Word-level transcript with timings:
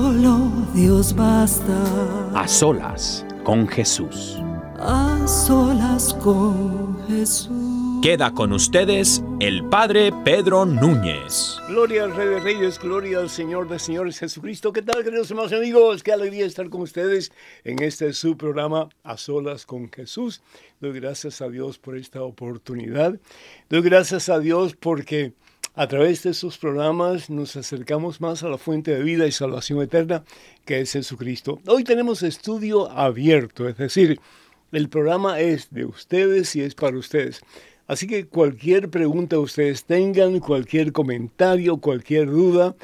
solo 0.00 0.50
Dios 0.74 1.14
basta, 1.14 2.30
A 2.34 2.48
Solas 2.48 3.24
con 3.44 3.68
Jesús. 3.68 4.38
a 4.78 5.26
solas 5.26 6.14
con 6.14 7.06
Jesús. 7.06 8.00
Queda 8.00 8.32
con 8.32 8.54
ustedes 8.54 9.22
el 9.40 9.62
Padre 9.68 10.10
Pedro 10.24 10.64
Núñez. 10.64 11.58
Gloria 11.68 12.04
al 12.04 12.16
Rey 12.16 12.28
de 12.28 12.40
Reyes, 12.40 12.78
gloria 12.78 13.18
al 13.18 13.28
Señor 13.28 13.68
de 13.68 13.78
Señores 13.78 14.18
Jesucristo. 14.18 14.72
¿Qué 14.72 14.80
tal, 14.80 15.04
queridos 15.04 15.30
hermanos 15.30 15.52
y 15.52 15.56
amigos? 15.56 16.02
Qué 16.02 16.12
alegría 16.12 16.46
estar 16.46 16.70
con 16.70 16.80
ustedes 16.80 17.30
en 17.64 17.82
este 17.82 18.14
su 18.14 18.38
programa 18.38 18.88
A 19.02 19.18
Solas 19.18 19.66
con 19.66 19.92
Jesús. 19.92 20.40
Doy 20.80 20.98
gracias 20.98 21.42
a 21.42 21.50
Dios 21.50 21.78
por 21.78 21.98
esta 21.98 22.22
oportunidad. 22.22 23.20
Doy 23.68 23.82
gracias 23.82 24.30
a 24.30 24.38
Dios 24.38 24.74
porque 24.80 25.34
a 25.80 25.88
través 25.88 26.22
de 26.24 26.34
sus 26.34 26.58
programas 26.58 27.30
nos 27.30 27.56
acercamos 27.56 28.20
más 28.20 28.42
a 28.42 28.50
la 28.50 28.58
fuente 28.58 28.90
de 28.90 29.02
vida 29.02 29.26
y 29.26 29.32
salvación 29.32 29.80
eterna 29.80 30.24
que 30.66 30.80
es 30.80 30.92
Jesucristo. 30.92 31.58
Hoy 31.66 31.84
tenemos 31.84 32.22
estudio 32.22 32.90
abierto, 32.90 33.66
es 33.66 33.78
decir, 33.78 34.20
el 34.72 34.90
programa 34.90 35.40
es 35.40 35.70
de 35.70 35.86
ustedes 35.86 36.54
y 36.54 36.60
es 36.60 36.74
para 36.74 36.98
ustedes. 36.98 37.40
Así 37.86 38.06
que 38.06 38.26
cualquier 38.26 38.90
pregunta 38.90 39.38
ustedes 39.38 39.84
tengan, 39.84 40.40
cualquier 40.40 40.92
comentario, 40.92 41.78
cualquier 41.78 42.26
duda, 42.26 42.76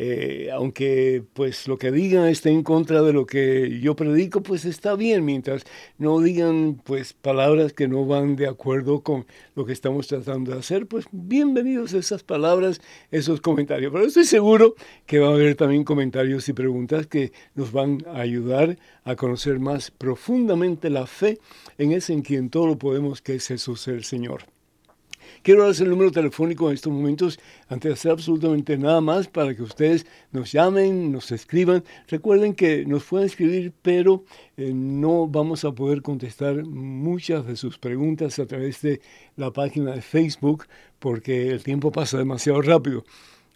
eh, 0.00 0.50
aunque 0.52 1.24
pues 1.32 1.66
lo 1.66 1.76
que 1.76 1.90
digan 1.90 2.28
esté 2.28 2.50
en 2.50 2.62
contra 2.62 3.02
de 3.02 3.12
lo 3.12 3.26
que 3.26 3.80
yo 3.80 3.96
predico, 3.96 4.44
pues 4.44 4.64
está 4.64 4.94
bien, 4.94 5.24
mientras 5.24 5.64
no 5.98 6.20
digan 6.20 6.80
pues 6.84 7.14
palabras 7.14 7.72
que 7.72 7.88
no 7.88 8.06
van 8.06 8.36
de 8.36 8.46
acuerdo 8.46 9.02
con 9.02 9.26
lo 9.56 9.66
que 9.66 9.72
estamos 9.72 10.06
tratando 10.06 10.52
de 10.52 10.60
hacer, 10.60 10.86
pues 10.86 11.06
bienvenidos 11.10 11.94
esas 11.94 12.22
palabras, 12.22 12.80
esos 13.10 13.40
comentarios. 13.40 13.90
Pero 13.92 14.06
estoy 14.06 14.24
seguro 14.24 14.76
que 15.04 15.18
va 15.18 15.30
a 15.30 15.32
haber 15.32 15.56
también 15.56 15.82
comentarios 15.82 16.48
y 16.48 16.52
preguntas 16.52 17.08
que 17.08 17.32
nos 17.56 17.72
van 17.72 18.04
a 18.06 18.20
ayudar 18.20 18.78
a 19.02 19.16
conocer 19.16 19.58
más 19.58 19.90
profundamente 19.90 20.90
la 20.90 21.08
fe 21.08 21.40
en 21.76 21.90
ese 21.90 22.12
en 22.12 22.22
quien 22.22 22.50
todo 22.50 22.68
lo 22.68 22.78
podemos, 22.78 23.20
que 23.20 23.34
es 23.34 23.48
Jesús 23.48 23.88
el 23.88 24.04
Señor. 24.04 24.44
Quiero 25.42 25.62
darles 25.62 25.80
el 25.80 25.90
número 25.90 26.10
telefónico 26.10 26.68
en 26.68 26.74
estos 26.74 26.92
momentos 26.92 27.38
antes 27.68 27.88
de 27.88 27.94
hacer 27.94 28.12
absolutamente 28.12 28.76
nada 28.76 29.00
más 29.00 29.28
para 29.28 29.54
que 29.54 29.62
ustedes 29.62 30.06
nos 30.32 30.52
llamen, 30.52 31.12
nos 31.12 31.30
escriban. 31.32 31.84
Recuerden 32.08 32.54
que 32.54 32.84
nos 32.84 33.04
pueden 33.04 33.26
escribir, 33.26 33.72
pero 33.82 34.24
eh, 34.56 34.72
no 34.74 35.26
vamos 35.26 35.64
a 35.64 35.72
poder 35.72 36.02
contestar 36.02 36.64
muchas 36.64 37.46
de 37.46 37.56
sus 37.56 37.78
preguntas 37.78 38.38
a 38.38 38.46
través 38.46 38.82
de 38.82 39.00
la 39.36 39.52
página 39.52 39.92
de 39.92 40.02
Facebook 40.02 40.66
porque 40.98 41.50
el 41.50 41.62
tiempo 41.62 41.92
pasa 41.92 42.18
demasiado 42.18 42.60
rápido. 42.60 43.04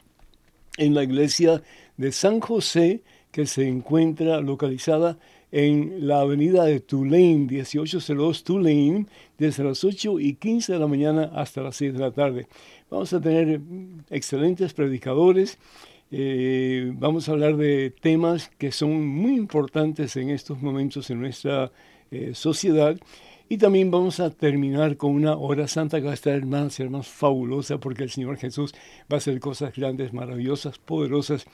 en 0.76 0.94
la 0.94 1.05
iglesia 1.05 1.62
de 1.97 2.11
San 2.11 2.40
José 2.40 3.02
que 3.34 3.46
se 3.46 3.66
encuentra 3.66 4.40
localizada 4.40 5.19
en 5.50 6.06
la 6.06 6.20
avenida 6.20 6.66
de 6.66 6.78
Tulane, 6.78 7.48
1802 7.50 8.44
Tulane, 8.44 9.06
desde 9.36 9.64
las 9.64 9.82
8 9.82 10.20
y 10.20 10.34
15 10.34 10.75
de 10.75 10.78
la 10.78 10.86
mañana 10.86 11.32
hasta 11.34 11.60
las 11.60 11.75
6 11.75 11.94
de 11.94 11.98
la 11.98 12.12
tarde. 12.12 12.46
Vamos 12.88 13.12
a 13.12 13.20
tener 13.20 13.60
excelentes 14.08 14.72
predicadores, 14.72 15.58
eh, 16.12 16.92
vamos 16.94 17.28
a 17.28 17.32
hablar 17.32 17.56
de 17.56 17.92
temas 18.00 18.52
que 18.56 18.70
son 18.70 19.04
muy 19.04 19.34
importantes 19.34 20.14
en 20.14 20.30
estos 20.30 20.62
momentos 20.62 21.10
en 21.10 21.20
nuestra 21.20 21.72
eh, 22.12 22.34
sociedad 22.34 22.96
Y 23.48 23.58
también 23.58 23.90
vamos 23.90 24.20
a 24.20 24.30
terminar 24.30 24.96
con 24.96 25.10
una 25.10 25.37
hora 25.37 25.66
santa 25.66 25.98
que 25.98 26.06
va 26.06 26.12
a 26.12 26.14
estar 26.14 26.34
hermanos 26.34 26.78
y 26.78 26.84
fabulosa 27.02 27.78
porque 27.78 28.04
el 28.04 28.10
Señor 28.10 28.37
Jesús 28.37 28.72
va 29.10 29.16
a 29.16 29.19
hacer 29.19 29.40
cosas 29.40 29.75
grandes, 29.75 30.12
maravillosas, 30.12 30.78
poderosas 30.78 31.46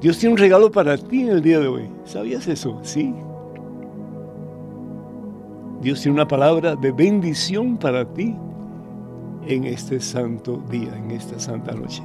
Dios 0.00 0.18
tiene 0.18 0.34
un 0.34 0.38
regalo 0.38 0.70
para 0.70 0.96
ti 0.96 1.22
en 1.22 1.30
el 1.30 1.42
día 1.42 1.58
de 1.58 1.66
hoy. 1.66 1.90
¿Sabías 2.04 2.46
eso? 2.46 2.78
Sí. 2.84 3.12
Dios 5.80 6.00
tiene 6.00 6.14
una 6.14 6.28
palabra 6.28 6.76
de 6.76 6.92
bendición 6.92 7.76
para 7.76 8.04
ti 8.04 8.36
en 9.48 9.64
este 9.64 9.98
santo 9.98 10.62
día, 10.70 10.94
en 10.94 11.10
esta 11.10 11.40
santa 11.40 11.72
noche. 11.72 12.02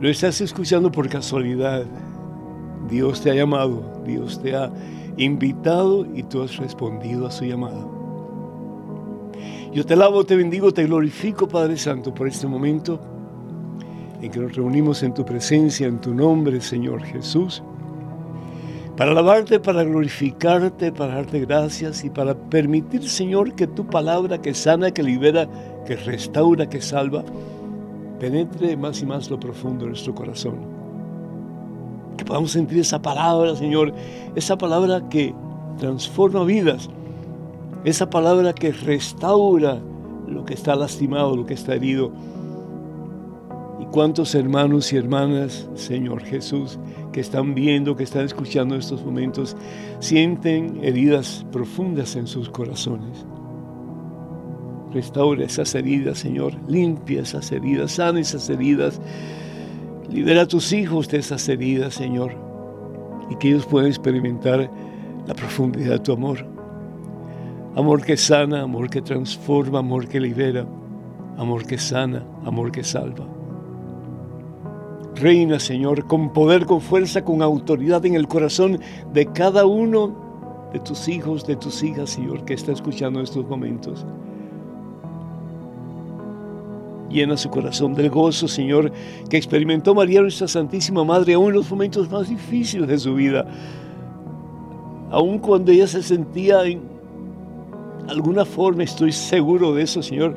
Lo 0.00 0.08
estás 0.08 0.40
escuchando 0.40 0.90
por 0.90 1.08
casualidad. 1.08 1.84
Dios 2.90 3.20
te 3.20 3.30
ha 3.30 3.34
llamado, 3.34 4.02
Dios 4.04 4.42
te 4.42 4.56
ha 4.56 4.72
invitado 5.16 6.06
y 6.14 6.24
tú 6.24 6.42
has 6.42 6.56
respondido 6.56 7.26
a 7.26 7.30
su 7.30 7.44
llamado. 7.44 7.96
Yo 9.72 9.86
te 9.86 9.94
alabo, 9.94 10.24
te 10.24 10.34
bendigo, 10.34 10.72
te 10.72 10.84
glorifico, 10.84 11.46
Padre 11.46 11.76
Santo, 11.76 12.12
por 12.12 12.26
este 12.26 12.46
momento 12.46 13.00
en 14.20 14.30
que 14.32 14.40
nos 14.40 14.56
reunimos 14.56 15.02
en 15.04 15.14
tu 15.14 15.24
presencia, 15.24 15.86
en 15.86 16.00
tu 16.00 16.12
nombre, 16.12 16.60
Señor 16.60 17.02
Jesús 17.02 17.62
para 18.98 19.12
alabarte, 19.12 19.60
para 19.60 19.84
glorificarte, 19.84 20.90
para 20.90 21.14
darte 21.14 21.38
gracias 21.38 22.02
y 22.04 22.10
para 22.10 22.34
permitir, 22.34 23.08
Señor, 23.08 23.54
que 23.54 23.68
tu 23.68 23.86
palabra 23.86 24.42
que 24.42 24.52
sana, 24.54 24.90
que 24.90 25.04
libera, 25.04 25.48
que 25.86 25.94
restaura, 25.94 26.68
que 26.68 26.80
salva, 26.80 27.22
penetre 28.18 28.76
más 28.76 29.00
y 29.00 29.06
más 29.06 29.30
lo 29.30 29.38
profundo 29.38 29.84
de 29.84 29.90
nuestro 29.90 30.16
corazón. 30.16 30.56
Que 32.16 32.24
podamos 32.24 32.50
sentir 32.50 32.80
esa 32.80 33.00
palabra, 33.00 33.54
Señor, 33.54 33.94
esa 34.34 34.58
palabra 34.58 35.08
que 35.08 35.32
transforma 35.78 36.42
vidas, 36.42 36.90
esa 37.84 38.10
palabra 38.10 38.52
que 38.52 38.72
restaura 38.72 39.78
lo 40.26 40.44
que 40.44 40.54
está 40.54 40.74
lastimado, 40.74 41.36
lo 41.36 41.46
que 41.46 41.54
está 41.54 41.76
herido. 41.76 42.10
Y 43.80 43.86
cuántos 43.86 44.34
hermanos 44.34 44.92
y 44.92 44.96
hermanas, 44.96 45.68
Señor 45.74 46.22
Jesús, 46.22 46.78
que 47.12 47.20
están 47.20 47.54
viendo, 47.54 47.94
que 47.94 48.04
están 48.04 48.24
escuchando 48.24 48.74
estos 48.74 49.04
momentos, 49.04 49.56
sienten 50.00 50.80
heridas 50.82 51.46
profundas 51.52 52.16
en 52.16 52.26
sus 52.26 52.50
corazones. 52.50 53.24
Restaura 54.92 55.44
esas 55.44 55.74
heridas, 55.74 56.18
Señor. 56.18 56.54
Limpia 56.66 57.22
esas 57.22 57.52
heridas, 57.52 57.92
sana 57.92 58.20
esas 58.20 58.48
heridas. 58.48 59.00
Libera 60.10 60.42
a 60.42 60.48
tus 60.48 60.72
hijos 60.72 61.08
de 61.08 61.18
esas 61.18 61.48
heridas, 61.48 61.94
Señor. 61.94 62.34
Y 63.30 63.36
que 63.36 63.48
ellos 63.48 63.66
puedan 63.66 63.88
experimentar 63.88 64.70
la 65.26 65.34
profundidad 65.34 65.92
de 65.92 65.98
tu 66.00 66.12
amor. 66.12 66.46
Amor 67.76 68.02
que 68.02 68.16
sana, 68.16 68.62
amor 68.62 68.88
que 68.90 69.02
transforma, 69.02 69.80
amor 69.80 70.08
que 70.08 70.18
libera, 70.18 70.66
amor 71.36 71.64
que 71.66 71.78
sana, 71.78 72.24
amor 72.44 72.72
que 72.72 72.82
salva. 72.82 73.37
Reina, 75.20 75.58
Señor, 75.58 76.06
con 76.06 76.32
poder, 76.32 76.64
con 76.64 76.80
fuerza, 76.80 77.24
con 77.24 77.42
autoridad 77.42 78.04
en 78.06 78.14
el 78.14 78.28
corazón 78.28 78.80
de 79.12 79.26
cada 79.26 79.66
uno 79.66 80.68
de 80.72 80.78
tus 80.78 81.08
hijos, 81.08 81.46
de 81.46 81.56
tus 81.56 81.82
hijas, 81.82 82.10
Señor, 82.10 82.44
que 82.44 82.54
está 82.54 82.72
escuchando 82.72 83.18
en 83.18 83.24
estos 83.24 83.48
momentos. 83.48 84.06
Llena 87.10 87.36
su 87.36 87.48
corazón 87.48 87.94
del 87.94 88.10
gozo, 88.10 88.46
Señor, 88.46 88.92
que 89.28 89.38
experimentó 89.38 89.94
María, 89.94 90.20
nuestra 90.20 90.46
Santísima 90.46 91.04
Madre, 91.04 91.34
aún 91.34 91.48
en 91.48 91.54
los 91.54 91.70
momentos 91.70 92.10
más 92.10 92.28
difíciles 92.28 92.86
de 92.86 92.98
su 92.98 93.14
vida. 93.14 93.46
Aún 95.10 95.38
cuando 95.38 95.72
ella 95.72 95.86
se 95.86 96.02
sentía 96.02 96.64
en 96.64 96.82
alguna 98.08 98.44
forma, 98.44 98.84
estoy 98.84 99.10
seguro 99.10 99.74
de 99.74 99.82
eso, 99.82 100.02
Señor, 100.02 100.36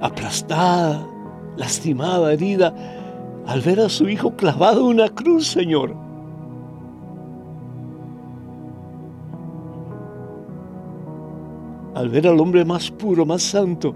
aplastada, 0.00 1.08
lastimada, 1.56 2.32
herida, 2.32 2.74
al 3.46 3.60
ver 3.60 3.80
a 3.80 3.88
su 3.88 4.08
hijo 4.08 4.34
clavado 4.36 4.80
en 4.80 4.98
una 4.98 5.08
cruz, 5.08 5.48
Señor. 5.48 5.94
Al 11.94 12.08
ver 12.08 12.26
al 12.26 12.40
hombre 12.40 12.64
más 12.64 12.90
puro, 12.90 13.24
más 13.24 13.42
santo, 13.42 13.94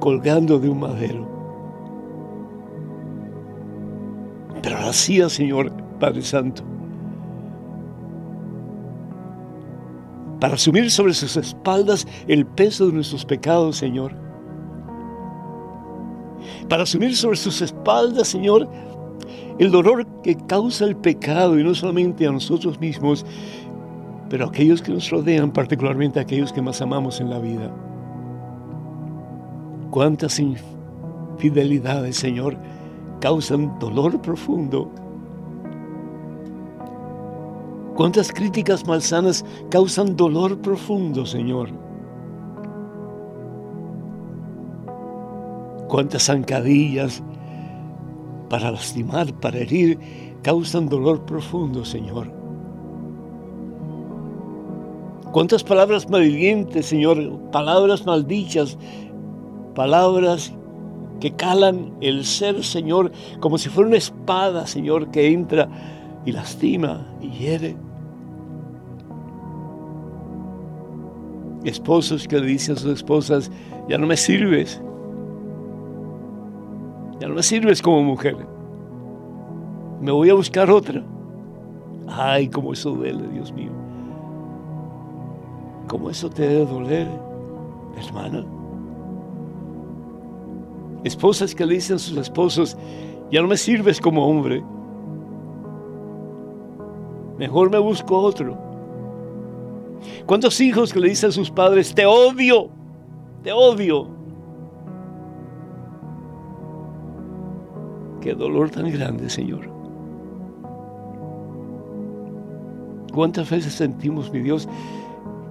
colgando 0.00 0.58
de 0.58 0.68
un 0.68 0.80
madero. 0.80 1.28
Pero 4.62 4.80
lo 4.80 4.88
hacía, 4.88 5.28
Señor 5.28 5.72
Padre 5.98 6.22
Santo, 6.22 6.62
para 10.40 10.54
asumir 10.54 10.90
sobre 10.90 11.14
sus 11.14 11.36
espaldas 11.36 12.06
el 12.26 12.46
peso 12.46 12.86
de 12.86 12.94
nuestros 12.94 13.24
pecados, 13.24 13.76
Señor. 13.76 14.31
Para 16.68 16.84
asumir 16.84 17.16
sobre 17.16 17.36
sus 17.36 17.60
espaldas, 17.62 18.28
Señor, 18.28 18.68
el 19.58 19.70
dolor 19.70 20.06
que 20.22 20.36
causa 20.36 20.84
el 20.84 20.96
pecado 20.96 21.58
y 21.58 21.64
no 21.64 21.74
solamente 21.74 22.26
a 22.26 22.32
nosotros 22.32 22.80
mismos, 22.80 23.24
pero 24.28 24.46
a 24.46 24.48
aquellos 24.48 24.80
que 24.80 24.92
nos 24.92 25.10
rodean, 25.10 25.52
particularmente 25.52 26.18
a 26.18 26.22
aquellos 26.22 26.52
que 26.52 26.62
más 26.62 26.80
amamos 26.80 27.20
en 27.20 27.30
la 27.30 27.38
vida. 27.38 27.70
Cuántas 29.90 30.40
infidelidades, 30.40 32.16
Señor, 32.16 32.56
causan 33.20 33.78
dolor 33.78 34.20
profundo 34.22 34.90
Cuántas 37.94 38.32
críticas 38.32 38.86
malsanas 38.86 39.44
causan 39.70 40.16
dolor 40.16 40.58
profundo, 40.58 41.26
Señor. 41.26 41.68
Cuántas 45.92 46.22
zancadillas 46.22 47.22
para 48.48 48.70
lastimar, 48.70 49.30
para 49.40 49.58
herir, 49.58 49.98
causan 50.40 50.88
dolor 50.88 51.26
profundo, 51.26 51.84
Señor. 51.84 52.32
Cuántas 55.32 55.62
palabras 55.62 56.08
maldientes, 56.08 56.86
Señor, 56.86 57.38
palabras 57.50 58.06
maldichas, 58.06 58.78
palabras 59.74 60.54
que 61.20 61.32
calan 61.32 61.92
el 62.00 62.24
ser, 62.24 62.64
Señor, 62.64 63.12
como 63.40 63.58
si 63.58 63.68
fuera 63.68 63.88
una 63.88 63.98
espada, 63.98 64.66
Señor, 64.66 65.10
que 65.10 65.30
entra 65.30 65.68
y 66.24 66.32
lastima 66.32 67.06
y 67.20 67.28
hiere. 67.32 67.76
Esposos 71.64 72.26
que 72.26 72.40
le 72.40 72.46
dicen 72.46 72.76
a 72.76 72.78
sus 72.78 72.94
esposas, 72.94 73.50
ya 73.90 73.98
no 73.98 74.06
me 74.06 74.16
sirves. 74.16 74.80
Ya 77.22 77.28
no 77.28 77.36
me 77.36 77.42
sirves 77.44 77.80
como 77.80 78.02
mujer. 78.02 78.36
Me 80.00 80.10
voy 80.10 80.28
a 80.28 80.34
buscar 80.34 80.68
otra. 80.68 81.04
Ay, 82.08 82.48
cómo 82.48 82.72
eso 82.72 82.90
duele, 82.90 83.28
Dios 83.28 83.52
mío. 83.52 83.70
¿Cómo 85.86 86.10
eso 86.10 86.28
te 86.28 86.48
debe 86.48 86.66
doler, 86.66 87.06
hermana? 87.96 88.44
Esposas 91.04 91.54
que 91.54 91.64
le 91.64 91.74
dicen 91.74 91.94
a 91.94 91.98
sus 92.00 92.16
esposos, 92.16 92.76
ya 93.30 93.40
no 93.40 93.46
me 93.46 93.56
sirves 93.56 94.00
como 94.00 94.26
hombre. 94.26 94.64
Mejor 97.38 97.70
me 97.70 97.78
busco 97.78 98.18
otro. 98.18 98.58
¿Cuántos 100.26 100.60
hijos 100.60 100.92
que 100.92 100.98
le 100.98 101.10
dicen 101.10 101.28
a 101.28 101.32
sus 101.32 101.52
padres, 101.52 101.94
te 101.94 102.04
odio, 102.04 102.68
te 103.44 103.52
odio? 103.52 104.11
Qué 108.22 108.34
dolor 108.34 108.70
tan 108.70 108.88
grande, 108.92 109.28
Señor. 109.28 109.68
¿Cuántas 113.12 113.50
veces 113.50 113.74
sentimos, 113.74 114.32
mi 114.32 114.38
Dios, 114.38 114.68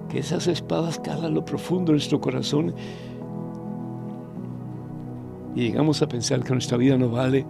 que 0.08 0.18
esas 0.18 0.46
espadas 0.46 0.98
calan 0.98 1.34
lo 1.34 1.44
profundo 1.44 1.92
de 1.92 1.98
nuestro 1.98 2.20
corazón 2.20 2.74
y 5.54 5.60
llegamos 5.64 6.00
a 6.00 6.08
pensar 6.08 6.42
que 6.42 6.52
nuestra 6.54 6.78
vida 6.78 6.96
no 6.96 7.10
vale, 7.10 7.44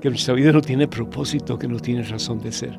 que 0.00 0.10
nuestra 0.10 0.34
vida 0.34 0.52
no 0.52 0.60
tiene 0.60 0.86
propósito, 0.86 1.58
que 1.58 1.66
no 1.66 1.80
tiene 1.80 2.02
razón 2.02 2.38
de 2.38 2.52
ser? 2.52 2.78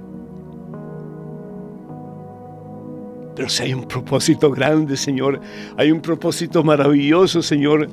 Pero 3.36 3.50
si 3.50 3.63
hay 3.63 3.74
un 3.74 3.86
propósito 3.86 4.51
grande, 4.51 4.96
Señor, 4.96 5.41
hay 5.77 5.91
un 5.91 6.00
propósito 6.00 6.63
maravilloso, 6.63 7.41
Señor. 7.41 7.89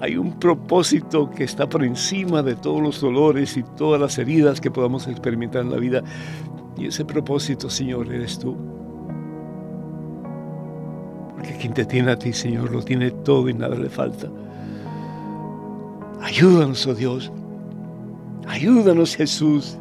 Hay 0.00 0.16
un 0.16 0.38
propósito 0.38 1.30
que 1.30 1.44
está 1.44 1.68
por 1.68 1.82
encima 1.82 2.42
de 2.42 2.54
todos 2.54 2.82
los 2.82 3.00
dolores 3.00 3.56
y 3.56 3.62
todas 3.62 4.00
las 4.00 4.18
heridas 4.18 4.60
que 4.60 4.70
podamos 4.70 5.08
experimentar 5.08 5.62
en 5.62 5.70
la 5.70 5.78
vida. 5.78 6.02
Y 6.76 6.86
ese 6.86 7.04
propósito, 7.04 7.70
Señor, 7.70 8.12
eres 8.12 8.38
tú. 8.38 8.56
Porque 11.34 11.56
quien 11.56 11.72
te 11.72 11.86
tiene 11.86 12.12
a 12.12 12.18
ti, 12.18 12.32
Señor, 12.34 12.70
lo 12.70 12.82
tiene 12.82 13.10
todo 13.10 13.48
y 13.48 13.54
nada 13.54 13.74
le 13.74 13.88
falta. 13.88 14.28
Ayúdanos, 16.20 16.86
oh 16.86 16.94
Dios. 16.94 17.32
Ayúdanos, 18.46 19.16
Jesús. 19.16 19.78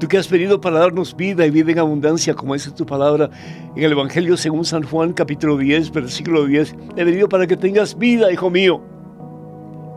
Tú 0.00 0.08
que 0.08 0.18
has 0.18 0.28
venido 0.28 0.60
para 0.60 0.80
darnos 0.80 1.14
vida 1.14 1.46
y 1.46 1.50
vida 1.50 1.70
en 1.72 1.78
abundancia, 1.78 2.34
como 2.34 2.54
dice 2.54 2.70
tu 2.70 2.86
palabra 2.86 3.30
en 3.76 3.82
el 3.84 3.92
Evangelio 3.92 4.36
según 4.36 4.64
San 4.64 4.82
Juan 4.82 5.12
capítulo 5.12 5.56
10, 5.56 5.92
versículo 5.92 6.46
10. 6.46 6.74
He 6.96 7.04
venido 7.04 7.28
para 7.28 7.46
que 7.46 7.56
tengas 7.56 7.96
vida, 7.96 8.32
hijo 8.32 8.50
mío. 8.50 8.80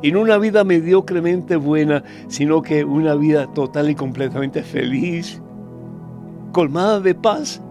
Y 0.03 0.11
no 0.11 0.21
una 0.21 0.37
vida 0.37 0.63
mediocremente 0.63 1.55
buena, 1.55 2.03
sino 2.27 2.61
que 2.61 2.83
una 2.83 3.15
vida 3.15 3.51
total 3.53 3.89
y 3.89 3.95
completamente 3.95 4.61
feliz, 4.61 5.41
colmada 6.51 6.99
de 6.99 7.15
paz. 7.15 7.61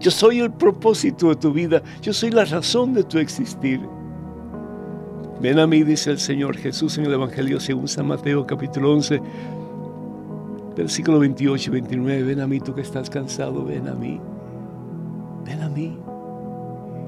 Yo 0.00 0.10
soy 0.10 0.40
el 0.40 0.52
propósito 0.52 1.28
de 1.28 1.36
tu 1.36 1.52
vida, 1.52 1.82
yo 2.02 2.12
soy 2.12 2.32
la 2.32 2.44
razón 2.44 2.92
de 2.92 3.04
tu 3.04 3.18
existir. 3.18 3.80
Ven 5.40 5.58
a 5.60 5.66
mí, 5.66 5.84
dice 5.84 6.10
el 6.10 6.18
Señor 6.18 6.56
Jesús 6.56 6.98
en 6.98 7.06
el 7.06 7.12
Evangelio 7.12 7.60
según 7.60 7.88
San 7.88 8.08
Mateo 8.08 8.46
capítulo 8.46 8.92
11, 8.92 9.22
Versículo 10.76 11.20
28 11.20 11.70
y 11.70 11.72
29, 11.72 12.22
ven 12.24 12.40
a 12.40 12.48
mí 12.48 12.58
tú 12.58 12.74
que 12.74 12.80
estás 12.80 13.08
cansado, 13.08 13.64
ven 13.64 13.86
a 13.86 13.94
mí, 13.94 14.20
ven 15.44 15.62
a 15.62 15.68
mí. 15.68 15.96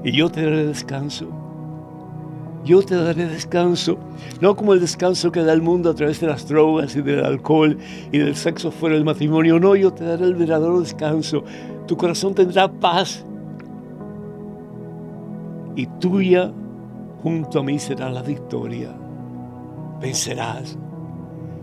Y 0.05 0.13
yo 0.13 0.29
te 0.29 0.43
daré 0.43 0.65
descanso. 0.65 1.46
Yo 2.67 2.81
te 2.81 2.95
daré 2.95 3.27
descanso, 3.27 3.97
no 4.41 4.55
como 4.55 4.73
el 4.73 4.81
descanso 4.81 5.31
que 5.31 5.41
da 5.41 5.53
el 5.53 5.61
mundo 5.61 5.89
a 5.89 5.95
través 5.95 6.19
de 6.19 6.27
las 6.27 6.47
drogas 6.47 6.95
y 6.97 7.01
del 7.01 7.23
alcohol 7.23 7.77
y 8.11 8.17
del 8.17 8.35
sexo 8.35 8.71
fuera 8.71 8.95
del 8.95 9.05
matrimonio. 9.05 9.57
No, 9.57 9.75
yo 9.75 9.93
te 9.93 10.03
daré 10.03 10.25
el 10.25 10.35
verdadero 10.35 10.81
descanso. 10.81 11.45
Tu 11.87 11.95
corazón 11.95 12.35
tendrá 12.35 12.69
paz. 12.69 13.25
Y 15.77 15.85
tuya 15.99 16.51
junto 17.23 17.59
a 17.59 17.63
mí 17.63 17.79
será 17.79 18.09
la 18.09 18.21
victoria. 18.21 18.93
Vencerás 20.01 20.77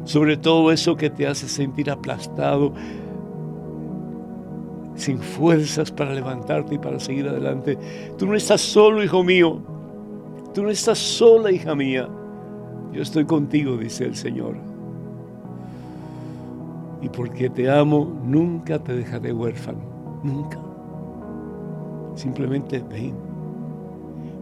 sobre 0.05 0.37
todo 0.37 0.71
eso 0.71 0.97
que 0.97 1.11
te 1.11 1.27
hace 1.27 1.49
sentir 1.49 1.91
aplastado, 1.91 2.73
sin 4.95 5.19
fuerzas 5.19 5.91
para 5.91 6.15
levantarte 6.15 6.77
y 6.77 6.79
para 6.79 7.01
seguir 7.01 7.29
adelante. 7.29 7.79
Tú 8.19 8.27
no 8.27 8.35
estás 8.35 8.61
solo, 8.61 9.03
hijo 9.03 9.25
mío. 9.25 9.74
Tú 10.55 10.63
no 10.63 10.71
estás 10.71 10.99
sola, 10.99 11.51
hija 11.51 11.75
mía. 11.75 12.09
Yo 12.93 13.03
estoy 13.03 13.25
contigo, 13.25 13.77
dice 13.77 14.05
el 14.05 14.15
Señor. 14.15 14.57
Y 17.03 17.09
porque 17.09 17.51
te 17.51 17.69
amo, 17.69 18.21
nunca 18.25 18.79
te 18.79 18.95
dejaré 18.95 19.33
huérfano. 19.33 19.81
Nunca. 20.23 20.59
Simplemente 22.15 22.83
ven. 22.89 23.15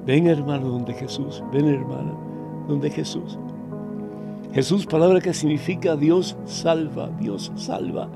Ven, 0.06 0.26
hermano, 0.26 0.68
donde 0.68 0.92
Jesús. 0.92 1.42
Ven, 1.50 1.66
hermana, 1.66 2.12
donde 2.68 2.90
Jesús. 2.90 3.38
Jesús, 4.52 4.84
palabra 4.84 5.18
que 5.22 5.32
significa 5.32 5.96
Dios 5.96 6.36
salva, 6.44 7.08
Dios 7.18 7.50
salva. 7.56 8.08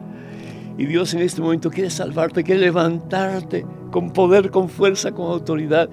Y 0.76 0.84
Dios 0.84 1.14
en 1.14 1.22
este 1.22 1.40
momento 1.40 1.70
quiere 1.70 1.88
salvarte, 1.88 2.44
quiere 2.44 2.60
levantarte 2.60 3.64
con 3.90 4.10
poder, 4.10 4.50
con 4.50 4.68
fuerza, 4.68 5.12
con 5.12 5.30
autoridad 5.30 5.88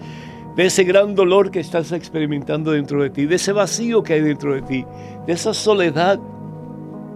de 0.55 0.65
ese 0.65 0.83
gran 0.83 1.15
dolor 1.15 1.49
que 1.49 1.59
estás 1.59 1.91
experimentando 1.91 2.71
dentro 2.71 3.01
de 3.01 3.09
ti, 3.09 3.25
de 3.25 3.35
ese 3.35 3.53
vacío 3.53 4.03
que 4.03 4.13
hay 4.13 4.21
dentro 4.21 4.53
de 4.53 4.61
ti, 4.61 4.85
de 5.25 5.33
esa 5.33 5.53
soledad 5.53 6.19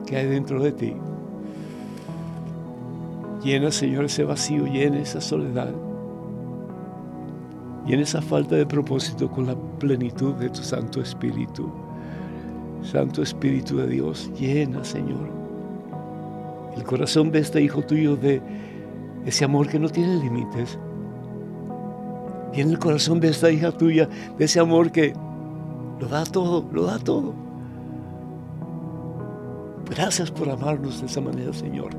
que 0.06 0.18
hay 0.18 0.26
dentro 0.26 0.62
de 0.62 0.72
ti. 0.72 0.96
Llena, 3.44 3.72
Señor, 3.72 4.06
ese 4.06 4.24
vacío, 4.24 4.66
llena 4.66 5.00
esa 5.00 5.22
soledad, 5.22 5.72
llena 7.86 8.02
esa 8.02 8.22
falta 8.22 8.56
de 8.56 8.66
propósito 8.66 9.30
con 9.30 9.46
la 9.46 9.56
plenitud 9.56 10.34
de 10.36 10.50
tu 10.50 10.64
Santo 10.64 11.02
Espíritu. 11.02 11.72
Santo 12.82 13.22
Espíritu 13.22 13.78
de 13.78 13.88
Dios, 13.88 14.32
llena, 14.40 14.84
Señor, 14.84 15.30
el 16.76 16.84
corazón 16.84 17.32
de 17.32 17.40
este 17.40 17.62
hijo 17.62 17.82
tuyo 17.82 18.16
de 18.16 18.42
ese 19.26 19.46
amor 19.46 19.68
que 19.68 19.80
no 19.80 19.90
tiene 19.90 20.16
límites. 20.24 20.80
Llena 22.58 22.72
el 22.72 22.80
corazón 22.80 23.20
de 23.20 23.30
esta 23.30 23.52
hija 23.52 23.72
tuya 23.72 24.10
de 24.36 24.46
ese 24.46 24.60
amor 24.60 24.92
que 24.92 25.14
lo 26.00 26.08
da 26.08 26.26
todo, 26.26 26.68
lo 26.72 26.86
da 26.86 26.98
todo. 26.98 27.36
Gracias 29.88 30.32
por 30.32 30.50
amarnos 30.50 31.00
de 31.00 31.06
esa 31.06 31.22
manera, 31.22 31.54
Señor. 31.54 31.92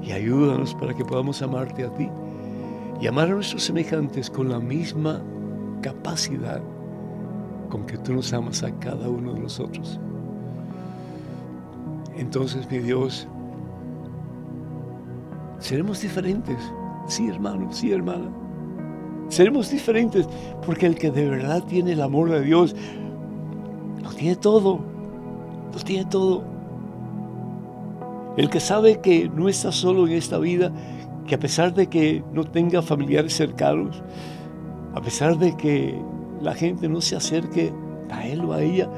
Y 0.00 0.12
ayúdanos 0.12 0.72
para 0.76 0.94
que 0.94 1.04
podamos 1.04 1.42
amarte 1.42 1.82
a 1.82 1.92
ti 1.94 2.08
y 3.00 3.08
amar 3.08 3.26
a 3.26 3.34
nuestros 3.34 3.64
semejantes 3.64 4.30
con 4.30 4.50
la 4.50 4.60
misma 4.60 5.20
capacidad 5.82 6.62
con 7.68 7.86
que 7.86 7.98
tú 7.98 8.12
nos 8.12 8.32
amas 8.32 8.62
a 8.62 8.70
cada 8.78 9.08
uno 9.08 9.34
de 9.34 9.40
nosotros. 9.40 9.98
Entonces, 12.16 12.70
mi 12.70 12.78
Dios, 12.78 13.26
seremos 15.58 16.02
diferentes. 16.02 16.56
Sí, 17.08 17.26
hermano, 17.26 17.72
sí, 17.72 17.90
hermana. 17.90 18.45
Seremos 19.28 19.70
diferentes 19.70 20.28
porque 20.64 20.86
el 20.86 20.96
que 20.96 21.10
de 21.10 21.28
verdad 21.28 21.62
tiene 21.64 21.92
el 21.92 22.00
amor 22.00 22.30
de 22.30 22.42
Dios 22.42 22.74
lo 24.02 24.10
tiene 24.10 24.36
todo. 24.36 24.80
Lo 25.72 25.80
tiene 25.80 26.04
todo. 26.06 26.44
El 28.36 28.50
que 28.50 28.60
sabe 28.60 29.00
que 29.00 29.28
no 29.28 29.48
está 29.48 29.72
solo 29.72 30.06
en 30.06 30.12
esta 30.12 30.38
vida, 30.38 30.70
que 31.26 31.34
a 31.34 31.38
pesar 31.38 31.74
de 31.74 31.88
que 31.88 32.22
no 32.32 32.44
tenga 32.44 32.82
familiares 32.82 33.34
cercanos, 33.34 34.02
a 34.94 35.00
pesar 35.00 35.38
de 35.38 35.56
que 35.56 36.00
la 36.40 36.54
gente 36.54 36.88
no 36.88 37.00
se 37.00 37.16
acerque 37.16 37.72
a 38.10 38.26
él 38.26 38.44
o 38.44 38.52
a 38.52 38.62
ella, 38.62 38.88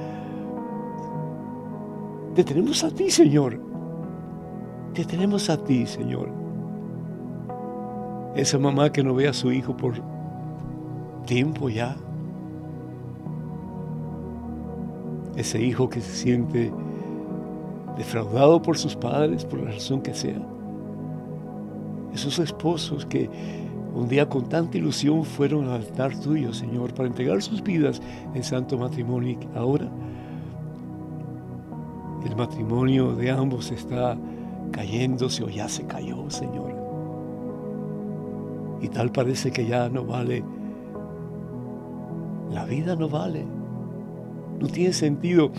te 2.35 2.45
tenemos 2.45 2.85
a 2.85 2.91
ti, 2.91 3.11
Señor. 3.11 3.61
Te 4.93 5.05
tenemos 5.05 5.49
a 5.51 5.57
ti, 5.57 5.87
Señor. 5.87 6.31
Esa 8.35 8.59
mamá 8.59 8.93
que 8.93 9.03
no 9.03 9.15
ve 9.15 9.29
a 9.29 9.33
su 9.33 9.51
hijo 9.51 9.77
por 9.77 9.95
tiempo 11.29 11.69
ya. 11.69 11.97
Ese 15.37 15.63
hijo 15.63 15.89
que 15.89 16.01
se 16.01 16.13
siente 16.13 16.73
defraudado 17.97 18.63
por 18.63 18.79
sus 18.79 18.97
padres, 18.97 19.45
por 19.45 19.61
la 19.61 19.71
razón 19.71 20.01
que 20.01 20.15
sea. 20.15 20.41
Esos 22.15 22.39
esposos 22.39 23.05
que 23.05 23.29
un 23.95 24.09
día 24.09 24.29
con 24.29 24.49
tanta 24.49 24.79
ilusión 24.79 25.25
fueron 25.25 25.67
al 25.67 25.83
altar 25.83 26.19
tuyo, 26.19 26.53
Señor, 26.53 26.95
para 26.95 27.09
entregar 27.09 27.43
sus 27.43 27.63
vidas 27.63 28.01
en 28.35 28.43
santo 28.43 28.79
matrimonio. 28.79 29.39
Ahora 29.55 29.89
el 32.25 32.35
matrimonio 32.37 33.15
de 33.15 33.31
ambos 33.31 33.71
está 33.71 34.17
cayéndose 34.73 35.45
o 35.45 35.49
ya 35.49 35.69
se 35.69 35.85
cayó, 35.87 36.31
Señor. 36.31 36.75
Y 38.81 38.89
tal 38.89 39.13
parece 39.13 39.51
que 39.51 39.67
ya 39.67 39.89
no 39.89 40.05
vale. 40.05 40.43
La 42.51 42.65
vida 42.65 42.97
no 42.97 43.09
vale. 43.09 43.45
No 44.61 44.67
tiene 44.69 44.93
sentido. 44.93 45.51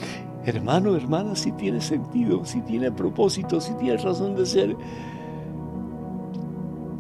Hermano, 0.46 0.96
hermana, 0.96 1.36
sí 1.36 1.52
tiene 1.52 1.82
sentido, 1.82 2.46
sí 2.46 2.62
tiene 2.62 2.92
propósito, 2.92 3.60
sí 3.60 3.74
tiene 3.80 3.98
razón 3.98 4.36
de 4.36 4.46
ser. 4.46 4.76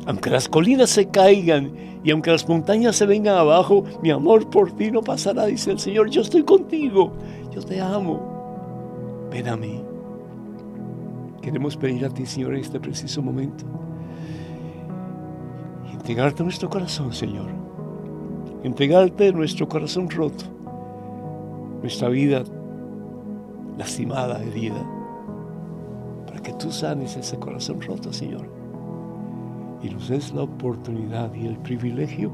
Aunque 0.06 0.30
las 0.30 0.48
colinas 0.50 0.90
se 0.90 1.08
caigan 1.08 1.72
y 2.04 2.12
aunque 2.12 2.32
las 2.32 2.48
montañas 2.48 2.96
se 2.96 3.06
vengan 3.06 3.36
abajo, 3.36 3.84
mi 4.02 4.12
amor 4.12 4.50
por 4.50 4.72
ti 4.72 4.92
no 4.92 5.02
pasará, 5.02 5.46
dice 5.46 5.72
el 5.72 5.80
Señor. 5.80 6.10
Yo 6.10 6.22
estoy 6.22 6.44
contigo, 6.44 7.14
yo 7.52 7.62
te 7.62 7.80
amo. 7.82 9.28
Ven 9.32 9.48
a 9.48 9.56
mí. 9.56 9.82
Queremos 11.42 11.78
pedir 11.78 12.06
a 12.06 12.10
ti, 12.10 12.26
Señor, 12.26 12.54
en 12.54 12.62
este 12.62 12.80
preciso 12.80 13.22
momento. 13.22 13.66
entregarte 15.92 16.44
nuestro 16.44 16.70
corazón, 16.70 17.14
Señor. 17.14 17.69
Entregarte 18.64 19.32
nuestro 19.32 19.68
corazón 19.68 20.10
roto. 20.10 20.46
Nuestra 21.82 22.10
vida 22.10 22.44
lastimada, 23.78 24.44
herida. 24.44 24.86
Para 26.28 26.42
que 26.42 26.54
tú 26.54 26.72
sanes 26.72 27.16
ese 27.16 27.38
corazón 27.38 27.82
roto, 27.82 28.12
Señor 28.12 28.60
y 29.82 29.90
nos 29.90 30.10
des 30.10 30.34
la 30.34 30.44
oportunidad 30.44 31.34
y 31.34 31.48
el 31.48 31.58
privilegio 31.58 32.32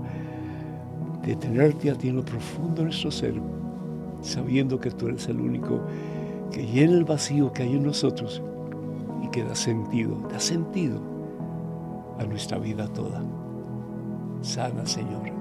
de 1.24 1.36
tenerte 1.36 1.92
a 1.92 1.96
ti 1.96 2.10
en 2.10 2.18
lo 2.18 2.26
profundo 2.26 2.76
de 2.78 2.84
nuestro 2.86 3.12
ser, 3.12 3.36
sabiendo 4.22 4.80
que 4.80 4.92
tú 4.92 5.08
eres 5.08 5.28
el 5.28 5.40
único 5.40 5.82
que 6.52 6.66
llena 6.66 6.94
el 6.94 7.06
vacío 7.06 7.52
que 7.52 7.64
hay 7.64 7.74
en 7.74 7.84
nosotros 7.84 8.42
y 9.24 9.28
que 9.30 9.44
da 9.44 9.56
sentido, 9.56 10.16
da 10.30 10.40
sentido 10.40 11.00
a 12.20 12.24
nuestra 12.26 12.58
vida 12.58 12.88
toda. 12.88 13.22
Sana, 14.42 14.86
Señor. 14.86 15.35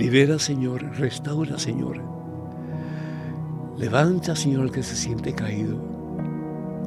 Libera, 0.00 0.38
Señor. 0.38 0.82
Restaura, 0.96 1.58
Señor. 1.58 2.00
Levanta, 3.76 4.34
Señor, 4.34 4.62
al 4.62 4.70
que 4.72 4.82
se 4.82 4.96
siente 4.96 5.34
caído. 5.34 5.76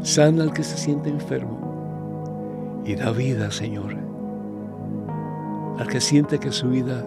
Sana 0.02 0.42
al 0.42 0.52
que 0.52 0.64
se 0.64 0.78
siente 0.78 1.12
enfermo 1.12 2.82
y 2.84 2.96
da 2.96 3.12
vida, 3.12 3.52
Señor, 3.52 3.96
al 5.78 5.88
que 5.88 6.02
siente 6.02 6.40
que 6.40 6.52
su 6.52 6.70
vida 6.70 7.06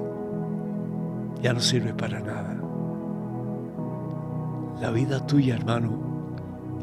ya 1.43 1.53
no 1.53 1.59
sirve 1.59 1.93
para 1.93 2.21
nada. 2.21 2.57
La 4.81 4.93
vida 4.93 5.27
tuya, 5.27 5.57
hermano, 5.57 5.91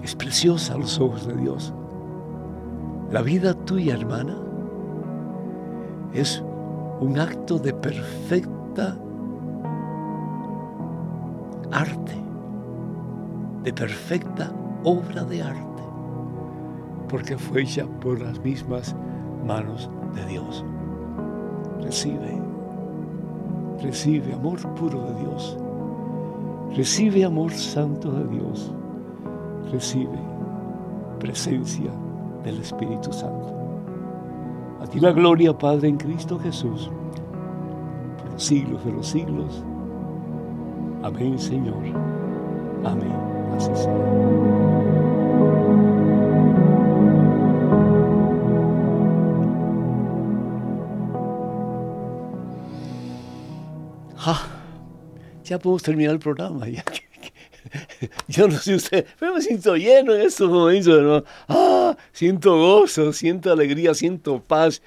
es 0.04 0.15
preciosa 0.15 0.74
a 0.74 0.78
los 0.78 1.00
ojos 1.00 1.26
de 1.26 1.38
Dios. 1.38 1.74
La 3.10 3.21
vida 3.21 3.54
tuya, 3.54 3.93
hermana, 3.93 4.38
es 6.13 6.43
un 7.00 7.17
acto 7.17 7.58
de 7.58 7.74
perfecta 7.74 8.98
arte, 11.74 12.16
de 13.64 13.74
perfecta 13.74 14.52
obra 14.84 15.24
de 15.24 15.42
arte 15.42 15.74
porque 17.14 17.38
fue 17.38 17.62
hecha 17.62 17.86
por 18.02 18.20
las 18.20 18.40
mismas 18.40 18.96
manos 19.46 19.88
de 20.16 20.26
Dios. 20.26 20.66
Recibe, 21.80 22.42
recibe 23.84 24.34
amor 24.34 24.60
puro 24.74 25.00
de 25.04 25.20
Dios. 25.20 25.56
Recibe 26.76 27.24
amor 27.24 27.52
santo 27.52 28.12
de 28.12 28.28
Dios. 28.36 28.74
Recibe 29.72 30.18
presencia 31.20 31.92
del 32.44 32.60
Espíritu 32.62 33.14
Santo. 33.14 33.54
A 34.82 34.88
ti 34.88 35.00
la 35.00 35.12
gloria, 35.12 35.56
Padre, 35.56 35.90
en 35.90 35.98
Cristo 35.98 36.40
Jesús, 36.40 36.90
por 38.18 38.32
los 38.32 38.44
siglos 38.44 38.84
de 38.84 38.92
los 38.92 39.06
siglos. 39.06 39.64
Amén, 41.04 41.38
Señor. 41.38 41.84
Amén. 42.84 43.13
Así 43.56 43.70
sea. 43.76 44.44
ya 55.44 55.60
podemos 55.60 55.84
terminar 55.84 56.13
el 56.13 56.20
programa. 56.20 56.66
Yo 58.28 58.48
no 58.48 58.58
sé 58.58 58.76
usted, 58.76 59.06
pero 59.20 59.34
me 59.34 59.42
siento 59.42 59.76
lleno 59.76 60.16
en 60.16 60.22
estos 60.22 60.50
momentos, 60.50 61.24
Ah, 61.48 61.96
siento 62.12 62.58
gozo, 62.58 63.13
siento 63.13 63.52
alegría, 63.52 63.94
siento 63.94 64.42
paz. 64.42 64.82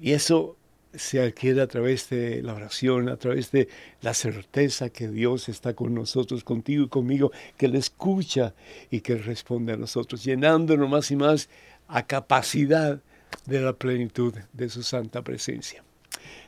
Y 0.00 0.12
eso 0.12 0.56
se 0.96 1.20
adquiere 1.20 1.60
a 1.60 1.66
través 1.66 2.08
de 2.10 2.42
la 2.42 2.54
oración, 2.54 3.08
a 3.08 3.16
través 3.16 3.50
de 3.50 3.68
la 4.00 4.14
certeza 4.14 4.90
que 4.90 5.08
Dios 5.08 5.48
está 5.48 5.74
con 5.74 5.94
nosotros, 5.94 6.44
contigo 6.44 6.84
y 6.84 6.88
conmigo, 6.88 7.32
que 7.56 7.66
Él 7.66 7.76
escucha 7.76 8.54
y 8.90 9.00
que 9.00 9.16
responde 9.16 9.72
a 9.72 9.76
nosotros, 9.76 10.24
llenándonos 10.24 10.88
más 10.88 11.10
y 11.10 11.16
más 11.16 11.48
a 11.88 12.06
capacidad 12.06 13.00
de 13.46 13.60
la 13.60 13.72
plenitud 13.72 14.34
de 14.52 14.68
su 14.68 14.82
santa 14.82 15.22
presencia. 15.22 15.84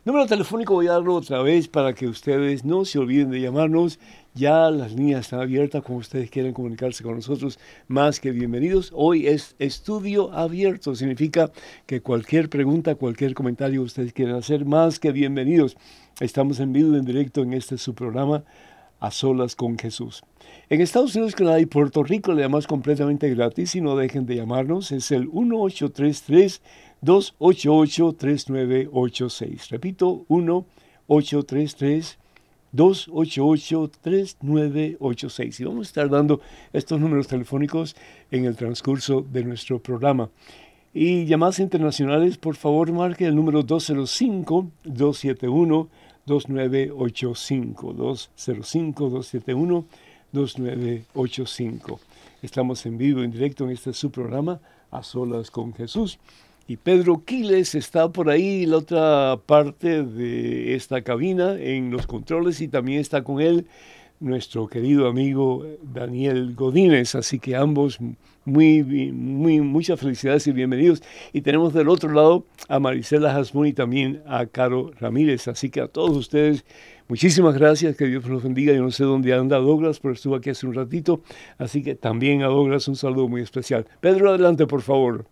Número 0.05 0.27
telefónico 0.27 0.75
voy 0.75 0.87
a 0.87 0.93
darlo 0.93 1.17
otra 1.17 1.43
vez 1.43 1.69
para 1.69 1.93
que 1.93 2.07
ustedes 2.07 2.65
no 2.65 2.85
se 2.85 2.99
olviden 2.99 3.31
de 3.31 3.41
llamarnos. 3.41 3.99
Ya 4.37 4.71
las 4.71 4.93
líneas 4.93 5.23
están 5.23 5.41
abiertas, 5.41 5.83
como 5.83 5.97
ustedes 5.97 6.31
quieren 6.31 6.53
comunicarse 6.53 7.03
con 7.03 7.15
nosotros, 7.15 7.59
más 7.89 8.21
que 8.21 8.33
bienvenidos. 8.33 8.93
Hoy 8.95 9.27
es 9.29 9.57
estudio 9.59 10.31
abierto, 10.31 10.95
significa 10.95 11.51
que 11.87 12.03
cualquier 12.03 12.51
pregunta, 12.51 12.97
cualquier 12.97 13.33
comentario 13.33 13.81
ustedes 13.81 14.13
quieran 14.13 14.37
hacer, 14.37 14.67
más 14.67 14.99
que 14.99 15.11
bienvenidos. 15.11 15.79
Estamos 16.21 16.61
en 16.61 16.75
vivo, 16.75 16.95
en 16.97 17.07
directo 17.07 17.41
en 17.43 17.55
este 17.55 17.79
su 17.79 17.95
programa, 17.95 18.45
A 19.01 19.11
Solas 19.11 19.57
con 19.57 19.79
Jesús. 19.79 20.23
En 20.69 20.83
Estados 20.83 21.17
Unidos, 21.17 21.35
Canadá 21.35 21.59
y 21.59 21.65
Puerto 21.65 22.03
Rico 22.03 22.35
le 22.35 22.43
damos 22.43 22.67
completamente 22.67 23.31
gratis 23.31 23.75
y 23.75 23.81
no 23.81 23.97
dejen 23.97 24.27
de 24.27 24.37
llamarnos. 24.37 24.93
Es 24.93 25.13
el 25.13 25.29
1833 25.29 26.61
288-3986. 32.77 32.77
Repito, 32.77 33.01
1-833-288-3986. 35.01 35.61
Y 35.61 35.65
vamos 35.65 35.87
a 35.87 35.89
estar 35.89 36.11
dando 36.11 36.41
estos 36.73 37.01
números 37.01 37.27
telefónicos 37.27 37.97
en 38.31 38.45
el 38.45 38.55
transcurso 38.57 39.23
de 39.23 39.43
nuestro 39.45 39.81
programa. 39.81 40.31
Y 40.95 41.25
llamadas 41.27 41.59
internacionales, 41.59 42.39
por 42.39 42.55
favor, 42.57 42.93
marque 42.93 43.27
el 43.27 43.35
número 43.35 43.65
205-271. 43.65 45.89
2985 46.27 47.93
205 47.93 49.11
271 49.11 49.85
2985. 50.33 52.01
Estamos 52.43 52.85
en 52.85 52.99
vivo, 52.99 53.23
en 53.23 53.31
directo 53.31 53.65
en 53.65 53.71
este 53.71 53.93
su 53.93 54.11
programa, 54.11 54.61
A 54.91 55.03
Solas 55.03 55.51
con 55.51 55.73
Jesús. 55.73 56.19
Y 56.69 56.79
Pedro 56.79 57.23
Quiles 57.25 57.77
está 57.77 58.11
por 58.11 58.29
ahí, 58.29 58.67
la 58.67 58.79
otra 58.79 59.39
parte 59.47 60.03
de 60.03 60.75
esta 60.75 61.03
cabina, 61.03 61.57
en 61.61 61.93
los 61.93 62.09
controles, 62.09 62.61
y 62.61 62.67
también 62.67 63.01
está 63.01 63.23
con 63.23 63.41
él 63.41 63.67
nuestro 64.19 64.67
querido 64.67 65.07
amigo 65.07 65.65
Daniel 65.83 66.55
Godínez. 66.57 67.15
Así 67.15 67.39
que 67.39 67.55
ambos 67.55 68.01
muy, 68.45 68.83
muy, 68.83 69.61
muchas 69.61 70.01
felicidades 70.01 70.47
y 70.49 70.53
bienvenidos. 70.53 71.05
Y 71.33 71.43
tenemos 71.43 71.73
del 71.73 71.89
otro 71.89 72.13
lado 72.13 72.45
a 72.69 72.81
Marisela 72.81 73.37
Hasmón 73.37 73.69
y 73.69 73.73
también 73.73 74.23
a 74.27 74.47
Caro 74.47 74.91
Ramírez. 74.99 75.47
Así 75.47 75.71
que 75.71 75.81
a 75.81 75.87
todos 75.87 76.17
ustedes, 76.17 76.65
muchísimas 77.07 77.55
gracias, 77.55 77.97
que 77.97 78.07
Dios 78.07 78.25
los 78.27 78.43
bendiga. 78.43 78.73
Yo 78.73 78.83
no 78.83 78.91
sé 78.91 79.05
dónde 79.05 79.35
anda 79.35 79.59
Douglas, 79.59 80.01
pero 80.01 80.15
estuvo 80.15 80.35
aquí 80.35 80.51
hace 80.51 80.67
un 80.67 80.75
ratito. 80.75 81.21
Así 81.59 81.85
que 81.85 81.95
también 81.95 82.43
a 82.43 82.47
Douglas 82.47 82.89
un 82.89 82.97
saludo 82.97 83.29
muy 83.29 83.43
especial. 83.43 83.87
Pedro, 84.01 84.31
adelante, 84.31 84.67
por 84.67 84.83
favor. 84.83 85.27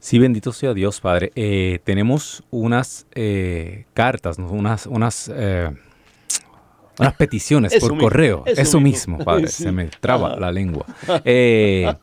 Sí, 0.00 0.18
bendito 0.18 0.52
sea 0.52 0.74
Dios, 0.74 1.00
Padre. 1.00 1.32
Eh, 1.34 1.80
tenemos 1.84 2.44
unas 2.50 3.06
eh, 3.14 3.86
cartas, 3.94 4.38
unas, 4.38 4.86
unas 4.86 5.30
eh, 5.34 5.70
unas 6.98 7.14
peticiones 7.14 7.74
por 7.80 7.98
correo. 7.98 8.44
Eso, 8.46 8.80
mismo, 8.80 9.18
padre. 9.18 9.48
Se 9.48 9.72
me 9.72 9.86
traba 9.86 10.36
la 10.36 10.52
lengua. 10.52 10.86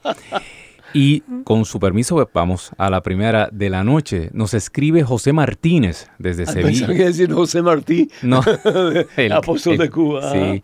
Y 0.96 1.24
con 1.44 1.66
su 1.66 1.78
permiso, 1.78 2.26
vamos 2.34 2.72
a 2.78 2.90
la 2.90 3.04
primera 3.04 3.50
de 3.52 3.70
la 3.70 3.84
noche. 3.84 4.30
Nos 4.32 4.54
escribe 4.54 5.04
José 5.04 5.34
Martínez 5.34 6.10
desde 6.20 6.44
ah, 6.44 6.46
Sevilla. 6.46 6.88
que 6.88 6.94
decir 6.94 7.34
José 7.34 7.62
Martí. 7.62 8.10
No, 8.22 8.42
el 9.18 9.32
apóstol 9.34 9.78
de 9.78 9.90
Cuba. 9.90 10.32
Sí. 10.32 10.64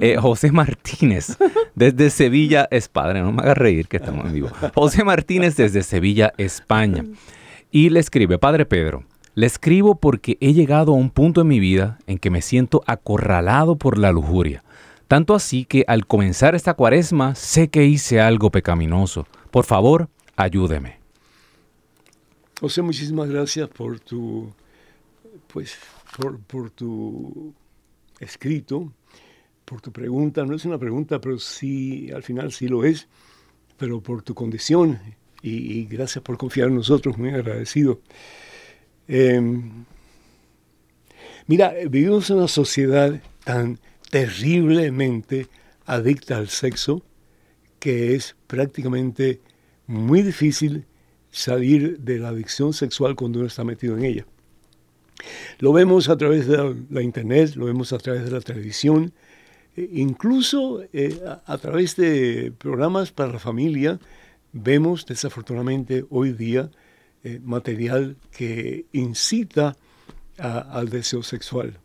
Eh, 0.00 0.16
José 0.18 0.50
Martínez 0.50 1.36
desde 1.74 2.08
Sevilla 2.08 2.66
es 2.70 2.88
padre. 2.88 3.20
No 3.20 3.32
me 3.32 3.42
hagas 3.42 3.58
reír 3.58 3.86
que 3.86 3.98
estamos 3.98 4.24
en 4.24 4.32
vivo. 4.32 4.48
José 4.74 5.04
Martínez 5.04 5.56
desde 5.56 5.82
Sevilla, 5.82 6.32
España. 6.38 7.04
Y 7.70 7.90
le 7.90 8.00
escribe, 8.00 8.38
Padre 8.38 8.64
Pedro, 8.64 9.04
le 9.34 9.44
escribo 9.44 9.96
porque 9.96 10.38
he 10.40 10.54
llegado 10.54 10.92
a 10.92 10.96
un 10.96 11.10
punto 11.10 11.42
en 11.42 11.48
mi 11.48 11.60
vida 11.60 11.98
en 12.06 12.16
que 12.16 12.30
me 12.30 12.40
siento 12.40 12.82
acorralado 12.86 13.76
por 13.76 13.98
la 13.98 14.10
lujuria. 14.10 14.64
Tanto 15.06 15.34
así 15.34 15.66
que 15.66 15.84
al 15.86 16.06
comenzar 16.06 16.54
esta 16.54 16.72
cuaresma 16.72 17.34
sé 17.34 17.68
que 17.68 17.84
hice 17.84 18.22
algo 18.22 18.50
pecaminoso. 18.50 19.26
Por 19.56 19.64
favor, 19.64 20.10
ayúdeme. 20.36 20.98
José, 22.60 22.82
muchísimas 22.82 23.30
gracias 23.30 23.66
por 23.70 23.98
tu, 24.00 24.52
pues, 25.46 25.78
por, 26.46 26.68
tu 26.72 27.54
escrito, 28.20 28.92
por 29.64 29.80
tu 29.80 29.90
pregunta. 29.90 30.44
No 30.44 30.56
es 30.56 30.66
una 30.66 30.76
pregunta, 30.76 31.22
pero 31.22 31.38
sí, 31.38 32.10
al 32.14 32.22
final 32.22 32.52
sí 32.52 32.68
lo 32.68 32.84
es, 32.84 33.08
pero 33.78 34.02
por 34.02 34.20
tu 34.20 34.34
condición 34.34 35.00
y 35.40 35.86
gracias 35.86 36.22
por 36.22 36.36
confiar 36.36 36.68
en 36.68 36.74
nosotros, 36.74 37.16
muy 37.16 37.30
agradecido. 37.30 38.02
Em, 39.08 39.86
mira, 41.46 41.72
vivimos 41.88 42.28
en 42.28 42.36
una 42.36 42.48
sociedad 42.48 43.22
tan 43.42 43.78
terriblemente 44.10 45.46
adicta 45.86 46.36
al 46.36 46.50
sexo 46.50 47.02
que 47.78 48.14
es 48.14 48.36
prácticamente 48.46 49.40
muy 49.86 50.22
difícil 50.22 50.86
salir 51.30 51.98
de 51.98 52.18
la 52.18 52.28
adicción 52.28 52.72
sexual 52.72 53.14
cuando 53.14 53.40
uno 53.40 53.48
está 53.48 53.64
metido 53.64 53.96
en 53.96 54.04
ella. 54.04 54.26
Lo 55.58 55.72
vemos 55.72 56.08
a 56.08 56.16
través 56.16 56.46
de 56.46 56.86
la, 56.90 57.02
internet, 57.02 57.54
lo 57.56 57.66
vemos 57.66 57.92
a 57.92 57.98
través 57.98 58.24
de 58.24 58.30
la 58.30 58.40
televisión, 58.40 59.12
e 59.76 59.88
incluso 59.94 60.82
eh, 60.92 61.20
a, 61.46 61.58
través 61.58 61.96
de 61.96 62.52
programas 62.56 63.12
para 63.12 63.32
la 63.32 63.38
familia, 63.38 63.98
vemos 64.52 65.04
desafortunadamente 65.06 66.04
hoy 66.10 66.32
día 66.32 66.70
eh, 67.24 67.40
material 67.42 68.16
que 68.30 68.86
incita 68.92 69.76
al 70.38 70.90
deseo 70.90 71.22
sexual. 71.22 71.78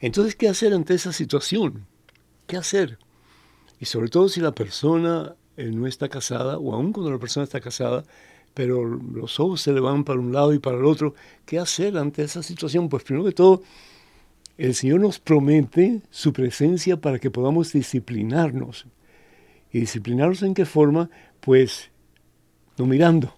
Entonces, 0.00 0.36
¿qué 0.36 0.48
hacer 0.48 0.72
ante 0.72 0.94
esa 0.94 1.12
situación? 1.12 1.86
¿Qué 2.46 2.56
hacer? 2.56 2.98
Y 3.80 3.86
sobre 3.86 4.08
todo 4.08 4.28
si 4.28 4.40
la 4.40 4.52
persona 4.52 5.34
eh, 5.56 5.70
no 5.72 5.86
está 5.86 6.08
casada, 6.08 6.58
o 6.58 6.74
aún 6.74 6.92
cuando 6.92 7.10
la 7.10 7.18
persona 7.18 7.44
está 7.44 7.60
casada, 7.60 8.04
pero 8.54 8.84
los 8.84 9.38
ojos 9.38 9.60
se 9.60 9.72
le 9.72 9.80
van 9.80 10.04
para 10.04 10.18
un 10.18 10.32
lado 10.32 10.54
y 10.54 10.58
para 10.58 10.78
el 10.78 10.84
otro, 10.84 11.14
¿qué 11.44 11.58
hacer 11.58 11.98
ante 11.98 12.22
esa 12.22 12.42
situación? 12.42 12.88
Pues 12.88 13.04
primero 13.04 13.26
que 13.26 13.32
todo, 13.32 13.62
el 14.56 14.74
Señor 14.74 15.00
nos 15.00 15.18
promete 15.18 16.00
su 16.10 16.32
presencia 16.32 16.96
para 16.98 17.18
que 17.18 17.30
podamos 17.30 17.72
disciplinarnos. 17.72 18.86
¿Y 19.70 19.80
disciplinarnos 19.80 20.42
en 20.42 20.54
qué 20.54 20.64
forma? 20.64 21.10
Pues 21.40 21.90
no 22.78 22.86
mirando, 22.86 23.34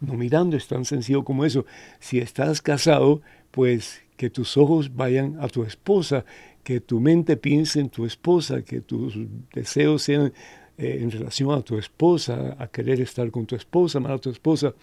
no 0.00 0.14
mirando, 0.14 0.56
es 0.56 0.66
tan 0.66 0.86
sencillo 0.86 1.24
como 1.24 1.44
eso. 1.44 1.66
Si 2.00 2.18
estás 2.18 2.62
casado, 2.62 3.20
pues 3.50 4.00
que 4.16 4.30
tus 4.30 4.56
ojos 4.56 4.94
vayan 4.94 5.36
a 5.40 5.48
tu 5.48 5.64
esposa, 5.64 6.24
que 6.62 6.80
tu 6.80 7.00
mente 7.00 7.36
piense 7.36 7.80
en 7.80 7.90
tu 7.90 8.06
esposa, 8.06 8.62
que 8.62 8.80
tus 8.80 9.14
deseos 9.52 10.02
sean 10.02 10.32
eh, 10.76 10.98
en 11.00 11.10
relación 11.10 11.50
a 11.52 11.62
tu 11.62 11.78
esposa, 11.78 12.56
a 12.58 12.66
querer 12.68 13.00
estar 13.00 13.30
con 13.30 13.46
tu 13.46 13.56
esposa, 13.56 13.98
amar 13.98 14.12
a 14.12 14.18
tu 14.18 14.30
esposa, 14.30 14.74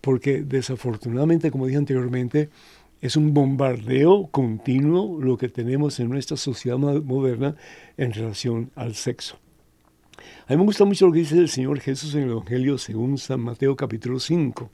porque 0.00 0.42
desafortunadamente, 0.42 1.50
como 1.50 1.66
dije 1.66 1.78
anteriormente, 1.78 2.50
es 3.00 3.16
un 3.16 3.32
bombardeo 3.32 4.28
continuo 4.30 5.20
lo 5.20 5.38
que 5.38 5.48
tenemos 5.48 6.00
en 6.00 6.10
nuestra 6.10 6.36
sociedad 6.36 6.78
moderna 6.78 7.56
en 7.96 8.12
relación 8.12 8.70
al 8.74 8.94
sexo. 8.94 9.38
A 10.46 10.52
mí 10.52 10.58
me 10.58 10.64
gusta 10.64 10.84
mucho 10.84 11.06
lo 11.06 11.12
que 11.12 11.20
dice 11.20 11.38
el 11.38 11.48
Señor 11.48 11.80
Jesús 11.80 12.14
en 12.14 12.24
el 12.24 12.30
Evangelio 12.30 12.76
según 12.76 13.16
San 13.16 13.40
Mateo 13.40 13.76
capítulo 13.76 14.20
5. 14.20 14.70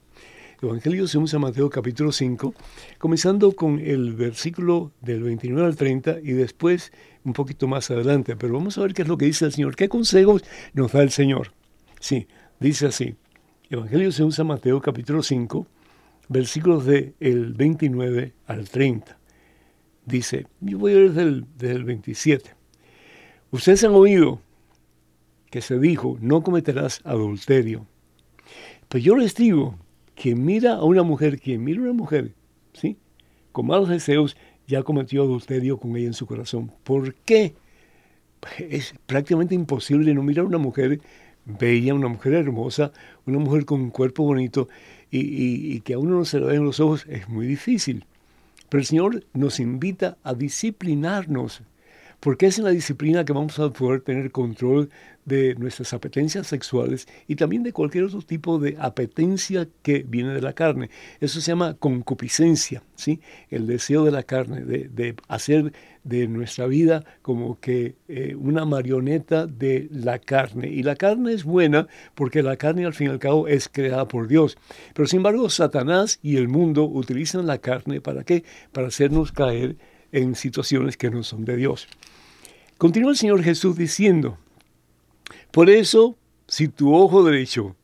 Evangelio 0.59 1.07
según 1.07 1.27
San 1.27 1.41
Mateo 1.41 1.69
capítulo 1.69 2.11
5, 2.11 2.51
comenzando 2.97 3.51
con 3.51 3.79
el 3.79 4.13
versículo 4.13 4.91
del 5.01 5.21
29 5.21 5.67
al 5.67 5.75
30 5.75 6.17
y 6.23 6.31
después 6.31 6.91
un 7.23 7.33
poquito 7.33 7.67
más 7.67 7.91
adelante. 7.91 8.35
Pero 8.35 8.53
vamos 8.53 8.75
a 8.77 8.81
ver 8.81 8.95
qué 8.95 9.03
es 9.03 9.07
lo 9.07 9.19
que 9.19 9.25
dice 9.25 9.45
el 9.45 9.53
Señor, 9.53 9.75
qué 9.75 9.87
consejos 9.87 10.43
nos 10.73 10.91
da 10.93 11.03
el 11.03 11.11
Señor. 11.11 11.53
Sí, 11.99 12.27
dice 12.59 12.87
así, 12.87 13.15
Evangelio 13.69 14.11
según 14.11 14.31
San 14.31 14.47
Mateo 14.47 14.81
capítulo 14.81 15.21
5, 15.21 15.67
versículos 16.29 16.85
del 16.85 17.13
el 17.19 17.53
29 17.53 18.33
al 18.47 18.67
30. 18.67 19.15
Dice, 20.07 20.47
yo 20.61 20.79
voy 20.79 20.93
a 20.93 20.95
leer 20.95 21.13
del, 21.13 21.45
del 21.55 21.83
27. 21.83 22.55
Ustedes 23.51 23.83
han 23.83 23.93
oído 23.93 24.41
que 25.51 25.61
se 25.61 25.77
dijo, 25.77 26.17
no 26.19 26.41
cometerás 26.41 26.99
adulterio. 27.03 27.85
Pues 28.89 29.03
yo 29.03 29.15
les 29.15 29.35
digo, 29.35 29.77
que 30.17 30.35
mira 30.35 30.73
a 30.73 30.83
una 30.83 31.03
mujer, 31.03 31.39
quien 31.39 31.63
mira 31.63 31.79
a 31.79 31.83
una 31.83 31.93
mujer, 31.93 32.33
¿sí? 32.73 32.97
Con 33.51 33.67
malos 33.67 33.87
deseos, 33.87 34.35
ya 34.65 34.81
cometió 34.81 35.21
adulterio 35.21 35.77
con 35.77 35.95
ella 35.95 36.07
en 36.07 36.13
su 36.13 36.25
corazón. 36.25 36.71
¿Por 36.83 37.13
qué? 37.13 37.53
Es 38.57 38.95
prácticamente 39.05 39.53
imposible 39.53 40.13
no 40.15 40.23
mirar 40.23 40.45
a 40.45 40.47
una 40.47 40.57
mujer 40.57 40.99
bella, 41.45 41.93
una 41.93 42.07
mujer 42.07 42.33
hermosa, 42.33 42.91
una 43.27 43.37
mujer 43.37 43.65
con 43.65 43.79
un 43.79 43.91
cuerpo 43.91 44.23
bonito 44.23 44.67
y, 45.11 45.75
y 45.75 45.81
que 45.81 45.93
a 45.93 45.99
uno 45.99 46.17
no 46.17 46.25
se 46.25 46.39
le 46.39 46.47
vean 46.47 46.65
los 46.65 46.79
ojos, 46.79 47.05
es 47.07 47.29
muy 47.29 47.45
difícil. 47.45 48.05
Pero 48.69 48.79
el 48.81 48.85
Señor 48.87 49.23
nos 49.33 49.59
invita 49.59 50.17
a 50.23 50.33
disciplinarnos 50.33 51.61
porque 52.19 52.47
es 52.47 52.57
en 52.57 52.65
la 52.65 52.71
disciplina 52.71 53.25
que 53.25 53.33
vamos 53.33 53.59
a 53.59 53.69
poder 53.71 54.01
tener 54.01 54.31
control 54.31 54.89
de 55.25 55.55
nuestras 55.55 55.93
apetencias 55.93 56.47
sexuales 56.47 57.05
y 57.27 57.35
también 57.35 57.61
de 57.61 57.73
cualquier 57.73 58.05
otro 58.05 58.21
tipo 58.21 58.59
de 58.59 58.77
apetencia 58.79 59.67
que 59.81 60.05
viene 60.07 60.33
de 60.33 60.41
la 60.41 60.53
carne. 60.53 60.89
Eso 61.19 61.41
se 61.41 61.51
llama 61.51 61.75
concupiscencia, 61.75 62.81
¿sí? 62.95 63.19
el 63.49 63.67
deseo 63.67 64.05
de 64.05 64.11
la 64.11 64.23
carne, 64.23 64.61
de, 64.61 65.15
hacer 65.27 65.73
de 66.05 66.27
nuestra 66.29 66.65
vida 66.65 67.03
como 67.21 67.59
que 67.59 67.95
eh, 68.07 68.35
una 68.39 68.63
marioneta 68.63 69.45
de 69.45 69.89
la 69.91 70.19
carne. 70.19 70.69
Y 70.69 70.83
la 70.83 70.95
carne 70.95 71.33
es 71.33 71.43
buena 71.43 71.87
porque 72.15 72.41
la 72.41 72.55
carne 72.55 72.85
al 72.85 72.93
fin 72.93 73.07
y 73.07 73.11
al 73.11 73.19
cabo 73.19 73.49
es 73.49 73.67
creada 73.67 74.07
por 74.07 74.29
Dios. 74.29 74.57
Pero 74.93 75.07
sin 75.07 75.17
embargo, 75.17 75.49
Satanás 75.49 76.19
y 76.23 76.37
el 76.37 76.47
mundo 76.47 76.85
utilizan 76.85 77.45
la 77.45 77.57
carne 77.57 77.99
para 77.99 78.23
qué? 78.23 78.45
Para 78.71 78.87
hacernos 78.87 79.33
caer 79.33 79.75
en 80.11 80.35
situaciones 80.35 80.97
que 80.97 81.09
no 81.09 81.23
son 81.23 81.45
de 81.45 81.55
Dios. 81.55 81.87
Continúa 82.77 83.11
el 83.11 83.17
Señor 83.17 83.43
Jesús 83.43 83.75
diciendo, 83.75 84.37
por 85.51 85.69
eso, 85.69 86.17
si 86.47 86.67
tu 86.67 86.93
ojo 86.95 87.23
derecho 87.23 87.75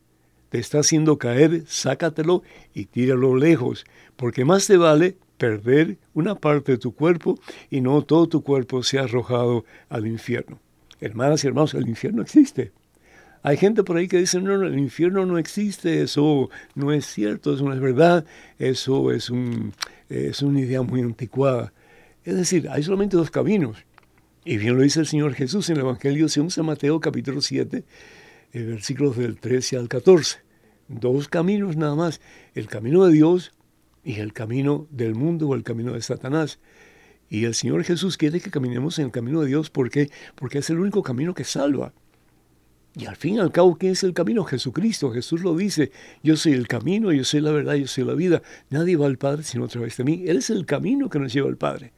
te 0.49 0.59
está 0.59 0.79
haciendo 0.79 1.17
caer, 1.17 1.63
sácatelo 1.65 2.43
y 2.73 2.85
tíralo 2.85 3.35
lejos, 3.35 3.85
porque 4.15 4.45
más 4.45 4.67
te 4.67 4.77
vale 4.77 5.17
perder 5.37 5.97
una 6.13 6.35
parte 6.35 6.73
de 6.73 6.77
tu 6.77 6.93
cuerpo 6.93 7.39
y 7.69 7.81
no 7.81 8.01
todo 8.03 8.27
tu 8.27 8.43
cuerpo 8.43 8.83
sea 8.83 9.03
arrojado 9.03 9.65
al 9.89 10.05
infierno. 10.05 10.59
Hermanas 11.01 11.43
y 11.43 11.47
hermanos, 11.47 11.73
el 11.73 11.89
infierno 11.89 12.21
existe. 12.21 12.71
Hay 13.41 13.57
gente 13.57 13.83
por 13.83 13.97
ahí 13.97 14.07
que 14.07 14.19
dice, 14.19 14.39
no, 14.39 14.53
el 14.63 14.79
infierno 14.79 15.25
no 15.25 15.37
existe, 15.37 16.01
eso 16.01 16.49
no 16.75 16.93
es 16.93 17.05
cierto, 17.05 17.55
eso 17.55 17.65
no 17.65 17.73
es 17.73 17.81
verdad, 17.81 18.23
eso 18.57 19.11
es, 19.11 19.29
un, 19.29 19.73
es 20.07 20.41
una 20.41 20.61
idea 20.61 20.81
muy 20.81 21.01
anticuada. 21.01 21.73
Es 22.25 22.35
decir, 22.35 22.69
hay 22.69 22.83
solamente 22.83 23.17
dos 23.17 23.31
caminos. 23.31 23.77
Y 24.45 24.57
bien 24.57 24.75
lo 24.75 24.83
dice 24.83 25.01
el 25.01 25.07
Señor 25.07 25.33
Jesús 25.33 25.69
en 25.69 25.75
el 25.75 25.81
Evangelio 25.81 26.29
según 26.29 26.51
San 26.51 26.65
Mateo 26.65 26.99
capítulo 26.99 27.41
7, 27.41 27.83
eh, 28.53 28.63
versículos 28.63 29.17
del 29.17 29.37
13 29.37 29.77
al 29.77 29.89
14. 29.89 30.39
Dos 30.87 31.27
caminos 31.27 31.75
nada 31.75 31.95
más, 31.95 32.21
el 32.55 32.67
camino 32.67 33.05
de 33.05 33.13
Dios 33.13 33.53
y 34.03 34.19
el 34.19 34.33
camino 34.33 34.87
del 34.89 35.15
mundo 35.15 35.49
o 35.49 35.55
el 35.55 35.63
camino 35.63 35.93
de 35.93 36.01
Satanás. 36.01 36.59
Y 37.29 37.45
el 37.45 37.55
Señor 37.55 37.83
Jesús 37.83 38.17
quiere 38.17 38.39
que 38.39 38.51
caminemos 38.51 38.99
en 38.99 39.05
el 39.05 39.11
camino 39.11 39.41
de 39.41 39.47
Dios. 39.47 39.69
¿Por 39.69 39.89
qué? 39.89 40.09
Porque 40.35 40.59
es 40.59 40.69
el 40.69 40.79
único 40.79 41.03
camino 41.03 41.33
que 41.33 41.43
salva. 41.43 41.93
Y 42.95 43.05
al 43.05 43.15
fin 43.15 43.35
y 43.35 43.39
al 43.39 43.51
cabo, 43.51 43.75
¿quién 43.77 43.93
es 43.93 44.03
el 44.03 44.13
camino? 44.13 44.43
Jesucristo. 44.43 45.11
Jesús 45.11 45.41
lo 45.41 45.55
dice, 45.55 45.91
yo 46.21 46.37
soy 46.37 46.53
el 46.53 46.67
camino, 46.67 47.11
yo 47.11 47.23
soy 47.23 47.41
la 47.41 47.51
verdad, 47.51 47.73
yo 47.73 47.87
soy 47.87 48.03
la 48.03 48.13
vida. 48.13 48.43
Nadie 48.69 48.97
va 48.97 49.07
al 49.07 49.17
Padre 49.17 49.43
sino 49.43 49.65
a 49.65 49.67
través 49.67 49.97
de 49.97 50.03
mí. 50.03 50.25
Él 50.27 50.37
es 50.37 50.49
el 50.51 50.65
camino 50.65 51.09
que 51.09 51.19
nos 51.19 51.33
lleva 51.33 51.49
al 51.49 51.57
Padre. 51.57 51.91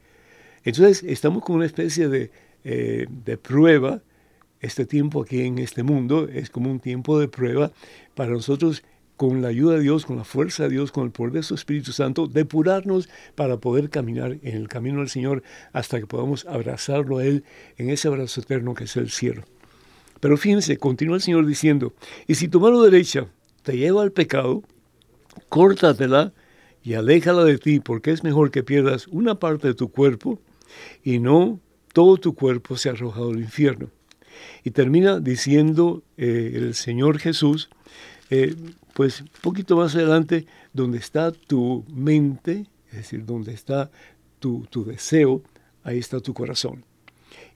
Entonces, 0.66 1.04
estamos 1.04 1.44
con 1.44 1.56
una 1.56 1.64
especie 1.64 2.08
de, 2.08 2.32
eh, 2.64 3.06
de 3.08 3.38
prueba. 3.38 4.02
Este 4.60 4.84
tiempo 4.84 5.22
aquí 5.22 5.42
en 5.42 5.58
este 5.58 5.84
mundo 5.84 6.26
es 6.28 6.50
como 6.50 6.72
un 6.72 6.80
tiempo 6.80 7.20
de 7.20 7.28
prueba 7.28 7.70
para 8.16 8.32
nosotros 8.32 8.82
con 9.16 9.42
la 9.42 9.48
ayuda 9.48 9.76
de 9.76 9.82
Dios, 9.82 10.04
con 10.04 10.16
la 10.16 10.24
fuerza 10.24 10.64
de 10.64 10.70
Dios, 10.70 10.90
con 10.90 11.04
el 11.04 11.12
poder 11.12 11.34
de 11.34 11.42
su 11.44 11.54
Espíritu 11.54 11.92
Santo, 11.92 12.26
depurarnos 12.26 13.08
para 13.36 13.58
poder 13.58 13.90
caminar 13.90 14.38
en 14.42 14.56
el 14.56 14.66
camino 14.66 14.98
del 14.98 15.08
Señor 15.08 15.44
hasta 15.72 16.00
que 16.00 16.06
podamos 16.06 16.44
abrazarlo 16.46 17.18
a 17.18 17.24
Él 17.24 17.44
en 17.76 17.88
ese 17.88 18.08
abrazo 18.08 18.40
eterno 18.40 18.74
que 18.74 18.84
es 18.84 18.96
el 18.96 19.10
cielo. 19.10 19.44
Pero 20.18 20.36
fíjense, 20.36 20.78
continúa 20.78 21.14
el 21.14 21.22
Señor 21.22 21.46
diciendo, 21.46 21.94
y 22.26 22.34
si 22.34 22.48
tu 22.48 22.58
mano 22.58 22.82
derecha 22.82 23.28
te 23.62 23.76
lleva 23.76 24.02
al 24.02 24.10
pecado, 24.10 24.64
córtatela 25.48 26.32
y 26.82 26.94
aléjala 26.94 27.44
de 27.44 27.58
ti, 27.58 27.78
porque 27.78 28.10
es 28.10 28.24
mejor 28.24 28.50
que 28.50 28.64
pierdas 28.64 29.06
una 29.06 29.38
parte 29.38 29.68
de 29.68 29.74
tu 29.74 29.92
cuerpo 29.92 30.40
y 31.02 31.18
no 31.18 31.60
todo 31.92 32.16
tu 32.16 32.34
cuerpo 32.34 32.76
sea 32.76 32.92
arrojado 32.92 33.30
al 33.30 33.40
infierno. 33.40 33.90
Y 34.64 34.70
termina 34.70 35.18
diciendo 35.18 36.02
eh, 36.16 36.52
el 36.54 36.74
Señor 36.74 37.18
Jesús, 37.18 37.70
eh, 38.30 38.54
pues 38.92 39.22
un 39.22 39.28
poquito 39.40 39.76
más 39.76 39.94
adelante, 39.94 40.46
donde 40.72 40.98
está 40.98 41.32
tu 41.32 41.84
mente, 41.92 42.66
es 42.88 42.96
decir, 42.96 43.24
donde 43.24 43.52
está 43.52 43.90
tu, 44.38 44.66
tu 44.70 44.84
deseo, 44.84 45.42
ahí 45.84 45.98
está 45.98 46.20
tu 46.20 46.34
corazón. 46.34 46.84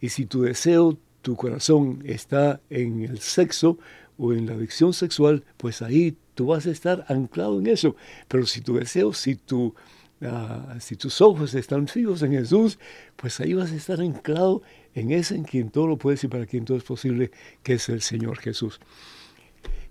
Y 0.00 0.08
si 0.08 0.26
tu 0.26 0.42
deseo, 0.42 0.98
tu 1.22 1.36
corazón 1.36 2.02
está 2.06 2.60
en 2.70 3.02
el 3.02 3.20
sexo 3.20 3.78
o 4.16 4.32
en 4.32 4.46
la 4.46 4.54
adicción 4.54 4.92
sexual, 4.92 5.44
pues 5.56 5.82
ahí 5.82 6.16
tú 6.34 6.46
vas 6.46 6.66
a 6.66 6.70
estar 6.70 7.04
anclado 7.08 7.58
en 7.58 7.66
eso. 7.66 7.96
Pero 8.28 8.46
si 8.46 8.60
tu 8.60 8.74
deseo, 8.74 9.12
si, 9.12 9.34
tu, 9.34 9.74
ah, 10.22 10.76
si 10.80 10.96
tus 10.96 11.20
ojos 11.20 11.54
están 11.54 11.88
fijos 11.88 12.22
en 12.22 12.32
Jesús, 12.32 12.78
pues 13.16 13.40
ahí 13.40 13.54
vas 13.54 13.72
a 13.72 13.76
estar 13.76 14.00
anclado 14.00 14.62
en 14.94 15.12
ese 15.12 15.34
en 15.34 15.44
quien 15.44 15.70
todo 15.70 15.86
lo 15.86 15.96
puedes 15.96 16.24
y 16.24 16.28
para 16.28 16.46
quien 16.46 16.64
todo 16.64 16.76
es 16.76 16.84
posible, 16.84 17.30
que 17.62 17.74
es 17.74 17.88
el 17.88 18.02
Señor 18.02 18.38
Jesús. 18.38 18.80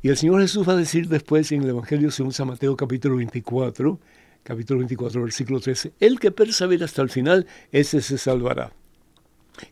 Y 0.02 0.10
el 0.10 0.18
Señor 0.18 0.42
Jesús 0.42 0.68
va 0.68 0.74
a 0.74 0.78
decir 0.78 1.08
después 1.08 1.52
en 1.52 1.64
el 1.64 1.70
Evangelio 1.70 2.12
según 2.12 2.32
San 2.32 2.48
Mateo 2.48 2.76
capítulo 2.76 3.18
24, 3.18 4.00
capítulo 4.44 4.80
24, 4.80 5.22
versículo 5.24 5.60
13, 5.60 5.94
el 6.00 6.20
que 6.20 6.32
persevera 6.32 6.86
hasta 6.86 7.02
el 7.02 7.10
final, 7.10 7.48
ese 7.72 8.02
se 8.02 8.18
salvará. 8.18 8.72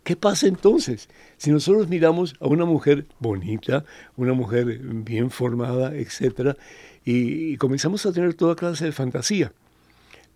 ¿Qué 0.04 0.18
pasa 0.18 0.48
entonces 0.48 1.08
si 1.38 1.52
nosotros 1.52 1.88
miramos 1.88 2.36
a 2.42 2.48
una 2.48 2.66
mujer 2.66 3.06
bonita, 3.20 3.86
una 4.18 4.34
mujer 4.34 4.80
bien 4.80 5.32
formada, 5.32 5.94
y, 5.96 7.54
y 7.54 7.58
comenzamos 7.58 8.06
a 8.06 8.12
tener 8.12 8.34
toda 8.34 8.56
clase 8.56 8.86
de 8.86 8.92
fantasía? 8.92 9.54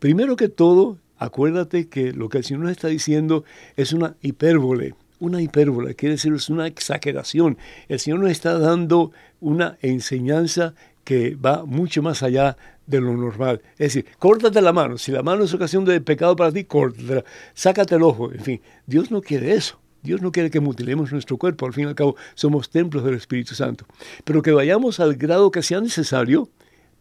Primero 0.02 0.36
que 0.36 0.50
todo, 0.50 0.98
acuérdate 1.20 1.88
que 1.88 2.12
lo 2.12 2.28
que 2.28 2.40
el 2.40 2.44
Señor 2.44 2.64
nos 2.64 2.72
está 2.72 2.88
diciendo 2.88 3.44
es 3.76 3.94
una 3.94 4.16
hipérbole. 4.24 4.96
Una 5.20 5.44
hipérbole 5.44 5.94
quiere 5.94 6.16
decir 6.16 6.34
es 6.34 6.50
una 6.50 6.66
exageración. 6.66 7.60
El 7.88 8.00
Señor 8.00 8.22
nos 8.22 8.32
está 8.32 8.58
dando 8.58 9.12
una 9.42 9.78
enseñanza 9.84 10.74
que 11.04 11.36
va 11.36 11.66
mucho 11.66 12.02
más 12.02 12.24
allá 12.24 12.58
de 12.88 13.00
lo 13.00 13.16
normal. 13.16 13.62
Es 13.74 13.94
decir, 13.94 14.08
córtate 14.18 14.60
la 14.60 14.74
mano. 14.74 14.98
Si 14.98 15.12
la 15.12 15.22
mano 15.22 15.44
es 15.44 15.54
ocasión 15.54 15.86
de 15.86 16.02
pecado 16.02 16.36
para 16.36 16.52
ti, 16.52 16.64
córtatela. 16.64 17.24
Sácate 17.54 17.94
el 17.94 18.02
ojo. 18.02 18.34
En 18.34 18.40
fin, 18.40 18.62
Dios 18.88 19.12
no 19.12 19.22
quiere 19.22 19.54
eso. 19.54 19.80
Dios 20.02 20.20
no 20.24 20.32
quiere 20.32 20.50
que 20.50 20.60
mutilemos 20.60 21.12
nuestro 21.12 21.38
cuerpo. 21.38 21.68
Al 21.68 21.74
fin 21.74 21.84
y 21.84 21.90
al 21.90 21.96
cabo, 21.96 22.16
somos 22.34 22.72
templos 22.72 23.04
del 23.04 23.14
Espíritu 23.14 23.54
Santo. 23.54 23.86
Pero 24.24 24.42
que 24.42 24.52
vayamos 24.52 25.00
al 25.00 25.14
grado 25.14 25.52
que 25.52 25.62
sea 25.62 25.80
necesario 25.80 26.50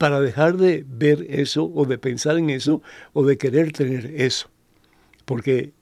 para 0.01 0.19
dejar 0.19 0.57
de 0.57 0.83
ver 0.89 1.27
eso 1.29 1.71
o 1.75 1.85
de 1.85 1.99
pensar 1.99 2.39
en 2.39 2.49
eso 2.49 2.81
o 3.13 3.23
de 3.27 3.37
querer 3.37 3.71
tener 3.71 4.07
eso. 4.19 4.49
Porque 5.27 5.75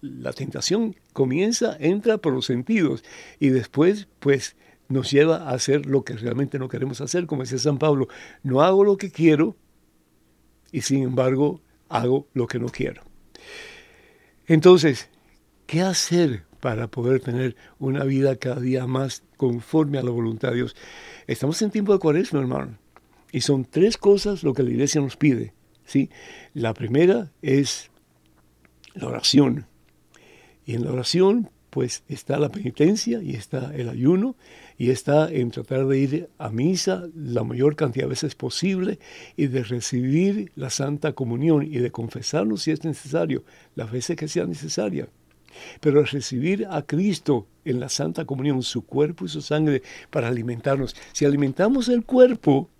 la 0.00 0.32
tentación 0.32 0.96
comienza, 1.12 1.76
entra 1.78 2.16
por 2.16 2.32
los 2.32 2.46
sentidos 2.46 3.04
y 3.38 3.50
después, 3.50 4.08
pues, 4.18 4.56
nos 4.88 5.10
lleva 5.10 5.36
a 5.36 5.50
hacer 5.50 5.84
lo 5.84 6.04
que 6.04 6.14
realmente 6.14 6.58
no 6.58 6.70
queremos 6.70 7.02
hacer, 7.02 7.26
como 7.26 7.42
decía 7.42 7.58
San 7.58 7.76
Pablo, 7.76 8.08
no 8.42 8.62
hago 8.62 8.82
lo 8.82 8.96
que 8.96 9.10
quiero 9.10 9.56
y 10.72 10.80
sin 10.80 11.02
embargo 11.02 11.60
hago 11.90 12.28
lo 12.32 12.46
que 12.46 12.58
no 12.58 12.68
quiero. 12.68 13.02
Entonces, 14.46 15.10
¿qué 15.66 15.82
hacer 15.82 16.44
para 16.60 16.88
poder 16.88 17.20
tener 17.20 17.56
una 17.78 18.04
vida 18.04 18.36
cada 18.36 18.58
día 18.58 18.86
más 18.86 19.22
conforme 19.36 19.98
a 19.98 20.02
la 20.02 20.12
voluntad 20.12 20.48
de 20.48 20.56
Dios? 20.56 20.76
Estamos 21.26 21.60
en 21.60 21.70
tiempo 21.70 21.92
de 21.92 21.98
cuaresma, 21.98 22.40
hermano, 22.40 22.78
y 23.32 23.40
son 23.42 23.64
tres 23.64 23.96
cosas 23.96 24.42
lo 24.42 24.54
que 24.54 24.62
la 24.62 24.70
iglesia 24.70 25.00
nos 25.00 25.16
pide. 25.16 25.54
¿sí? 25.84 26.10
La 26.54 26.74
primera 26.74 27.32
es 27.42 27.90
la 28.94 29.08
oración. 29.08 29.66
Y 30.64 30.74
en 30.74 30.84
la 30.84 30.92
oración, 30.92 31.50
pues 31.70 32.02
está 32.08 32.38
la 32.38 32.50
penitencia 32.50 33.22
y 33.22 33.34
está 33.34 33.74
el 33.74 33.88
ayuno 33.88 34.36
y 34.76 34.90
está 34.90 35.30
en 35.30 35.50
tratar 35.50 35.86
de 35.86 35.98
ir 35.98 36.30
a 36.38 36.50
misa 36.50 37.08
la 37.14 37.44
mayor 37.44 37.76
cantidad 37.76 38.04
de 38.04 38.10
veces 38.10 38.34
posible 38.34 38.98
y 39.36 39.46
de 39.46 39.62
recibir 39.62 40.52
la 40.56 40.70
Santa 40.70 41.12
Comunión 41.12 41.64
y 41.64 41.78
de 41.78 41.90
confesarnos 41.90 42.62
si 42.62 42.72
es 42.72 42.84
necesario, 42.84 43.44
las 43.74 43.90
veces 43.90 44.16
que 44.16 44.28
sea 44.28 44.46
necesaria. 44.46 45.08
Pero 45.80 46.04
recibir 46.04 46.66
a 46.70 46.82
Cristo 46.82 47.46
en 47.64 47.80
la 47.80 47.88
Santa 47.88 48.24
Comunión, 48.24 48.62
su 48.62 48.82
cuerpo 48.82 49.24
y 49.24 49.28
su 49.28 49.42
sangre, 49.42 49.82
para 50.10 50.28
alimentarnos. 50.28 50.94
Si 51.12 51.24
alimentamos 51.24 51.88
el 51.88 52.04
cuerpo, 52.04 52.70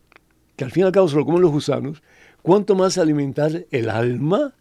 que 0.60 0.64
al 0.64 0.72
fin 0.72 0.82
y 0.82 0.86
al 0.86 0.92
cabo 0.92 1.08
se 1.08 1.16
lo 1.16 1.24
comen 1.24 1.40
los 1.40 1.52
gusanos, 1.52 2.02
¿cuánto 2.42 2.74
más 2.74 2.98
alimentar 2.98 3.64
el 3.70 3.88
alma? 3.88 4.54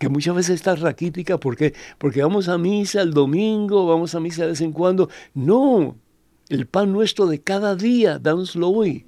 que 0.00 0.08
muchas 0.08 0.34
veces 0.34 0.54
está 0.54 0.74
raquítica, 0.74 1.36
¿por 1.36 1.54
qué? 1.54 1.74
Porque 1.98 2.22
vamos 2.22 2.48
a 2.48 2.56
misa 2.56 3.02
el 3.02 3.12
domingo, 3.12 3.86
vamos 3.86 4.14
a 4.14 4.20
misa 4.20 4.44
de 4.44 4.48
vez 4.48 4.62
en 4.62 4.72
cuando. 4.72 5.10
No, 5.34 5.98
el 6.48 6.66
pan 6.66 6.92
nuestro 6.92 7.26
de 7.26 7.42
cada 7.42 7.76
día, 7.76 8.18
dánoslo 8.18 8.70
hoy. 8.70 9.04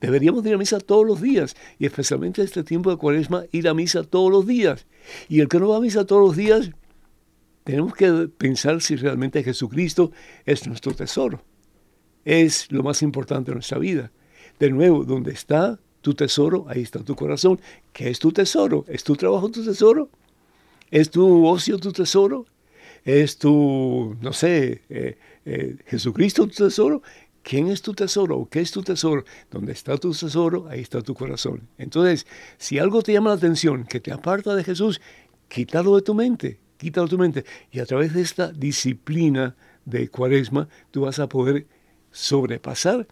Deberíamos 0.00 0.46
ir 0.46 0.54
a 0.54 0.58
misa 0.58 0.78
todos 0.78 1.04
los 1.04 1.20
días 1.20 1.56
y 1.80 1.86
especialmente 1.86 2.40
en 2.40 2.46
este 2.46 2.62
tiempo 2.62 2.90
de 2.90 2.96
cuaresma 2.96 3.46
ir 3.50 3.66
a 3.66 3.74
misa 3.74 4.04
todos 4.04 4.30
los 4.30 4.46
días. 4.46 4.86
Y 5.28 5.40
el 5.40 5.48
que 5.48 5.58
no 5.58 5.68
va 5.68 5.78
a 5.78 5.80
misa 5.80 6.06
todos 6.06 6.24
los 6.24 6.36
días, 6.36 6.70
tenemos 7.64 7.94
que 7.94 8.28
pensar 8.38 8.80
si 8.80 8.94
realmente 8.94 9.42
Jesucristo 9.42 10.12
es 10.44 10.68
nuestro 10.68 10.94
tesoro. 10.94 11.42
Es 12.24 12.70
lo 12.70 12.84
más 12.84 13.02
importante 13.02 13.50
de 13.50 13.56
nuestra 13.56 13.78
vida. 13.78 14.12
De 14.58 14.70
nuevo, 14.70 15.04
donde 15.04 15.32
está 15.32 15.78
tu 16.00 16.14
tesoro, 16.14 16.66
ahí 16.68 16.82
está 16.82 17.00
tu 17.00 17.14
corazón. 17.14 17.60
¿Qué 17.92 18.10
es 18.10 18.18
tu 18.18 18.32
tesoro? 18.32 18.84
¿Es 18.88 19.04
tu 19.04 19.16
trabajo 19.16 19.50
tu 19.50 19.64
tesoro? 19.64 20.08
¿Es 20.90 21.10
tu 21.10 21.46
ocio 21.46 21.78
tu 21.78 21.92
tesoro? 21.92 22.46
¿Es 23.04 23.38
tu, 23.38 24.16
no 24.20 24.32
sé, 24.32 24.82
eh, 24.88 25.18
eh, 25.44 25.76
Jesucristo 25.86 26.46
tu 26.48 26.64
tesoro, 26.64 27.02
¿quién 27.42 27.68
es 27.68 27.80
tu 27.80 27.94
tesoro 27.94 28.36
o 28.36 28.48
qué 28.48 28.60
es 28.60 28.72
tu 28.72 28.82
tesoro? 28.82 29.24
Donde 29.50 29.72
está 29.72 29.96
tu 29.96 30.12
tesoro, 30.12 30.66
ahí 30.68 30.80
está 30.80 31.00
tu 31.02 31.14
corazón. 31.14 31.68
Entonces, 31.78 32.26
si 32.58 32.80
algo 32.80 33.02
te 33.02 33.12
llama 33.12 33.30
la 33.30 33.36
atención, 33.36 33.84
que 33.84 34.00
te 34.00 34.12
aparta 34.12 34.56
de 34.56 34.64
Jesús, 34.64 35.00
quítalo 35.48 35.94
de 35.94 36.02
tu 36.02 36.14
mente, 36.14 36.58
quítalo 36.78 37.06
de 37.06 37.10
tu 37.10 37.18
mente. 37.18 37.44
Y 37.70 37.78
a 37.78 37.86
través 37.86 38.12
de 38.12 38.22
esta 38.22 38.50
disciplina 38.50 39.54
de 39.84 40.08
cuaresma, 40.08 40.68
tú 40.90 41.02
vas 41.02 41.20
a 41.20 41.28
poder 41.28 41.66
sobrepasar 42.10 43.06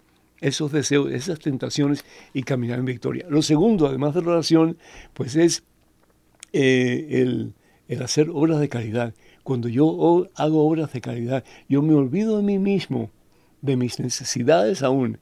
esos 0.44 0.70
deseos, 0.72 1.10
esas 1.10 1.38
tentaciones 1.38 2.04
y 2.34 2.42
caminar 2.42 2.78
en 2.78 2.84
victoria. 2.84 3.24
Lo 3.30 3.40
segundo, 3.40 3.86
además 3.86 4.14
de 4.14 4.22
la 4.22 4.32
oración, 4.32 4.76
pues 5.14 5.36
es 5.36 5.64
eh, 6.52 7.08
el, 7.22 7.54
el 7.88 8.02
hacer 8.02 8.28
obras 8.30 8.60
de 8.60 8.68
caridad. 8.68 9.14
Cuando 9.42 9.68
yo 9.68 10.28
hago 10.34 10.68
obras 10.68 10.92
de 10.92 11.00
caridad, 11.00 11.44
yo 11.66 11.80
me 11.80 11.94
olvido 11.94 12.36
de 12.36 12.42
mí 12.42 12.58
mismo, 12.58 13.10
de 13.62 13.76
mis 13.76 13.98
necesidades 13.98 14.82
aún. 14.82 15.18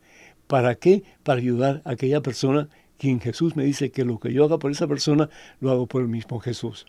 ¿Para 0.48 0.74
qué? 0.74 1.04
Para 1.22 1.38
ayudar 1.38 1.82
a 1.84 1.92
aquella 1.92 2.20
persona 2.20 2.68
quien 2.98 3.20
Jesús 3.20 3.54
me 3.54 3.64
dice 3.64 3.90
que 3.90 4.04
lo 4.04 4.18
que 4.18 4.32
yo 4.32 4.44
haga 4.44 4.58
por 4.58 4.72
esa 4.72 4.88
persona, 4.88 5.30
lo 5.60 5.70
hago 5.70 5.86
por 5.86 6.02
el 6.02 6.08
mismo 6.08 6.40
Jesús. 6.40 6.86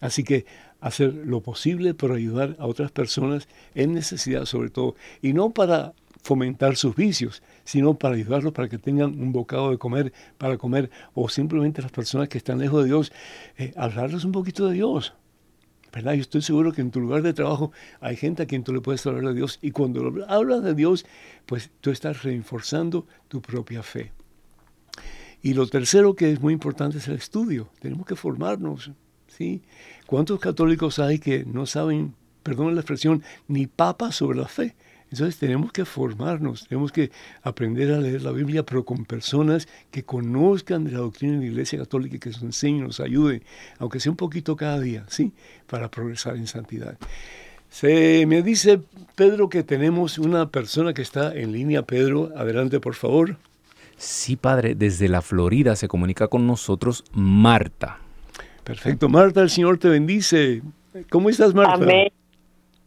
Así 0.00 0.24
que 0.24 0.44
hacer 0.80 1.14
lo 1.14 1.40
posible 1.40 1.94
por 1.94 2.10
ayudar 2.12 2.56
a 2.58 2.66
otras 2.66 2.90
personas 2.90 3.48
en 3.74 3.92
necesidad 3.92 4.44
sobre 4.44 4.70
todo, 4.70 4.96
y 5.22 5.34
no 5.34 5.50
para 5.50 5.92
fomentar 6.22 6.76
sus 6.76 6.94
vicios, 6.94 7.42
sino 7.64 7.98
para 7.98 8.14
ayudarlos 8.14 8.52
para 8.52 8.68
que 8.68 8.78
tengan 8.78 9.20
un 9.20 9.32
bocado 9.32 9.70
de 9.70 9.78
comer, 9.78 10.12
para 10.38 10.58
comer, 10.58 10.90
o 11.14 11.28
simplemente 11.28 11.82
las 11.82 11.92
personas 11.92 12.28
que 12.28 12.38
están 12.38 12.58
lejos 12.58 12.82
de 12.82 12.88
Dios, 12.88 13.12
eh, 13.56 13.72
hablarles 13.76 14.24
un 14.24 14.32
poquito 14.32 14.68
de 14.68 14.74
Dios, 14.74 15.14
¿verdad? 15.92 16.14
Yo 16.14 16.20
estoy 16.20 16.42
seguro 16.42 16.72
que 16.72 16.80
en 16.80 16.90
tu 16.90 17.00
lugar 17.00 17.22
de 17.22 17.32
trabajo 17.32 17.72
hay 18.00 18.16
gente 18.16 18.42
a 18.42 18.46
quien 18.46 18.64
tú 18.64 18.72
le 18.72 18.80
puedes 18.80 19.04
hablar 19.06 19.24
de 19.24 19.34
Dios 19.34 19.58
y 19.62 19.70
cuando 19.70 20.24
hablas 20.28 20.62
de 20.62 20.74
Dios, 20.74 21.04
pues 21.46 21.70
tú 21.80 21.90
estás 21.90 22.22
reforzando 22.22 23.06
tu 23.28 23.40
propia 23.40 23.82
fe. 23.82 24.12
Y 25.42 25.54
lo 25.54 25.66
tercero 25.66 26.14
que 26.14 26.30
es 26.32 26.40
muy 26.40 26.52
importante 26.52 26.98
es 26.98 27.08
el 27.08 27.14
estudio. 27.14 27.70
Tenemos 27.80 28.06
que 28.06 28.14
formarnos 28.14 28.92
¿sí? 29.30 29.62
¿Cuántos 30.06 30.40
católicos 30.40 30.98
hay 30.98 31.18
que 31.18 31.44
no 31.44 31.66
saben, 31.66 32.14
perdón 32.42 32.74
la 32.74 32.80
expresión, 32.80 33.22
ni 33.48 33.66
papa 33.66 34.12
sobre 34.12 34.38
la 34.38 34.48
fe? 34.48 34.74
Entonces 35.10 35.38
tenemos 35.38 35.72
que 35.72 35.84
formarnos, 35.84 36.68
tenemos 36.68 36.92
que 36.92 37.10
aprender 37.42 37.92
a 37.92 37.98
leer 37.98 38.22
la 38.22 38.30
Biblia, 38.30 38.64
pero 38.64 38.84
con 38.84 39.04
personas 39.04 39.66
que 39.90 40.04
conozcan 40.04 40.84
de 40.84 40.92
la 40.92 40.98
doctrina 40.98 41.34
de 41.34 41.40
la 41.40 41.46
Iglesia 41.46 41.78
Católica, 41.78 42.18
que 42.18 42.30
nos 42.30 42.42
enseñen, 42.42 42.84
nos 42.84 43.00
ayuden, 43.00 43.42
aunque 43.78 43.98
sea 43.98 44.12
un 44.12 44.16
poquito 44.16 44.54
cada 44.56 44.78
día, 44.78 45.04
¿sí? 45.08 45.32
Para 45.66 45.90
progresar 45.90 46.36
en 46.36 46.46
santidad. 46.46 46.96
Se 47.70 48.26
me 48.26 48.42
dice, 48.42 48.80
Pedro, 49.14 49.48
que 49.48 49.62
tenemos 49.62 50.18
una 50.18 50.48
persona 50.50 50.92
que 50.92 51.02
está 51.02 51.34
en 51.34 51.52
línea. 51.52 51.82
Pedro, 51.82 52.32
adelante, 52.36 52.80
por 52.80 52.94
favor. 52.94 53.36
Sí, 53.96 54.36
padre, 54.36 54.74
desde 54.74 55.08
la 55.08 55.22
Florida 55.22 55.76
se 55.76 55.86
comunica 55.86 56.28
con 56.28 56.46
nosotros 56.46 57.04
Marta. 57.12 57.98
Perfecto, 58.64 59.08
Marta, 59.08 59.42
el 59.42 59.50
Señor 59.50 59.78
te 59.78 59.88
bendice. 59.88 60.62
¿Cómo 61.10 61.30
estás, 61.30 61.54
Marta? 61.54 61.74
Amén. 61.74 62.08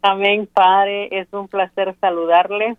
Amén, 0.04 0.46
Padre. 0.52 1.08
Es 1.18 1.32
un 1.32 1.48
placer 1.48 1.94
saludarle. 1.98 2.76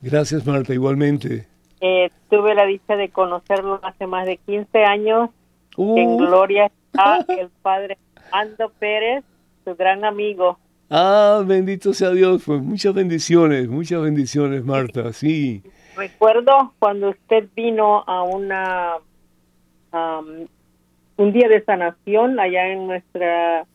Gracias, 0.00 0.46
Marta, 0.46 0.72
igualmente. 0.72 1.48
Eh, 1.80 2.10
tuve 2.28 2.54
la 2.54 2.64
dicha 2.64 2.94
de 2.94 3.08
conocerlo 3.08 3.80
hace 3.82 4.06
más 4.06 4.24
de 4.24 4.36
15 4.36 4.84
años. 4.84 5.30
Uh. 5.76 5.98
En 5.98 6.16
gloria 6.16 6.66
está 6.66 7.26
el 7.26 7.48
Padre 7.60 7.98
Ando 8.30 8.70
Pérez, 8.78 9.24
su 9.64 9.74
gran 9.74 10.04
amigo. 10.04 10.60
Ah, 10.88 11.42
bendito 11.44 11.92
sea 11.92 12.10
Dios. 12.10 12.44
Pues 12.46 12.62
muchas 12.62 12.94
bendiciones, 12.94 13.66
muchas 13.66 14.00
bendiciones, 14.02 14.64
Marta. 14.64 15.12
Sí. 15.12 15.64
Recuerdo 15.96 16.72
cuando 16.78 17.10
usted 17.10 17.48
vino 17.56 18.04
a 18.06 18.22
una 18.22 18.94
um, 19.92 20.46
un 21.16 21.32
día 21.32 21.48
de 21.48 21.64
sanación 21.64 22.38
allá 22.38 22.68
en 22.68 22.86
nuestra 22.86 23.66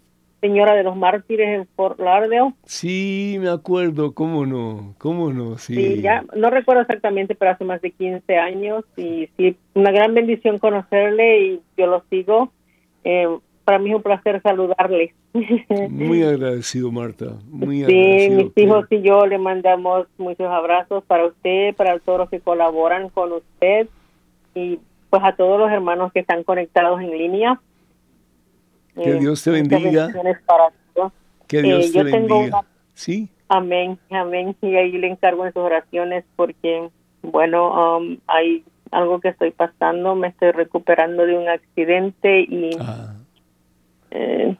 Señora 0.45 0.75
de 0.75 0.83
los 0.83 0.95
Mártires 0.95 1.47
en 1.59 1.67
Fort 1.75 1.99
Lauderdale. 1.99 2.53
Sí, 2.65 3.37
me 3.39 3.49
acuerdo, 3.49 4.13
cómo 4.13 4.45
no, 4.45 4.93
cómo 4.99 5.33
no, 5.33 5.57
sí. 5.57 5.73
Sí, 5.73 6.01
ya 6.03 6.23
no 6.35 6.51
recuerdo 6.51 6.81
exactamente, 6.83 7.33
pero 7.33 7.49
hace 7.51 7.65
más 7.65 7.81
de 7.81 7.89
15 7.89 8.37
años 8.37 8.83
y 8.95 9.27
sí, 9.37 9.57
una 9.73 9.89
gran 9.91 10.13
bendición 10.13 10.59
conocerle 10.59 11.39
y 11.39 11.61
yo 11.77 11.87
lo 11.87 12.03
sigo. 12.11 12.51
Eh, 13.03 13.27
para 13.63 13.79
mí 13.79 13.89
es 13.89 13.95
un 13.95 14.03
placer 14.03 14.39
saludarle. 14.43 15.15
Muy 15.89 16.21
agradecido, 16.21 16.91
Marta, 16.91 17.25
muy 17.49 17.77
Sí, 17.77 17.83
agradecido. 17.85 18.43
mis 18.43 18.51
hijos 18.57 18.85
y 18.91 19.01
yo 19.01 19.25
le 19.25 19.39
mandamos 19.39 20.05
muchos 20.19 20.47
abrazos 20.47 21.03
para 21.05 21.25
usted, 21.25 21.73
para 21.75 21.97
todos 21.97 22.19
los 22.19 22.29
que 22.29 22.39
colaboran 22.39 23.09
con 23.09 23.33
usted 23.33 23.87
y 24.53 24.79
pues 25.09 25.23
a 25.23 25.35
todos 25.35 25.59
los 25.59 25.71
hermanos 25.71 26.13
que 26.13 26.19
están 26.19 26.43
conectados 26.43 27.01
en 27.01 27.09
línea. 27.17 27.59
Que 28.95 29.11
Eh, 29.11 29.19
Dios 29.19 29.43
te 29.43 29.51
bendiga. 29.51 30.07
para. 30.45 30.71
Que 31.47 31.61
Dios 31.61 31.85
Eh, 31.85 31.91
te 31.91 31.97
yo 31.99 32.05
tengo 32.05 32.35
bendiga. 32.39 32.59
una- 32.59 32.67
Sí, 32.93 33.29
Amén, 33.47 33.99
amén. 34.09 34.55
Y 34.61 34.75
ahí 34.75 34.93
le 34.93 35.07
encargo 35.07 35.45
en 35.45 35.53
sus 35.53 35.61
oraciones 35.61 36.23
porque, 36.35 36.89
bueno, 37.21 37.97
um, 37.97 38.17
hay 38.25 38.63
algo 38.89 39.19
que 39.19 39.27
estoy 39.29 39.51
pasando, 39.51 40.15
me 40.15 40.29
estoy 40.29 40.49
recuperando 40.51 41.27
de 41.27 41.37
un 41.37 41.47
accidente 41.47 42.41
y 42.41 42.71
ah, 42.79 43.13
eh, 44.11 44.55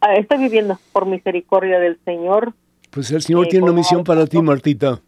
ah, 0.00 0.14
estoy 0.14 0.38
viviendo 0.38 0.78
por 0.92 1.06
misericordia 1.06 1.78
del 1.78 1.98
Señor. 2.04 2.54
pues 2.90 3.10
el 3.12 3.20
Señor 3.22 3.44
Eh, 3.46 3.48
tiene 3.50 3.66
una 3.66 3.74
misión 3.74 4.02
para 4.02 4.26
ti. 4.26 4.40
Martita. 4.42 5.00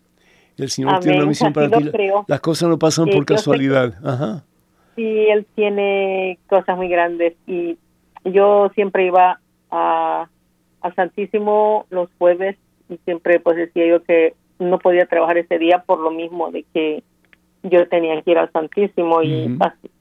El 0.58 0.68
Señor 0.70 1.00
tiene 1.00 1.14
una 1.16 1.22
Amén, 1.22 1.28
misión 1.30 1.52
para 1.52 1.68
ti. 1.70 1.90
creo. 1.90 2.24
Las 2.28 2.40
cosas 2.40 2.68
no 2.68 2.78
pasan 2.78 3.08
Eh, 3.08 3.12
por 3.12 3.24
casualidad. 3.24 3.94
Ajá. 4.04 4.44
Sí, 4.94 5.02
Él 5.30 5.46
tiene 5.56 6.38
cosas 6.46 6.76
muy 6.76 6.88
grandes 6.88 7.34
y 7.46 7.76
yo 8.24 8.70
siempre 8.74 9.06
iba 9.06 9.40
a, 9.70 10.28
al 10.80 10.94
Santísimo 10.94 11.86
los 11.90 12.08
jueves 12.18 12.56
y 12.88 12.96
siempre 13.04 13.40
pues 13.40 13.56
decía 13.56 13.86
yo 13.86 14.02
que 14.02 14.34
no 14.58 14.78
podía 14.78 15.06
trabajar 15.06 15.38
ese 15.38 15.58
día 15.58 15.82
por 15.86 16.00
lo 16.00 16.10
mismo 16.10 16.50
de 16.50 16.64
que 16.74 17.02
yo 17.62 17.86
tenía 17.88 18.20
que 18.22 18.30
ir 18.30 18.38
al 18.38 18.50
Santísimo 18.52 19.22
y 19.22 19.56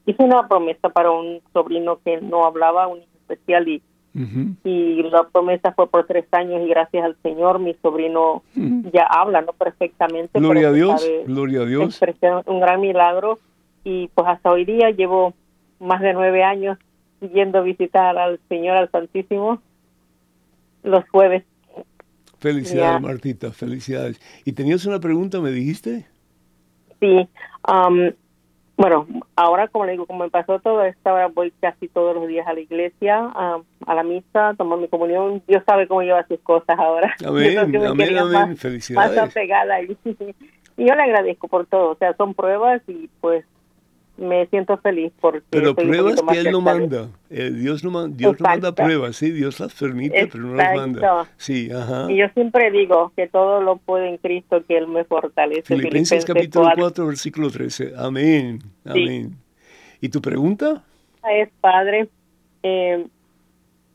hice 0.05 0.23
una 0.23 0.47
promesa 0.47 0.89
para 0.89 1.11
un 1.11 1.41
sobrino 1.53 1.99
que 2.03 2.19
no 2.21 2.45
hablaba, 2.45 2.87
un 2.87 2.99
especial 3.21 3.67
y, 3.67 3.81
Ujú. 4.15 4.55
y 4.63 5.03
la 5.03 5.23
promesa 5.31 5.71
fue 5.73 5.87
por 5.87 6.07
tres 6.07 6.25
años 6.31 6.61
y 6.65 6.67
gracias 6.69 7.03
al 7.05 7.15
Señor 7.21 7.59
mi 7.59 7.73
sobrino 7.75 8.43
ya 8.91 9.03
habla, 9.03 9.41
no 9.41 9.53
perfectamente. 9.53 10.39
Gloria 10.39 10.69
a 10.69 10.71
Dios, 10.71 11.01
sabe 11.01 11.23
gloria 11.25 11.61
a 11.61 11.65
Dios. 11.65 11.99
un 12.45 12.59
gran 12.59 12.81
milagro 12.81 13.39
y 13.83 14.07
pues 14.15 14.27
hasta 14.27 14.51
hoy 14.51 14.65
día 14.65 14.89
llevo 14.91 15.33
más 15.79 16.01
de 16.01 16.13
nueve 16.13 16.43
años 16.43 16.77
yendo 17.21 17.59
a 17.59 17.61
visitar 17.61 18.17
al 18.17 18.39
Señor, 18.49 18.77
al 18.77 18.91
Santísimo, 18.91 19.61
los 20.83 21.07
jueves. 21.09 21.43
Felicidades, 22.39 22.93
Ya. 22.93 22.99
Martita, 22.99 23.51
felicidades. 23.51 24.19
¿Y 24.45 24.53
tenías 24.53 24.85
una 24.85 24.99
pregunta, 24.99 25.39
me 25.41 25.51
dijiste? 25.51 26.05
Sí, 27.01 27.27
am, 27.63 28.13
bueno, 28.77 29.07
ahora 29.35 29.67
como 29.67 29.85
le 29.85 29.91
digo, 29.93 30.05
como 30.05 30.23
me 30.23 30.29
pasó 30.29 30.59
todo 30.59 30.83
esto, 30.85 31.09
ahora 31.09 31.27
voy 31.27 31.51
casi 31.59 31.89
todos 31.89 32.15
los 32.15 32.27
días 32.27 32.47
a 32.47 32.53
la 32.53 32.61
iglesia, 32.61 33.17
am, 33.35 33.63
a 33.85 33.93
la 33.93 34.03
misa, 34.03 34.53
tomar 34.57 34.79
mi 34.79 34.87
comunión. 34.87 35.43
Dios 35.47 35.63
sabe 35.65 35.85
cómo 35.87 36.01
lleva 36.01 36.25
sus 36.27 36.39
cosas 36.39 36.79
ahora. 36.79 37.13
Amén, 37.25 37.57
amén, 37.57 37.85
amén. 37.85 38.13
más- 38.15 38.31
más 38.49 38.59
Felicidades. 38.59 39.17
apegada 39.17 39.81
y, 39.81 39.97
y 40.05 40.85
yo 40.87 40.95
le 40.95 41.03
agradezco 41.03 41.49
por 41.49 41.65
todo, 41.65 41.91
o 41.91 41.95
sea, 41.95 42.15
son 42.15 42.33
pruebas 42.33 42.81
y 42.87 43.09
pues 43.19 43.43
me 44.19 44.45
siento 44.47 44.77
feliz 44.77 45.11
porque 45.19 45.41
Pero 45.49 45.73
pruebas 45.75 46.21
que 46.21 46.37
Él 46.39 46.51
no 46.51 46.61
manda. 46.61 47.07
Eh, 47.29 47.51
Dios 47.51 47.83
no, 47.83 47.91
man- 47.91 48.15
Dios 48.17 48.39
no 48.39 48.43
manda 48.47 48.69
Exacto. 48.69 48.83
pruebas, 48.83 49.15
sí, 49.15 49.31
Dios 49.31 49.59
las 49.59 49.73
permite, 49.73 50.27
pero 50.27 50.43
no 50.43 50.55
las 50.55 50.75
manda. 50.75 50.99
Exacto. 50.99 51.31
Sí, 51.37 51.69
ajá. 51.71 52.11
Y 52.11 52.17
yo 52.17 52.25
siempre 52.33 52.69
digo 52.71 53.11
que 53.15 53.27
todo 53.27 53.61
lo 53.61 53.77
puedo 53.77 54.03
en 54.05 54.17
Cristo 54.17 54.63
que 54.67 54.77
Él 54.77 54.87
me 54.87 55.03
fortalece. 55.05 55.63
Filipenses 55.75 56.25
capítulo 56.25 56.69
4, 56.77 57.07
versículo 57.07 57.49
13. 57.49 57.93
Amén, 57.97 58.59
Sí. 58.85 58.89
amén. 58.89 59.35
¿Y 60.01 60.09
tu 60.09 60.21
pregunta? 60.21 60.83
Es 61.29 61.49
Padre, 61.61 62.07
eh, 62.63 63.05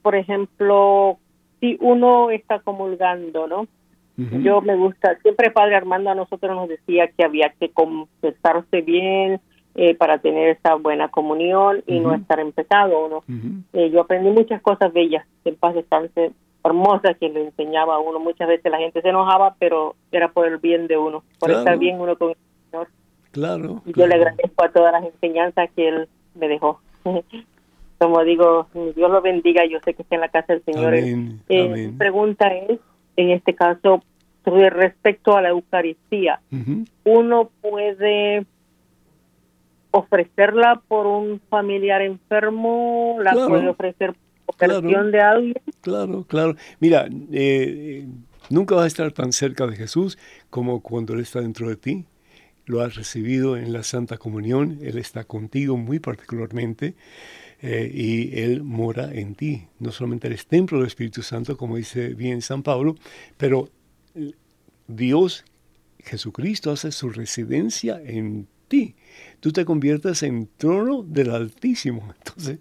por 0.02 0.14
ejemplo, 0.16 1.18
si 1.60 1.76
uno 1.80 2.30
está 2.30 2.58
comulgando, 2.60 3.46
¿no? 3.46 3.66
Yo 4.16 4.60
me 4.60 4.76
gusta, 4.76 5.18
siempre 5.22 5.50
Padre 5.50 5.74
Armando 5.74 6.08
a 6.08 6.14
nosotros 6.14 6.54
nos 6.54 6.68
decía 6.68 7.08
que 7.08 7.24
había 7.24 7.52
que 7.58 7.70
confesarse 7.70 8.80
bien 8.82 9.40
eh, 9.74 9.94
para 9.94 10.18
tener 10.18 10.50
esa 10.50 10.74
buena 10.76 11.08
comunión 11.08 11.82
y 11.86 11.98
no 12.00 12.10
Ujú. 12.10 12.20
estar 12.20 12.38
en 12.40 12.52
pecado, 12.52 13.08
¿no? 13.08 13.16
Ujú. 13.18 13.62
Eh, 13.72 13.90
yo 13.90 14.02
aprendí 14.02 14.30
muchas 14.30 14.62
cosas 14.62 14.92
bellas, 14.92 15.26
en 15.44 15.56
paz 15.56 15.74
descanse, 15.74 16.30
hermosas 16.64 17.16
que 17.18 17.28
le 17.28 17.44
enseñaba 17.46 17.96
a 17.96 17.98
uno. 17.98 18.18
Muchas 18.20 18.48
veces 18.48 18.70
la 18.70 18.78
gente 18.78 19.02
se 19.02 19.08
enojaba, 19.08 19.54
pero 19.58 19.96
era 20.12 20.28
por 20.28 20.46
el 20.46 20.58
bien 20.58 20.86
de 20.86 20.96
uno, 20.96 21.22
por 21.38 21.48
Claro. 21.50 21.58
estar 21.60 21.78
bien 21.78 22.00
uno 22.00 22.16
con 22.16 22.30
el 22.30 22.36
Señor. 22.70 22.88
Claro. 23.32 23.82
Y 23.84 23.92
yo 23.98 24.06
le 24.06 24.14
claro. 24.14 24.22
agradezco 24.30 24.64
a 24.64 24.68
todas 24.70 24.92
las 24.92 25.04
enseñanzas 25.04 25.68
que 25.74 25.88
Él 25.88 26.08
me 26.34 26.48
dejó. 26.48 26.80
Como 27.98 28.22
digo, 28.24 28.66
Dios 28.96 29.10
lo 29.10 29.22
bendiga, 29.22 29.64
yo 29.66 29.78
sé 29.84 29.94
que 29.94 30.02
está 30.02 30.14
en 30.16 30.20
la 30.20 30.28
casa 30.28 30.52
del 30.54 30.64
Señor. 30.64 30.88
Amén, 30.94 31.40
Eh, 31.48 31.66
amén. 31.68 31.90
Mi 31.92 31.96
pregunta 31.98 32.48
es, 32.48 32.78
en 33.16 33.30
este 33.30 33.54
caso, 33.54 34.02
sobre 34.44 34.68
respecto 34.70 35.36
a 35.36 35.42
la 35.42 35.50
Eucaristía, 35.50 36.40
Ujú. 36.52 36.84
¿uno 37.04 37.50
puede 37.60 38.44
ofrecerla 39.94 40.82
por 40.88 41.06
un 41.06 41.40
familiar 41.48 42.02
enfermo? 42.02 43.16
¿La 43.22 43.30
Claro. 43.32 43.48
puede 43.48 43.68
ofrecer 43.68 44.14
por 44.44 44.56
Claro. 44.56 44.80
de 45.10 45.20
alguien? 45.20 45.54
Claro, 45.80 46.24
claro. 46.24 46.56
Mira, 46.80 47.06
eh, 47.06 47.12
eh, 47.32 48.06
nunca 48.50 48.74
vas 48.74 48.84
a 48.84 48.88
estar 48.88 49.12
tan 49.12 49.32
cerca 49.32 49.66
de 49.68 49.76
Jesús 49.76 50.18
como 50.50 50.80
cuando 50.80 51.14
Él 51.14 51.20
está 51.20 51.40
dentro 51.40 51.68
de 51.68 51.76
ti. 51.76 52.06
Lo 52.66 52.80
has 52.80 52.96
recibido 52.96 53.56
en 53.56 53.72
la 53.72 53.82
Santa 53.84 54.16
Comunión, 54.16 54.78
Él 54.82 54.98
está 54.98 55.24
contigo 55.24 55.76
muy 55.76 56.00
particularmente 56.00 56.94
eh, 57.62 57.88
y 57.94 58.36
Él 58.40 58.64
mora 58.64 59.12
en 59.12 59.36
ti. 59.36 59.68
No 59.78 59.92
solamente 59.92 60.26
eres 60.26 60.46
templo 60.46 60.78
del 60.78 60.88
Espíritu 60.88 61.22
Santo, 61.22 61.56
como 61.56 61.76
dice 61.76 62.14
bien 62.14 62.42
San 62.42 62.62
Pablo, 62.64 62.96
pero 63.36 63.68
Dios, 64.88 65.44
Jesucristo, 66.00 66.72
hace 66.72 66.90
su 66.90 67.10
residencia 67.10 68.00
en 68.04 68.48
ti. 68.68 68.96
Tú 69.44 69.52
te 69.52 69.66
conviertes 69.66 70.22
en 70.22 70.48
trono 70.56 71.02
del 71.02 71.28
Altísimo. 71.28 72.14
Entonces, 72.16 72.60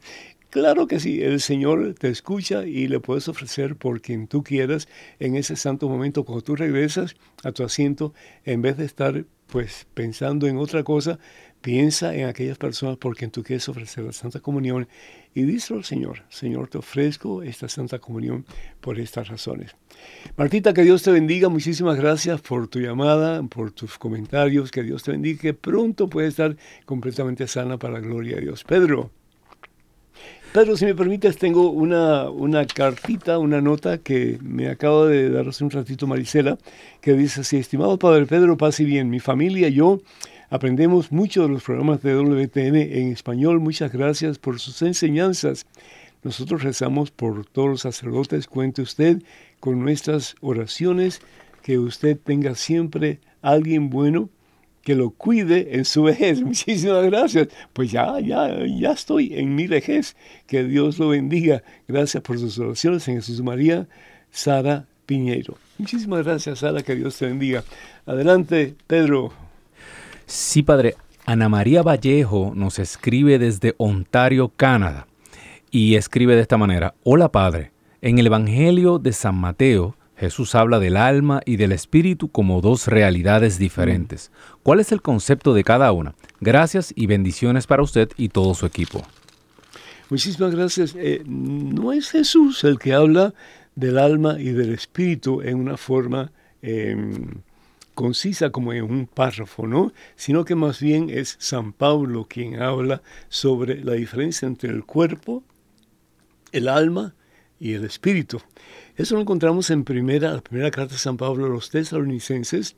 Claro 0.50 0.86
que 0.86 1.00
sí, 1.00 1.24
el 1.24 1.40
Señor 1.40 1.96
te 1.98 2.10
escucha 2.10 2.66
y 2.68 2.88
le 2.90 3.00
puedes 3.00 3.30
ofrecer 3.30 3.78
por 3.78 4.02
quien 4.02 4.28
tú 4.28 4.44
quieras 4.44 4.90
en 5.20 5.36
ese 5.36 5.56
santo 5.56 5.88
momento 5.88 6.26
cuando 6.26 6.44
tú 6.44 6.58
regresas 6.58 7.16
a 7.44 7.54
tu 7.54 7.64
asiento, 7.64 8.14
en 8.44 8.62
vez 8.62 8.78
de 8.78 8.86
estar 8.86 9.26
pues 9.54 9.86
pensando 9.94 10.48
en 10.48 10.58
otra 10.58 10.82
cosa, 10.84 11.20
piensa 11.62 12.16
en 12.16 12.26
aquellas 12.26 12.58
personas 12.58 12.98
por 12.98 13.16
quien 13.16 13.30
tú 13.30 13.44
quieres 13.44 13.70
ofrecer 13.70 14.04
la 14.04 14.12
Santa 14.12 14.40
Comunión 14.40 14.88
y 15.36 15.44
díselo 15.44 15.78
al 15.78 15.86
Señor, 15.86 16.24
Señor, 16.30 16.70
te 16.70 16.80
ofrezco 16.80 17.44
esta 17.44 17.70
Santa 17.70 18.00
Comunión 18.00 18.48
por 18.82 19.00
estas 19.00 19.28
razones. 19.28 19.76
Martita, 20.38 20.74
que 20.74 20.82
Dios 20.82 21.04
te 21.04 21.12
bendiga, 21.12 21.50
muchísimas 21.50 21.98
gracias 21.98 22.42
por 22.42 22.68
tu 22.68 22.80
llamada, 22.80 23.44
por 23.44 23.70
tus 23.70 24.00
comentarios, 24.00 24.72
que 24.72 24.82
Dios 24.82 25.04
te 25.04 25.12
bendiga, 25.12 25.40
que 25.40 25.54
pronto 25.54 26.10
puedes 26.10 26.32
estar 26.32 26.58
completamente 26.88 27.48
sana 27.48 27.78
para 27.78 27.94
la 27.94 28.00
gloria 28.00 28.38
de 28.38 28.42
Dios. 28.42 28.64
Pedro. 28.64 29.23
Pedro, 30.54 30.78
si 30.78 30.86
me 30.86 30.94
permites, 30.94 31.40
tengo 31.40 31.72
una, 31.72 32.30
una 32.30 32.68
cartita, 32.68 33.40
una 33.40 33.60
nota 33.60 33.98
que 33.98 34.38
me 34.44 34.70
acaba 34.70 35.08
de 35.08 35.32
dar 35.32 35.48
hace 35.48 35.64
un 35.64 35.72
ratito 35.72 36.06
Marisela, 36.06 36.60
que 37.02 37.14
dice 37.14 37.42
así, 37.42 37.58
estimado 37.58 37.98
Padre 37.98 38.28
Pedro, 38.28 38.56
pase 38.56 38.84
bien, 38.84 39.10
mi 39.10 39.20
familia 39.20 39.70
y 39.70 39.74
yo 39.74 40.00
aprendemos 40.52 41.12
mucho 41.12 41.42
de 41.42 41.50
los 41.50 41.64
programas 41.64 42.04
de 42.04 42.16
WTN 42.16 42.76
en 42.76 43.12
español, 43.12 43.62
muchas 43.62 43.92
gracias 43.92 44.38
por 44.38 44.60
sus 44.60 44.80
enseñanzas. 44.84 45.66
Nosotros 46.22 46.62
rezamos 46.62 47.10
por 47.10 47.48
todos 47.48 47.70
los 47.70 47.82
sacerdotes, 47.82 48.46
cuente 48.46 48.84
usted 48.84 49.24
con 49.60 49.80
nuestras 49.80 50.36
oraciones, 50.40 51.22
que 51.64 51.80
usted 51.80 52.16
tenga 52.24 52.54
siempre 52.54 53.22
alguien 53.42 53.90
bueno 53.90 54.30
que 54.84 54.96
lo 54.96 55.12
cuide 55.12 55.76
en 55.76 55.86
su 55.86 56.04
vejez. 56.04 56.42
Muchísimas 56.46 57.04
gracias. 57.06 57.48
Pues 57.72 57.92
ya, 57.92 58.20
ya, 58.20 58.66
ya 58.66 58.92
estoy 58.92 59.34
en 59.34 59.56
mi 59.56 59.68
vejez. 59.68 60.16
Que 60.46 60.64
Dios 60.64 61.00
lo 61.00 61.10
bendiga. 61.10 61.64
Gracias 61.88 62.22
por 62.22 62.38
sus 62.38 62.60
oraciones 62.60 63.08
en 63.08 63.16
Jesús 63.16 63.42
María, 63.42 63.88
Sara 64.32 64.86
Piñeiro. 65.06 65.58
Muchísimas 65.78 66.24
gracias, 66.26 66.60
Sara. 66.60 66.84
Que 66.84 66.96
Dios 66.96 67.18
te 67.18 67.26
bendiga. 67.26 67.64
Adelante, 68.06 68.76
Pedro. 68.86 69.34
Sí, 70.26 70.62
padre. 70.62 70.96
Ana 71.26 71.48
María 71.48 71.84
Vallejo 71.84 72.52
nos 72.54 72.80
escribe 72.80 73.40
desde 73.40 73.76
Ontario, 73.78 74.50
Canadá. 74.50 75.08
Y 75.72 75.96
escribe 75.96 76.36
de 76.36 76.42
esta 76.42 76.58
manera. 76.58 76.94
Hola, 77.04 77.32
padre. 77.32 77.72
En 78.02 78.20
el 78.20 78.28
Evangelio 78.28 79.00
de 79.00 79.14
San 79.14 79.36
Mateo, 79.36 79.96
Jesús 80.24 80.56
habla 80.56 80.80
del 80.80 80.96
alma 80.96 81.42
y 81.46 81.58
del 81.58 81.74
espíritu 81.74 82.30
como 82.30 82.62
dos 82.62 82.88
realidades 82.88 83.60
diferentes. 83.60 84.32
¿Cuál 84.64 84.80
es 84.80 84.94
el 84.94 85.02
concepto 85.02 85.54
de 85.54 85.66
cada 85.66 85.92
una? 85.92 86.16
Gracias 86.40 86.94
y 86.96 87.08
bendiciones 87.08 87.68
para 87.68 87.84
usted 87.84 88.08
y 88.16 88.30
todo 88.30 88.54
su 88.54 88.66
equipo. 88.66 89.06
Muchísimas 90.10 90.56
gracias. 90.56 90.96
Eh, 90.98 91.24
no 91.26 91.92
es 91.92 92.12
Jesús 92.12 92.64
el 92.64 92.80
que 92.80 92.94
habla 92.94 93.34
del 93.76 93.98
alma 93.98 94.40
y 94.40 94.52
del 94.52 94.74
espíritu 94.74 95.42
en 95.42 95.58
una 95.58 95.76
forma 95.76 96.32
em, 96.62 97.42
concisa 97.94 98.50
como 98.50 98.72
en 98.72 98.86
un 98.86 99.08
párrafo, 99.08 99.68
¿no? 99.68 99.92
Sino 100.16 100.46
que 100.46 100.56
más 100.56 100.80
bien 100.80 101.10
es 101.10 101.36
San 101.40 101.74
Pablo 101.74 102.28
quien 102.30 102.62
habla 102.62 103.02
sobre 103.28 103.84
la 103.84 103.92
diferencia 103.92 104.46
entre 104.46 104.70
el 104.70 104.86
cuerpo, 104.86 105.44
el 106.54 106.70
alma 106.70 107.14
y 107.60 107.74
el 107.74 107.84
espíritu. 107.84 108.40
Eso 108.96 109.16
lo 109.16 109.22
encontramos 109.22 109.72
en 109.72 109.84
primera, 109.86 110.34
la 110.34 110.42
primera 110.42 110.70
carta 110.70 110.94
de 110.94 111.00
San 111.00 111.18
Pablo 111.18 111.48
a 111.48 111.50
los 111.50 111.72
tesalonicenses, 111.72 112.76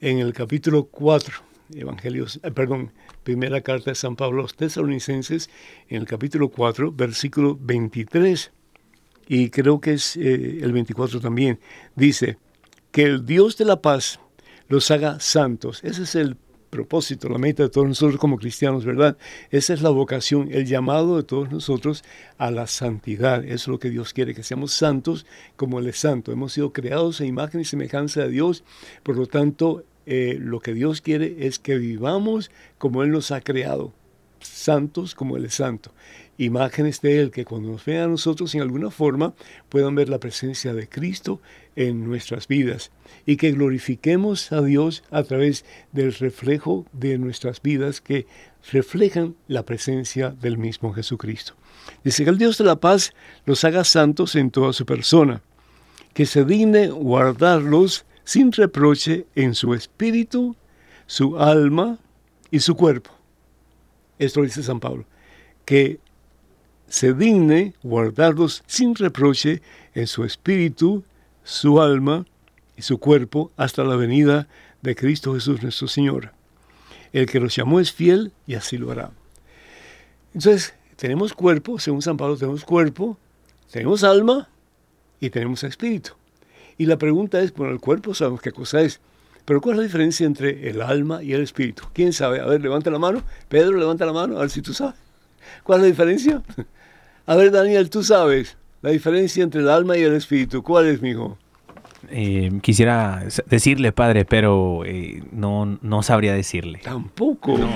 en 0.00 0.18
el 0.18 0.32
capítulo 0.32 0.84
4, 0.84 1.34
Evangelios, 1.74 2.40
eh, 2.42 2.50
perdón, 2.50 2.92
primera 3.24 3.60
carta 3.60 3.90
de 3.90 3.94
San 3.94 4.16
Pablo 4.16 4.40
a 4.40 4.42
los 4.44 4.56
tesalonicenses, 4.56 5.50
en 5.90 5.98
el 5.98 6.06
capítulo 6.06 6.48
4, 6.48 6.92
versículo 6.92 7.58
23, 7.60 8.52
y 9.28 9.50
creo 9.50 9.82
que 9.82 9.92
es 9.92 10.16
eh, 10.16 10.60
el 10.62 10.72
24 10.72 11.20
también, 11.20 11.60
dice, 11.94 12.38
que 12.90 13.02
el 13.02 13.26
Dios 13.26 13.58
de 13.58 13.66
la 13.66 13.82
paz 13.82 14.18
los 14.68 14.90
haga 14.90 15.20
santos. 15.20 15.84
Ese 15.84 16.04
es 16.04 16.14
el 16.14 16.38
propósito, 16.70 17.28
la 17.28 17.38
meta 17.38 17.64
de 17.64 17.68
todos 17.68 17.86
nosotros 17.86 18.18
como 18.18 18.38
cristianos, 18.38 18.84
¿verdad? 18.84 19.18
Esa 19.50 19.74
es 19.74 19.82
la 19.82 19.90
vocación, 19.90 20.48
el 20.52 20.66
llamado 20.66 21.16
de 21.16 21.24
todos 21.24 21.50
nosotros 21.50 22.04
a 22.38 22.50
la 22.50 22.66
santidad. 22.66 23.44
Eso 23.44 23.54
es 23.54 23.68
lo 23.68 23.78
que 23.78 23.90
Dios 23.90 24.14
quiere, 24.14 24.34
que 24.34 24.42
seamos 24.42 24.72
santos 24.72 25.26
como 25.56 25.80
Él 25.80 25.88
es 25.88 25.98
santo. 25.98 26.32
Hemos 26.32 26.52
sido 26.52 26.72
creados 26.72 27.20
a 27.20 27.26
imagen 27.26 27.60
y 27.60 27.64
semejanza 27.64 28.22
de 28.22 28.30
Dios, 28.30 28.64
por 29.02 29.16
lo 29.16 29.26
tanto, 29.26 29.84
eh, 30.06 30.38
lo 30.40 30.60
que 30.60 30.72
Dios 30.72 31.00
quiere 31.02 31.46
es 31.46 31.58
que 31.58 31.76
vivamos 31.76 32.50
como 32.78 33.02
Él 33.02 33.10
nos 33.10 33.30
ha 33.32 33.40
creado, 33.40 33.92
santos 34.40 35.14
como 35.14 35.36
Él 35.36 35.44
es 35.44 35.54
santo 35.54 35.92
imágenes 36.40 37.00
de 37.02 37.20
Él, 37.20 37.30
que 37.30 37.44
cuando 37.44 37.70
nos 37.70 37.84
vean 37.84 38.04
a 38.04 38.08
nosotros 38.08 38.54
en 38.54 38.62
alguna 38.62 38.90
forma 38.90 39.34
puedan 39.68 39.94
ver 39.94 40.08
la 40.08 40.18
presencia 40.18 40.72
de 40.72 40.88
Cristo 40.88 41.40
en 41.76 42.04
nuestras 42.04 42.48
vidas 42.48 42.90
y 43.26 43.36
que 43.36 43.52
glorifiquemos 43.52 44.50
a 44.50 44.62
Dios 44.62 45.04
a 45.10 45.22
través 45.22 45.64
del 45.92 46.14
reflejo 46.14 46.86
de 46.92 47.18
nuestras 47.18 47.60
vidas 47.60 48.00
que 48.00 48.26
reflejan 48.72 49.36
la 49.48 49.64
presencia 49.64 50.30
del 50.30 50.56
mismo 50.56 50.92
Jesucristo. 50.94 51.54
Dice 52.04 52.24
que 52.24 52.30
el 52.30 52.38
Dios 52.38 52.56
de 52.56 52.64
la 52.64 52.76
paz 52.76 53.12
los 53.44 53.64
haga 53.64 53.84
santos 53.84 54.34
en 54.34 54.50
toda 54.50 54.72
su 54.72 54.86
persona, 54.86 55.42
que 56.14 56.24
se 56.24 56.44
digne 56.44 56.88
guardarlos 56.88 58.06
sin 58.24 58.52
reproche 58.52 59.26
en 59.34 59.54
su 59.54 59.74
espíritu, 59.74 60.56
su 61.06 61.38
alma 61.38 61.98
y 62.50 62.60
su 62.60 62.76
cuerpo. 62.76 63.10
Esto 64.18 64.42
dice 64.42 64.62
San 64.62 64.80
Pablo, 64.80 65.04
que 65.64 66.00
se 66.90 67.14
digne 67.14 67.72
guardarlos 67.82 68.64
sin 68.66 68.96
reproche 68.96 69.62
en 69.94 70.08
su 70.08 70.24
espíritu, 70.24 71.04
su 71.44 71.80
alma 71.80 72.26
y 72.76 72.82
su 72.82 72.98
cuerpo 72.98 73.52
hasta 73.56 73.84
la 73.84 73.94
venida 73.94 74.48
de 74.82 74.96
Cristo 74.96 75.34
Jesús 75.34 75.62
nuestro 75.62 75.86
Señor. 75.86 76.32
El 77.12 77.26
que 77.26 77.38
los 77.38 77.54
llamó 77.54 77.78
es 77.78 77.92
fiel 77.92 78.32
y 78.46 78.56
así 78.56 78.76
lo 78.76 78.90
hará. 78.90 79.12
Entonces, 80.34 80.74
tenemos 80.96 81.32
cuerpo, 81.32 81.78
según 81.78 82.02
San 82.02 82.16
Pablo, 82.16 82.36
tenemos 82.36 82.64
cuerpo, 82.64 83.16
tenemos 83.70 84.02
alma 84.02 84.48
y 85.20 85.30
tenemos 85.30 85.62
espíritu. 85.62 86.12
Y 86.76 86.86
la 86.86 86.98
pregunta 86.98 87.40
es, 87.40 87.54
bueno, 87.54 87.72
el 87.72 87.80
cuerpo 87.80 88.14
sabemos 88.14 88.40
qué 88.40 88.50
cosa 88.50 88.80
es, 88.80 89.00
pero 89.44 89.60
¿cuál 89.60 89.74
es 89.74 89.78
la 89.78 89.84
diferencia 89.84 90.26
entre 90.26 90.68
el 90.68 90.82
alma 90.82 91.22
y 91.22 91.34
el 91.34 91.42
espíritu? 91.42 91.84
¿Quién 91.92 92.12
sabe? 92.12 92.40
A 92.40 92.46
ver, 92.46 92.60
levanta 92.60 92.90
la 92.90 92.98
mano. 92.98 93.22
Pedro, 93.48 93.76
levanta 93.76 94.04
la 94.06 94.12
mano, 94.12 94.38
a 94.38 94.40
ver 94.40 94.50
si 94.50 94.60
tú 94.60 94.74
sabes. 94.74 94.96
¿Cuál 95.62 95.78
es 95.78 95.82
la 95.82 95.88
diferencia? 95.88 96.42
A 97.30 97.36
ver, 97.36 97.52
Daniel, 97.52 97.90
tú 97.90 98.02
sabes 98.02 98.56
la 98.82 98.90
diferencia 98.90 99.44
entre 99.44 99.60
el 99.60 99.68
alma 99.68 99.96
y 99.96 100.02
el 100.02 100.14
espíritu. 100.16 100.64
¿Cuál 100.64 100.88
es, 100.88 101.00
mijo? 101.00 101.38
Eh, 102.12 102.50
quisiera 102.60 103.24
decirle, 103.46 103.92
padre, 103.92 104.24
pero 104.24 104.82
eh, 104.84 105.22
no, 105.30 105.78
no 105.80 106.02
sabría 106.02 106.34
decirle. 106.34 106.80
Tampoco. 106.82 107.56
No, 107.56 107.68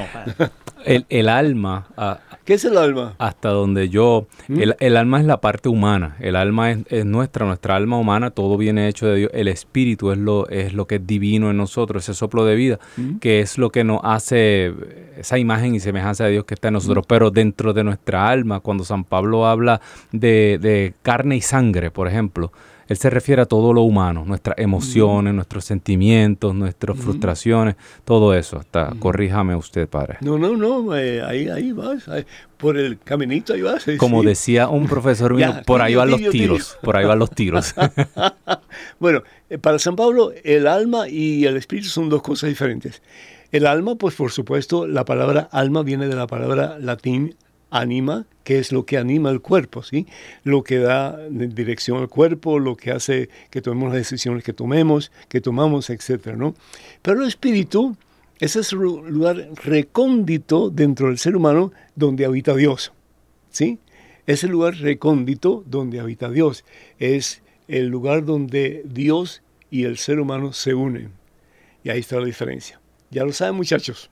el, 0.84 1.06
el, 1.08 1.28
alma. 1.28 1.86
Ah, 1.96 2.18
¿Qué 2.44 2.54
es 2.54 2.64
el 2.64 2.76
alma? 2.76 3.14
Hasta 3.18 3.50
donde 3.50 3.88
yo. 3.88 4.26
¿Mm? 4.48 4.60
El, 4.60 4.76
el, 4.80 4.96
alma 4.96 5.20
es 5.20 5.26
la 5.26 5.40
parte 5.40 5.68
humana. 5.68 6.16
El 6.20 6.34
alma 6.34 6.72
es, 6.72 6.78
es, 6.88 7.04
nuestra, 7.06 7.46
nuestra 7.46 7.76
alma 7.76 7.96
humana. 7.96 8.30
Todo 8.30 8.56
viene 8.56 8.88
hecho 8.88 9.06
de 9.06 9.16
Dios. 9.16 9.30
El 9.34 9.48
espíritu 9.48 10.10
es 10.10 10.18
lo, 10.18 10.48
es 10.48 10.74
lo 10.74 10.86
que 10.86 10.96
es 10.96 11.06
divino 11.06 11.50
en 11.50 11.56
nosotros, 11.56 12.02
ese 12.02 12.14
soplo 12.14 12.44
de 12.44 12.56
vida, 12.56 12.80
¿Mm? 12.96 13.18
que 13.18 13.40
es 13.40 13.56
lo 13.56 13.70
que 13.70 13.84
nos 13.84 14.00
hace 14.02 14.74
esa 15.16 15.38
imagen 15.38 15.76
y 15.76 15.80
semejanza 15.80 16.24
de 16.24 16.32
Dios 16.32 16.44
que 16.44 16.54
está 16.54 16.68
en 16.68 16.74
nosotros. 16.74 17.04
¿Mm? 17.04 17.08
Pero 17.08 17.30
dentro 17.30 17.72
de 17.72 17.84
nuestra 17.84 18.28
alma, 18.28 18.60
cuando 18.60 18.84
San 18.84 19.04
Pablo 19.04 19.46
habla 19.46 19.80
de, 20.10 20.58
de 20.60 20.94
carne 21.02 21.36
y 21.36 21.40
sangre, 21.40 21.92
por 21.92 22.08
ejemplo, 22.08 22.52
él 22.88 22.96
se 22.96 23.10
refiere 23.10 23.42
a 23.42 23.46
todo 23.46 23.72
lo 23.72 23.82
humano, 23.82 24.24
nuestras 24.26 24.58
emociones, 24.58 25.34
nuestros 25.34 25.64
sentimientos, 25.64 26.54
nuestras 26.54 26.98
frustraciones, 26.98 27.76
todo 28.04 28.34
eso. 28.34 28.58
Hasta, 28.58 28.90
mm. 28.90 28.98
Corríjame 28.98 29.56
usted, 29.56 29.88
padre. 29.88 30.18
No, 30.20 30.38
no, 30.38 30.56
no, 30.56 30.96
eh, 30.96 31.22
ahí, 31.22 31.48
ahí 31.48 31.72
vas, 31.72 32.04
por 32.56 32.76
el 32.76 32.98
caminito 32.98 33.54
ahí 33.54 33.62
vas. 33.62 33.84
Como 33.98 34.22
decía 34.22 34.68
un 34.68 34.86
profesor 34.86 35.34
mío, 35.34 35.54
por 35.66 35.82
ahí 35.82 35.94
van 35.94 36.10
los 36.10 36.20
tiros, 36.30 36.78
por 36.82 36.96
ahí 36.96 37.04
van 37.04 37.18
los 37.18 37.30
tiros. 37.34 37.74
bueno, 38.98 39.22
eh, 39.50 39.58
para 39.58 39.78
San 39.78 39.96
Pablo, 39.96 40.32
el 40.44 40.66
alma 40.66 41.08
y 41.08 41.44
el 41.44 41.56
espíritu 41.56 41.88
son 41.88 42.08
dos 42.08 42.22
cosas 42.22 42.48
diferentes. 42.48 43.02
El 43.52 43.66
alma, 43.66 43.94
pues 43.94 44.16
por 44.16 44.32
supuesto, 44.32 44.86
la 44.86 45.04
palabra 45.04 45.48
alma 45.52 45.82
viene 45.82 46.08
de 46.08 46.16
la 46.16 46.26
palabra 46.26 46.76
latín 46.80 47.36
anima, 47.74 48.26
que 48.44 48.60
es 48.60 48.70
lo 48.70 48.86
que 48.86 48.98
anima 48.98 49.30
el 49.30 49.40
cuerpo, 49.40 49.82
¿sí? 49.82 50.06
Lo 50.44 50.62
que 50.62 50.78
da 50.78 51.18
dirección 51.28 51.98
al 51.98 52.08
cuerpo, 52.08 52.60
lo 52.60 52.76
que 52.76 52.92
hace 52.92 53.28
que 53.50 53.60
tomemos 53.60 53.88
las 53.88 53.98
decisiones 53.98 54.44
que 54.44 54.52
tomemos, 54.52 55.10
que 55.28 55.40
tomamos, 55.40 55.90
etcétera, 55.90 56.36
¿no? 56.36 56.54
Pero 57.02 57.22
el 57.22 57.28
espíritu 57.28 57.96
es 58.38 58.54
ese 58.54 58.76
lugar 58.76 59.48
recóndito 59.64 60.70
dentro 60.70 61.08
del 61.08 61.18
ser 61.18 61.34
humano 61.34 61.72
donde 61.96 62.24
habita 62.24 62.54
Dios, 62.54 62.92
¿sí? 63.50 63.80
Es 64.26 64.44
el 64.44 64.52
lugar 64.52 64.76
recóndito 64.76 65.64
donde 65.66 65.98
habita 65.98 66.30
Dios. 66.30 66.64
Es 66.98 67.42
el 67.66 67.88
lugar 67.88 68.24
donde 68.24 68.82
Dios 68.86 69.42
y 69.70 69.84
el 69.84 69.98
ser 69.98 70.20
humano 70.20 70.52
se 70.52 70.74
unen. 70.74 71.10
Y 71.82 71.90
ahí 71.90 71.98
está 71.98 72.20
la 72.20 72.26
diferencia. 72.26 72.80
Ya 73.10 73.24
lo 73.24 73.32
saben, 73.32 73.56
muchachos. 73.56 74.10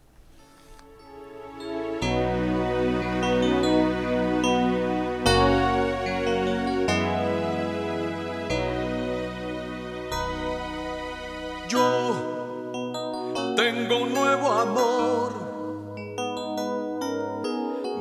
Yo 11.69 13.55
tengo 13.57 14.05
un 14.05 14.15
nuevo 14.15 14.53
amor. 14.53 15.33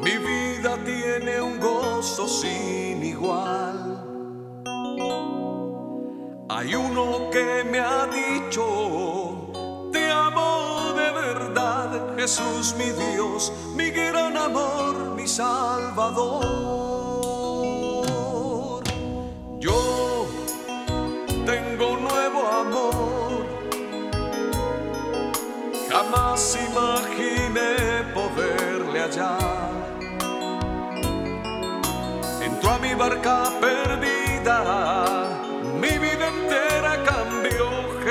Mi 0.02 0.18
vida 0.18 0.78
tiene 0.86 1.42
un 1.42 1.60
gozo 1.60 2.28
sin 2.30 2.81
Hay 6.62 6.76
uno 6.76 7.32
que 7.32 7.64
me 7.64 7.80
ha 7.80 8.06
dicho, 8.06 9.50
te 9.92 10.12
amo 10.12 10.94
de 10.96 11.10
verdad, 11.10 12.16
Jesús 12.16 12.76
mi 12.78 12.92
Dios, 12.92 13.52
mi 13.74 13.90
gran 13.90 14.38
amor, 14.38 15.16
mi 15.16 15.28
Salvador. 15.28 16.44
Yo 19.60 20.28
tengo 21.48 21.98
nuevo 21.98 22.48
amor. 22.48 23.44
Jamás 25.90 26.60
imaginé 26.70 28.04
poderle 28.14 29.00
hallar. 29.00 29.72
Entró 32.40 32.70
a 32.70 32.78
mi 32.78 32.94
barca 32.94 33.52
perdida, 33.60 35.41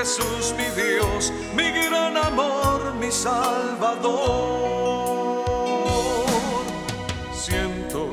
Jesús, 0.01 0.55
mi 0.57 0.65
Dios, 0.83 1.31
mi 1.55 1.71
gran 1.73 2.17
amor, 2.17 2.95
mi 2.99 3.11
Salvador. 3.11 4.15
Siento 7.35 8.09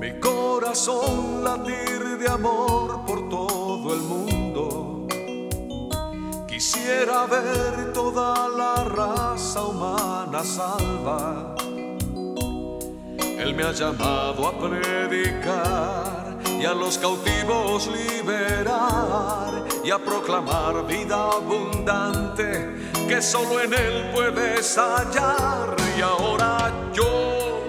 mi 0.00 0.18
corazón 0.20 1.44
latir 1.44 2.16
de 2.18 2.28
amor 2.30 3.04
por 3.04 3.28
todo 3.28 3.92
el 3.92 4.00
mundo. 4.00 5.06
Quisiera 6.48 7.26
ver 7.26 7.92
toda 7.92 8.48
la 8.48 8.84
raza 8.84 9.62
humana 9.64 10.42
salva. 10.44 11.56
Él 13.18 13.54
me 13.54 13.64
ha 13.64 13.72
llamado 13.72 14.48
a 14.48 14.52
predicar 14.52 16.38
y 16.48 16.64
a 16.64 16.72
los 16.72 16.96
cautivos 16.96 17.86
liberar 17.88 19.71
y 19.84 19.90
a 19.90 19.98
proclamar 19.98 20.86
vida 20.86 21.30
abundante 21.30 22.74
que 23.08 23.20
solo 23.20 23.60
en 23.60 23.74
Él 23.74 24.10
puedes 24.14 24.78
hallar. 24.78 25.76
Y 25.98 26.00
ahora 26.00 26.72
yo 26.92 27.60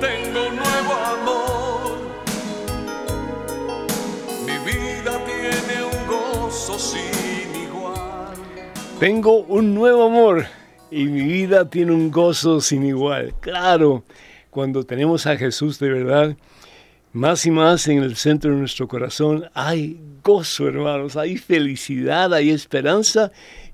tengo 0.00 0.48
un 0.48 0.56
nuevo 0.56 0.94
amor. 0.94 1.98
Mi 4.46 4.58
vida 4.72 5.20
tiene 5.24 5.84
un 5.84 6.06
gozo 6.06 6.78
sin 6.78 7.62
igual. 7.62 8.34
Tengo 8.98 9.38
un 9.40 9.74
nuevo 9.74 10.06
amor 10.06 10.46
y 10.90 11.04
mi 11.04 11.22
vida 11.22 11.68
tiene 11.68 11.92
un 11.92 12.10
gozo 12.10 12.60
sin 12.60 12.84
igual. 12.84 13.34
Claro, 13.40 14.04
cuando 14.50 14.84
tenemos 14.84 15.26
a 15.26 15.36
Jesús 15.36 15.78
de 15.78 15.90
verdad, 15.90 16.36
más 17.14 17.46
y 17.46 17.50
más 17.52 17.86
en 17.86 18.02
el 18.02 18.16
centro 18.16 18.50
de 18.50 18.58
nuestro 18.58 18.88
corazón 18.88 19.44
hay 19.54 20.00
gozo, 20.22 20.66
hermanos, 20.66 21.16
hay 21.16 21.36
felicidad, 21.36 22.34
hay 22.34 22.50
esperanza 22.50 23.30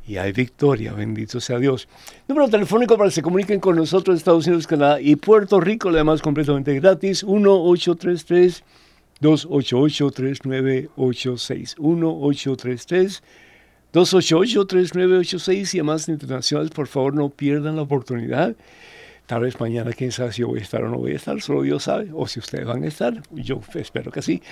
y 0.06 0.18
hay 0.18 0.32
victoria, 0.32 0.92
bendito 0.92 1.40
sea 1.40 1.58
Dios. 1.58 1.88
Número 2.28 2.48
telefónico 2.48 2.98
para 2.98 3.08
que 3.08 3.14
se 3.14 3.22
comuniquen 3.22 3.58
con 3.58 3.76
nosotros, 3.76 4.18
Estados 4.18 4.46
Unidos, 4.46 4.66
Canadá 4.66 5.00
y 5.00 5.16
Puerto 5.16 5.58
Rico, 5.58 5.88
además 5.88 6.20
completamente 6.20 6.78
gratis, 6.78 7.24
1-833. 7.24 8.62
288-3986. 9.22 11.76
1-833. 11.76 13.22
288-3986 13.92 15.74
y 15.74 15.78
llamadas 15.78 16.08
internacionales, 16.08 16.70
por 16.70 16.86
favor 16.86 17.14
no 17.14 17.30
pierdan 17.30 17.76
la 17.76 17.82
oportunidad. 17.82 18.54
Tal 19.30 19.42
vez 19.42 19.60
mañana, 19.60 19.92
quién 19.92 20.10
sabe 20.10 20.32
si 20.32 20.40
yo 20.40 20.48
voy 20.48 20.58
a 20.58 20.62
estar 20.62 20.82
o 20.82 20.88
no 20.88 20.98
voy 20.98 21.12
a 21.12 21.14
estar, 21.14 21.40
solo 21.40 21.62
Dios 21.62 21.84
sabe. 21.84 22.08
O 22.12 22.26
si 22.26 22.40
ustedes 22.40 22.66
van 22.66 22.82
a 22.82 22.88
estar, 22.88 23.22
yo 23.30 23.60
espero 23.76 24.10
que 24.10 24.22
sí. 24.22 24.42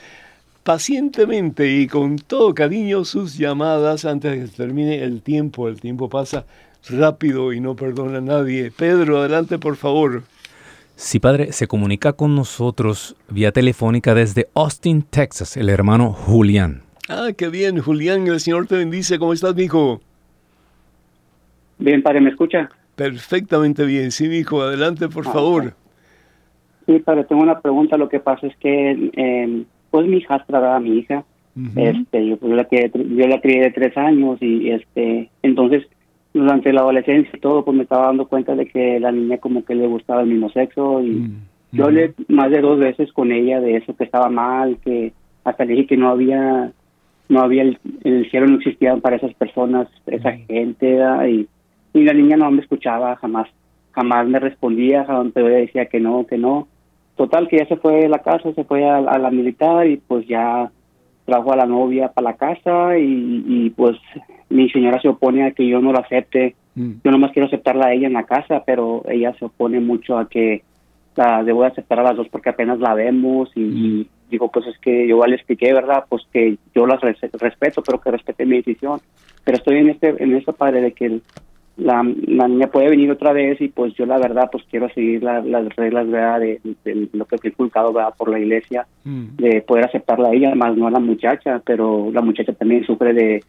pacientemente 0.64 1.70
y 1.70 1.88
con 1.88 2.20
todo 2.20 2.54
cariño 2.54 3.04
sus 3.04 3.38
llamadas 3.38 4.06
antes 4.06 4.32
de 4.32 4.40
que 4.46 4.48
termine 4.48 5.04
el 5.04 5.22
tiempo. 5.22 5.68
El 5.68 5.82
tiempo 5.82 6.08
pasa 6.08 6.46
rápido 6.90 7.54
y 7.54 7.60
no 7.60 7.76
perdona 7.76 8.18
a 8.18 8.22
nadie. 8.22 8.72
Pedro, 8.72 9.20
adelante, 9.20 9.58
por 9.58 9.76
favor. 9.76 10.24
Sí, 10.96 11.20
padre, 11.20 11.52
se 11.52 11.68
comunica 11.68 12.14
con 12.14 12.36
nosotros 12.36 13.16
vía 13.30 13.52
telefónica 13.52 14.14
desde 14.16 14.48
Austin, 14.54 15.02
Texas, 15.02 15.58
el 15.58 15.70
hermano 15.70 16.14
Julián. 16.14 16.84
Ah, 17.10 17.30
qué 17.38 17.50
bien, 17.50 17.80
Julián, 17.80 18.26
el 18.28 18.40
Señor 18.40 18.68
te 18.68 18.78
bendice. 18.78 19.20
¿Cómo 19.20 19.34
estás, 19.34 19.56
mijo? 19.56 20.02
Bien, 21.78 22.02
padre, 22.02 22.22
¿me 22.22 22.30
escucha? 22.30 22.70
Perfectamente 22.96 23.86
bien. 23.86 24.12
Sí, 24.12 24.30
mijo, 24.30 24.62
adelante, 24.62 25.10
por 25.10 25.26
favor. 25.26 25.74
Sí, 26.86 27.00
padre, 27.00 27.26
tengo 27.26 27.42
una 27.42 27.60
pregunta. 27.60 27.98
Lo 27.98 28.08
que 28.08 28.20
pasa 28.22 28.48
es 28.48 28.56
que, 28.58 29.12
eh, 29.14 29.64
pues, 29.92 30.08
mi 30.08 30.18
hijastra, 30.18 30.60
¿verdad? 30.62 30.80
mi 30.80 31.00
hija, 31.00 31.26
Ujú. 31.58 31.72
este, 31.76 32.26
yo, 32.28 32.38
pues, 32.38 32.54
la 32.54 32.66
crié, 32.66 32.90
yo 32.94 33.28
la 33.28 33.42
crié 33.42 33.62
de 33.64 33.72
tres 33.72 33.98
años 33.98 34.38
y, 34.42 34.70
este, 34.72 35.30
entonces, 35.44 35.86
durante 36.36 36.74
la 36.74 36.82
adolescencia 36.82 37.32
y 37.34 37.40
todo, 37.40 37.64
pues, 37.64 37.78
me 37.78 37.84
estaba 37.84 38.08
dando 38.08 38.28
cuenta 38.28 38.56
de 38.56 38.66
que 38.68 39.00
la 39.00 39.12
niña 39.12 39.38
como 39.38 39.64
que 39.64 39.74
le 39.74 39.88
gustaba 39.88 40.22
el 40.22 40.28
mismo 40.28 40.50
sexo 40.50 41.02
y 41.02 41.32
Mm, 41.72 41.78
yo 41.78 41.86
hablé 41.86 42.14
más 42.28 42.52
de 42.52 42.62
dos 42.62 42.80
veces 42.80 43.12
con 43.12 43.32
ella 43.32 43.60
de 43.60 43.78
eso, 43.78 43.96
que 43.96 44.06
estaba 44.06 44.30
mal, 44.30 44.78
que 44.84 45.14
hasta 45.44 45.66
le 45.66 45.74
dije 45.74 45.88
que 45.88 45.98
no 45.98 46.10
había, 46.10 46.72
no 47.28 47.42
había, 47.42 47.64
el, 47.64 47.80
el 48.04 48.30
cielo 48.32 48.48
no 48.48 48.58
existía 48.58 48.96
para 48.98 49.18
esas 49.18 49.34
personas, 49.34 49.88
esa 50.08 50.32
gente, 50.32 50.96
¿verdad? 50.96 51.26
y, 51.28 51.48
y 51.94 52.04
la 52.04 52.14
niña 52.14 52.38
no 52.38 52.50
me 52.52 52.62
escuchaba, 52.62 53.16
jamás, 53.18 53.50
jamás 53.92 54.28
me 54.28 54.40
respondía, 54.40 55.04
jamás, 55.06 55.32
pero 55.34 55.50
ella 55.50 55.58
decía 55.58 55.86
que 55.88 56.00
no, 56.00 56.26
que 56.26 56.38
no. 56.38 56.68
Total, 57.18 57.48
que 57.48 57.58
ya 57.58 57.66
se 57.66 57.78
fue 57.78 57.96
de 57.96 58.10
la 58.10 58.20
casa, 58.20 58.54
se 58.54 58.64
fue 58.64 58.88
a, 58.88 58.98
a 58.98 59.18
la 59.18 59.32
militar 59.32 59.88
y 59.88 59.98
pues 59.98 60.28
ya 60.28 60.72
trajo 61.26 61.52
a 61.52 61.58
la 61.58 61.66
novia 61.66 62.10
para 62.10 62.32
la 62.32 62.38
casa 62.38 62.98
y, 62.98 63.44
y 63.48 63.70
pues 63.72 63.98
mi 64.50 64.70
señora 64.70 65.02
se 65.02 65.10
opone 65.10 65.46
a 65.46 65.52
que 65.52 65.68
yo 65.68 65.82
no 65.82 65.92
la 65.92 66.00
acepte. 66.00 66.56
Mm. 66.76 66.92
Yo 67.04 67.12
nomás 67.12 67.32
quiero 67.32 67.48
aceptarla 67.48 67.88
a 67.88 67.94
ella 67.94 68.08
en 68.08 68.14
la 68.14 68.24
casa, 68.24 68.64
pero 68.66 69.04
ella 69.10 69.34
se 69.38 69.46
opone 69.46 69.80
mucho 69.80 70.18
a 70.18 70.30
que 70.30 70.64
la 71.16 71.44
debo 71.44 71.62
de 71.62 71.68
aceptar 71.68 72.00
a 72.00 72.04
las 72.04 72.18
dos 72.18 72.28
porque 72.30 72.50
apenas 72.50 72.80
la 72.80 72.94
vemos 72.94 73.50
y, 73.56 73.62
y, 73.62 74.10
digo, 74.30 74.52
pues 74.52 74.68
es 74.68 74.78
que 74.80 75.08
yo 75.08 75.26
le 75.26 75.36
expliqué, 75.36 75.74
¿verdad? 75.74 76.04
Pues 76.10 76.24
que 76.32 76.58
yo 76.74 76.86
las 76.86 77.02
respeto, 77.02 77.82
pero 77.84 78.00
que 78.00 78.12
respete 78.12 78.46
mi 78.46 78.58
decisión. 78.58 79.00
Pero 79.44 79.58
estoy 79.58 79.78
en 79.78 79.90
este, 79.90 80.22
en 80.22 80.36
esta 80.36 80.52
padre 80.52 80.82
de 80.82 80.92
que 80.92 81.20
la, 81.78 82.04
la, 82.28 82.48
niña 82.48 82.68
puede 82.68 82.90
venir 82.90 83.12
otra 83.12 83.34
vez 83.34 83.60
y 83.60 83.68
pues 83.68 83.94
yo 83.96 84.06
la 84.06 84.18
verdad 84.18 84.50
pues 84.52 84.64
quiero 84.70 84.88
seguir 84.90 85.24
las 85.24 85.76
reglas 85.76 86.10
¿verdad? 86.10 86.40
De, 86.40 86.60
lo 87.12 87.26
que 87.26 87.38
fue 87.38 87.50
inculcado 87.50 87.92
¿verdad? 87.92 88.14
por 88.18 88.30
la 88.30 88.40
iglesia, 88.40 88.88
mm. 89.04 89.36
de 89.38 89.62
poder 89.62 89.86
aceptarla 89.86 90.30
a 90.30 90.34
ella, 90.34 90.56
más 90.56 90.76
no 90.78 90.88
a 90.88 90.92
la 90.92 91.00
muchacha, 91.00 91.62
pero 91.66 92.10
la 92.14 92.22
muchacha 92.22 92.54
también 92.54 92.86
sufre 92.86 93.14
de 93.14 93.44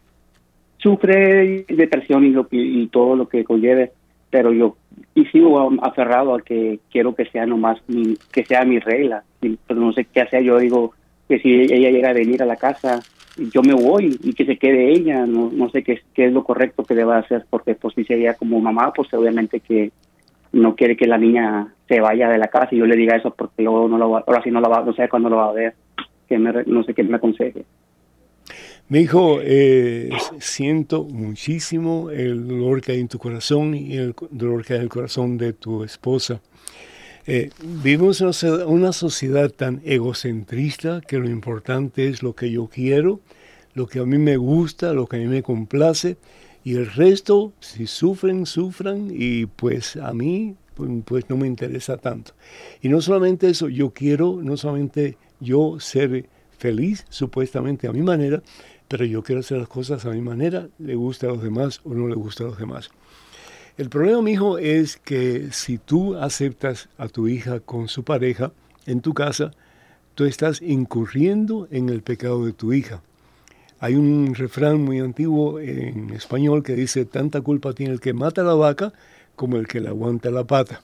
sufre 0.77 1.65
depresión 1.67 2.25
y, 2.25 2.29
lo, 2.29 2.47
y 2.51 2.87
todo 2.87 3.15
lo 3.15 3.27
que 3.27 3.43
conlleve, 3.43 3.91
pero 4.29 4.51
yo 4.51 4.75
y 5.15 5.25
sigo 5.25 5.71
aferrado 5.81 6.35
a 6.35 6.41
que 6.41 6.79
quiero 6.91 7.15
que 7.15 7.25
sea 7.25 7.45
nomás 7.45 7.79
mi, 7.87 8.15
que 8.31 8.45
sea 8.45 8.65
mi 8.65 8.79
regla, 8.79 9.23
y, 9.41 9.55
pues 9.55 9.79
no 9.79 9.91
sé 9.93 10.05
qué 10.05 10.21
hacer, 10.21 10.43
yo 10.43 10.57
digo 10.59 10.93
que 11.27 11.39
si 11.39 11.49
ella 11.53 11.89
llega 11.89 12.09
a 12.09 12.13
venir 12.13 12.41
a 12.41 12.45
la 12.45 12.55
casa 12.55 12.99
yo 13.37 13.61
me 13.61 13.73
voy 13.73 14.19
y 14.23 14.33
que 14.33 14.45
se 14.45 14.57
quede 14.57 14.91
ella, 14.91 15.25
no, 15.25 15.49
no 15.51 15.69
sé 15.69 15.83
qué, 15.83 16.01
qué 16.13 16.25
es 16.25 16.33
lo 16.33 16.43
correcto 16.43 16.83
que 16.83 16.95
deba 16.95 17.17
hacer, 17.17 17.45
porque 17.49 17.75
pues 17.75 17.93
si 17.95 18.05
ella 18.09 18.33
como 18.35 18.59
mamá, 18.59 18.91
pues 18.93 19.13
obviamente 19.13 19.59
que 19.59 19.91
no 20.51 20.75
quiere 20.75 20.95
que 20.95 21.07
la 21.07 21.17
niña 21.17 21.73
se 21.87 21.99
vaya 21.99 22.29
de 22.29 22.37
la 22.37 22.47
casa 22.47 22.69
y 22.71 22.77
yo 22.77 22.85
le 22.85 22.95
diga 22.95 23.15
eso 23.15 23.31
porque 23.31 23.63
luego 23.63 23.87
no 23.87 23.97
lo 23.97 24.09
va, 24.09 24.23
ahora 24.25 24.41
sí 24.43 24.51
no 24.51 24.61
lo 24.61 24.69
va, 24.69 24.83
no 24.83 24.93
sé 24.93 25.07
cuándo 25.09 25.29
lo 25.29 25.37
va 25.37 25.49
a 25.49 25.53
ver, 25.53 25.75
que 26.27 26.37
me, 26.37 26.51
no 26.65 26.83
sé 26.83 26.93
qué 26.93 27.03
me 27.03 27.17
aconseje. 27.17 27.65
Mi 28.89 28.99
hijo, 28.99 29.39
eh, 29.41 30.09
siento 30.39 31.03
muchísimo 31.03 32.09
el 32.09 32.47
dolor 32.47 32.81
que 32.81 32.93
hay 32.93 33.01
en 33.01 33.09
tu 33.09 33.19
corazón 33.19 33.75
y 33.75 33.97
el 33.97 34.15
dolor 34.31 34.63
que 34.63 34.73
hay 34.73 34.79
en 34.79 34.83
el 34.83 34.89
corazón 34.89 35.37
de 35.37 35.51
tu 35.51 35.83
esposa. 35.83 36.39
Eh, 37.29 37.49
vivimos 37.83 38.21
una 38.21 38.93
sociedad 38.93 39.51
tan 39.51 39.81
egocentrista 39.83 41.01
que 41.01 41.19
lo 41.19 41.29
importante 41.29 42.07
es 42.07 42.23
lo 42.23 42.33
que 42.33 42.49
yo 42.49 42.67
quiero, 42.67 43.19
lo 43.73 43.85
que 43.85 43.99
a 43.99 44.05
mí 44.05 44.17
me 44.17 44.37
gusta, 44.37 44.93
lo 44.93 45.07
que 45.07 45.17
a 45.17 45.19
mí 45.19 45.27
me 45.27 45.43
complace, 45.43 46.15
y 46.63 46.75
el 46.75 46.89
resto, 46.89 47.51
si 47.59 47.85
sufren, 47.85 48.45
sufran, 48.45 49.09
y 49.11 49.45
pues 49.45 49.97
a 49.97 50.13
mí 50.13 50.55
pues 51.03 51.29
no 51.29 51.35
me 51.35 51.47
interesa 51.47 51.97
tanto. 51.97 52.31
Y 52.81 52.87
no 52.87 53.01
solamente 53.01 53.49
eso, 53.49 53.67
yo 53.67 53.89
quiero 53.89 54.39
no 54.41 54.55
solamente 54.55 55.17
yo 55.41 55.81
ser 55.81 56.29
feliz, 56.57 57.05
supuestamente 57.09 57.87
a 57.87 57.91
mi 57.91 58.03
manera, 58.03 58.41
pero 58.87 59.03
yo 59.03 59.21
quiero 59.21 59.41
hacer 59.41 59.57
las 59.57 59.67
cosas 59.67 60.05
a 60.05 60.11
mi 60.11 60.21
manera, 60.21 60.69
le 60.79 60.95
gusta 60.95 61.27
a 61.27 61.31
los 61.31 61.43
demás 61.43 61.81
o 61.83 61.93
no 61.93 62.07
le 62.07 62.15
gusta 62.15 62.45
a 62.45 62.47
los 62.47 62.57
demás. 62.57 62.89
El 63.77 63.89
problema, 63.89 64.23
mi 64.23 64.31
hijo, 64.31 64.57
es 64.57 64.97
que 64.97 65.49
si 65.51 65.77
tú 65.77 66.15
aceptas 66.15 66.89
a 66.97 67.07
tu 67.09 67.27
hija 67.27 67.59
con 67.59 67.87
su 67.87 68.03
pareja 68.03 68.51
en 68.87 69.01
tu 69.01 69.13
casa, 69.13 69.51
tú 70.15 70.25
estás 70.25 70.63
incurriendo 70.63 71.67
en 71.69 71.89
el 71.89 72.01
pecado 72.01 72.43
de 72.43 72.53
tu 72.53 72.73
hija. 72.73 73.03
Hay 73.79 73.93
un 73.93 74.33
refrán 74.33 74.83
muy 74.83 74.99
antiguo 74.99 75.59
en 75.59 76.09
español 76.09 76.63
que 76.63 76.73
dice, 76.73 77.05
tanta 77.05 77.41
culpa 77.41 77.73
tiene 77.73 77.93
el 77.93 77.99
que 77.99 78.13
mata 78.13 78.41
la 78.41 78.55
vaca 78.55 78.93
como 79.35 79.57
el 79.57 79.67
que 79.67 79.79
le 79.79 79.89
aguanta 79.89 80.31
la 80.31 80.45
pata. 80.45 80.81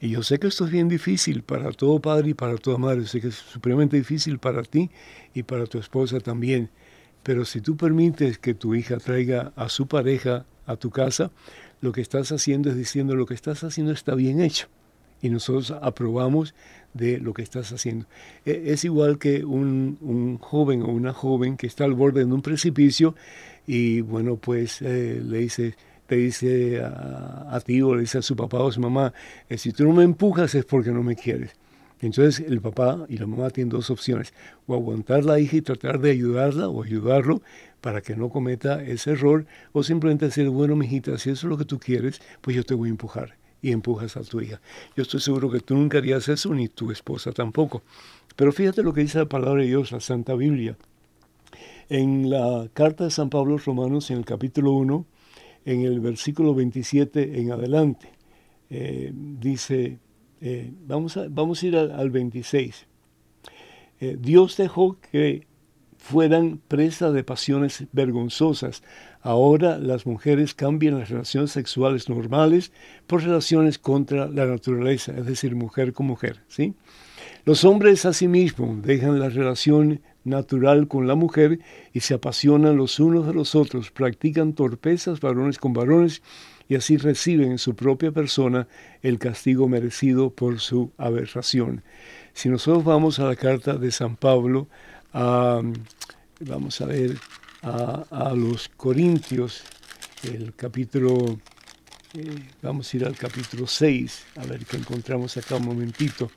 Y 0.00 0.08
yo 0.08 0.22
sé 0.22 0.38
que 0.38 0.46
esto 0.46 0.64
es 0.64 0.70
bien 0.70 0.88
difícil 0.88 1.42
para 1.42 1.70
todo 1.72 2.00
padre 2.00 2.30
y 2.30 2.34
para 2.34 2.56
toda 2.56 2.78
madre, 2.78 3.06
sé 3.06 3.20
que 3.20 3.28
es 3.28 3.34
supremamente 3.34 3.98
difícil 3.98 4.38
para 4.38 4.62
ti 4.62 4.90
y 5.34 5.42
para 5.42 5.66
tu 5.66 5.78
esposa 5.78 6.18
también. 6.18 6.70
Pero 7.22 7.44
si 7.44 7.60
tú 7.60 7.76
permites 7.76 8.38
que 8.38 8.54
tu 8.54 8.74
hija 8.74 8.96
traiga 8.96 9.52
a 9.54 9.68
su 9.68 9.86
pareja 9.86 10.46
a 10.64 10.76
tu 10.76 10.90
casa, 10.90 11.30
lo 11.82 11.92
que 11.92 12.00
estás 12.00 12.32
haciendo 12.32 12.70
es 12.70 12.76
diciendo 12.76 13.14
lo 13.14 13.26
que 13.26 13.34
estás 13.34 13.62
haciendo 13.64 13.92
está 13.92 14.14
bien 14.14 14.40
hecho. 14.40 14.68
Y 15.20 15.28
nosotros 15.30 15.72
aprobamos 15.82 16.54
de 16.94 17.18
lo 17.18 17.34
que 17.34 17.42
estás 17.42 17.72
haciendo. 17.72 18.06
E, 18.46 18.72
es 18.72 18.84
igual 18.84 19.18
que 19.18 19.44
un, 19.44 20.38
joven 20.40 20.82
o 20.82 20.86
una 20.86 21.12
joven 21.12 21.56
que 21.56 21.66
está 21.66 21.84
al 21.84 21.94
borde 21.94 22.24
de 22.24 22.32
un 22.32 22.40
precipicio 22.40 23.14
y 23.66 24.00
bueno, 24.00 24.36
pues 24.36 24.80
eh, 24.80 25.20
le 25.24 25.38
dice, 25.38 25.74
te 26.06 26.16
dice 26.16 26.80
a, 26.82 27.60
ti 27.64 27.82
o 27.82 27.94
le 27.94 28.02
dice 28.02 28.18
a 28.18 28.22
su 28.22 28.34
papá 28.34 28.58
o 28.58 28.68
a 28.68 28.72
su 28.72 28.80
mamá, 28.80 29.12
eh, 29.48 29.58
si 29.58 29.72
tú 29.72 29.84
no 29.84 29.92
me 29.92 30.04
empujas 30.04 30.54
es 30.54 30.64
porque 30.64 30.90
no 30.90 31.02
me 31.02 31.16
quieres. 31.16 31.50
Entonces 32.02 32.44
el 32.46 32.60
papá 32.60 33.06
y 33.08 33.16
la 33.16 33.26
mamá 33.26 33.50
tienen 33.50 33.70
dos 33.70 33.88
opciones, 33.88 34.34
o 34.66 34.74
aguantar 34.74 35.24
la 35.24 35.38
hija 35.38 35.56
y 35.56 35.62
tratar 35.62 36.00
de 36.00 36.10
ayudarla 36.10 36.68
o 36.68 36.82
ayudarlo 36.82 37.42
para 37.80 38.02
que 38.02 38.16
no 38.16 38.28
cometa 38.28 38.82
ese 38.82 39.12
error, 39.12 39.46
o 39.72 39.82
simplemente 39.82 40.26
decir, 40.26 40.48
bueno, 40.48 40.76
mijita, 40.76 41.16
si 41.16 41.30
eso 41.30 41.46
es 41.46 41.50
lo 41.50 41.56
que 41.56 41.64
tú 41.64 41.78
quieres, 41.78 42.20
pues 42.40 42.56
yo 42.56 42.64
te 42.64 42.74
voy 42.74 42.88
a 42.88 42.90
empujar 42.90 43.36
y 43.62 43.70
empujas 43.70 44.16
a 44.16 44.22
tu 44.22 44.40
hija. 44.40 44.60
Yo 44.96 45.02
estoy 45.04 45.20
seguro 45.20 45.48
que 45.48 45.60
tú 45.60 45.76
nunca 45.76 45.98
harías 45.98 46.28
eso, 46.28 46.52
ni 46.52 46.68
tu 46.68 46.90
esposa 46.90 47.30
tampoco. 47.32 47.82
Pero 48.34 48.52
fíjate 48.52 48.82
lo 48.82 48.92
que 48.92 49.02
dice 49.02 49.18
la 49.18 49.26
palabra 49.26 49.62
de 49.62 49.68
Dios, 49.68 49.92
la 49.92 50.00
Santa 50.00 50.34
Biblia. 50.34 50.76
En 51.88 52.28
la 52.30 52.68
carta 52.74 53.04
de 53.04 53.10
San 53.10 53.30
Pablo 53.30 53.52
a 53.52 53.56
los 53.56 53.64
Romanos, 53.64 54.10
en 54.10 54.18
el 54.18 54.24
capítulo 54.24 54.72
1, 54.72 55.06
en 55.66 55.82
el 55.82 56.00
versículo 56.00 56.54
27 56.54 57.40
en 57.40 57.52
adelante, 57.52 58.10
eh, 58.70 59.12
dice, 59.14 59.98
eh, 60.44 60.72
vamos, 60.86 61.16
a, 61.16 61.26
vamos 61.30 61.62
a 61.62 61.66
ir 61.66 61.76
al, 61.76 62.10
26. 62.10 62.86
Eh, 64.00 64.16
Dios 64.18 64.56
dejó 64.56 64.98
que 65.12 65.46
fueran 65.96 66.60
presa 66.66 67.12
de 67.12 67.22
pasiones 67.22 67.84
vergonzosas. 67.92 68.82
Ahora 69.20 69.78
las 69.78 70.04
mujeres 70.04 70.52
cambian 70.52 70.98
las 70.98 71.10
relaciones 71.10 71.52
sexuales 71.52 72.08
normales 72.08 72.72
por 73.06 73.22
relaciones 73.22 73.78
contra 73.78 74.26
la 74.26 74.46
naturaleza, 74.46 75.12
es 75.16 75.26
decir, 75.26 75.54
mujer 75.54 75.92
con 75.92 76.06
mujer. 76.06 76.42
¿sí? 76.48 76.74
Los 77.44 77.64
hombres 77.64 78.04
asimismo 78.04 78.80
dejan 78.82 79.20
la 79.20 79.28
relación 79.28 80.00
natural 80.24 80.88
con 80.88 81.06
la 81.06 81.14
mujer 81.14 81.60
y 81.92 82.00
se 82.00 82.14
apasionan 82.14 82.76
los 82.76 82.98
unos 82.98 83.28
de 83.28 83.34
los 83.34 83.54
otros, 83.54 83.92
practican 83.92 84.54
torpezas 84.54 85.20
varones 85.20 85.58
con 85.58 85.72
varones 85.72 86.20
y 86.68 86.74
así 86.74 86.96
reciben 86.96 87.52
en 87.52 87.58
su 87.58 87.74
propia 87.74 88.12
persona 88.12 88.68
el 89.02 89.18
castigo 89.18 89.68
merecido 89.68 90.30
por 90.30 90.60
su 90.60 90.92
aberración. 90.96 91.82
Si 92.34 92.48
nosotros 92.48 92.84
vamos 92.84 93.18
a 93.18 93.24
la 93.24 93.36
carta 93.36 93.74
de 93.74 93.90
San 93.90 94.16
Pablo, 94.16 94.68
vamos 95.12 96.80
a 96.80 96.86
ver, 96.86 97.18
a, 97.62 98.32
los 98.34 98.68
Corintios, 98.68 99.62
el 100.24 100.54
capítulo, 100.54 101.38
eh, 102.14 102.48
vamos 102.60 102.92
a 102.92 102.96
ir 102.96 103.04
al 103.04 103.16
capítulo 103.16 103.66
6, 103.66 104.24
a 104.36 104.46
ver 104.46 104.64
qué 104.66 104.76
encontramos 104.76 105.36
acá 105.36 105.56
un 105.56 105.66
momentito, 105.66 106.30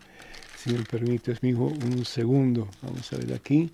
si 0.57 0.71
me 0.71 0.83
permites, 0.83 1.41
mi 1.41 1.49
hijo, 1.49 1.65
un 1.65 2.05
segundo, 2.05 2.67
vamos 2.81 3.11
a 3.13 3.17
ver 3.17 3.33
aquí, 3.33 3.71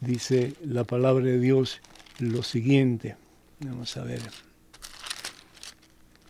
dice 0.00 0.54
la 0.64 0.84
palabra 0.84 1.24
de 1.24 1.38
Dios 1.38 1.80
lo 2.18 2.42
siguiente, 2.42 3.16
vamos 3.60 3.96
a 3.96 4.04
ver. 4.04 4.51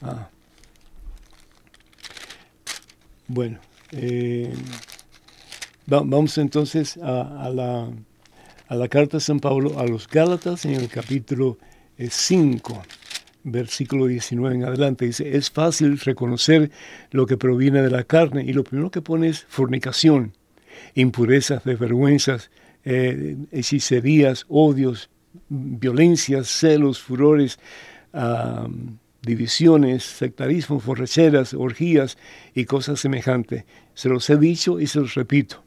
Ah. 0.03 0.29
Bueno, 3.29 3.61
eh, 3.93 4.53
vamos 5.87 6.37
entonces 6.39 6.97
a, 6.99 7.51
la, 7.55 7.89
a, 8.69 8.75
la, 8.75 8.89
carta 8.89 9.19
de 9.19 9.21
San 9.21 9.39
Pablo 9.39 9.79
a 9.79 9.87
los 9.87 10.09
Gálatas 10.09 10.65
en 10.65 10.75
el 10.75 10.89
capítulo 10.89 11.57
5, 11.99 12.73
eh, 12.73 12.89
versículo 13.45 14.07
19 14.07 14.57
en 14.57 14.65
adelante. 14.65 15.07
Dice, 15.07 15.37
es 15.37 15.51
fácil 15.51 15.99
reconocer 16.01 16.71
lo 17.13 17.27
que 17.27 17.37
proviene 17.37 17.81
de 17.81 17.91
la 17.91 18.03
carne 18.05 18.43
y 18.43 18.53
lo 18.53 18.65
primero 18.65 18.91
que 18.91 19.03
pone 19.03 19.29
es 19.29 19.45
fornicación, 19.49 20.33
impurezas, 20.95 21.65
desvergüenzas, 21.65 22.51
eh, 22.85 23.37
hechicerías, 23.53 24.47
odios, 24.49 25.11
violencias, 25.49 26.49
celos, 26.49 27.01
furores, 27.01 27.59
divisiones, 29.23 30.03
sectarismo, 30.03 30.81
borracheras, 30.81 31.55
orgías 31.55 32.19
y 32.55 32.65
cosas 32.65 33.01
semejantes. 33.01 33.65
Se 33.95 34.09
los 34.09 34.29
he 34.29 34.37
dicho 34.37 34.81
y 34.81 34.87
se 34.87 35.01
los 35.01 35.15
repito. 35.15 35.65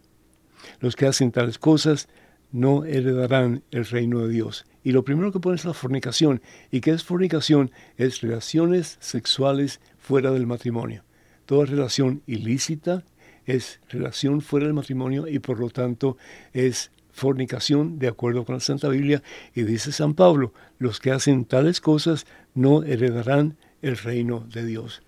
Los 0.79 0.95
que 0.95 1.07
hacen 1.07 1.31
tales 1.31 1.57
cosas 1.57 2.07
no 2.51 2.85
heredarán 2.85 3.63
el 3.71 3.85
reino 3.85 4.19
de 4.19 4.29
Dios. 4.29 4.65
Y 4.83 4.91
lo 4.91 5.03
primero 5.03 5.31
que 5.31 5.39
pone 5.39 5.55
es 5.55 5.65
la 5.65 5.73
fornicación. 5.73 6.41
¿Y 6.71 6.81
qué 6.81 6.91
es 6.91 7.03
fornicación? 7.03 7.71
Es 7.97 8.21
relaciones 8.21 8.97
sexuales 8.99 9.79
fuera 9.97 10.31
del 10.31 10.47
matrimonio. 10.47 11.03
Toda 11.45 11.65
relación 11.65 12.21
ilícita 12.27 13.03
es 13.45 13.79
relación 13.89 14.41
fuera 14.41 14.65
del 14.65 14.73
matrimonio 14.73 15.27
y 15.27 15.39
por 15.39 15.59
lo 15.59 15.69
tanto 15.69 16.17
es 16.53 16.91
fornicación 17.15 17.97
de 17.97 18.09
acuerdo 18.09 18.43
con 18.43 18.55
la 18.55 18.59
Santa 18.59 18.89
Biblia. 18.89 19.23
Y 19.55 19.63
dice 19.63 19.91
San 19.91 20.13
Pablo, 20.13 20.53
los 20.77 20.99
que 20.99 21.11
hacen 21.11 21.45
tales 21.45 21.79
cosas 21.79 22.27
no 22.53 22.83
heredarán 22.83 23.57
el 23.81 23.97
reino 23.97 24.45
de 24.51 24.65
Dios. 24.65 25.01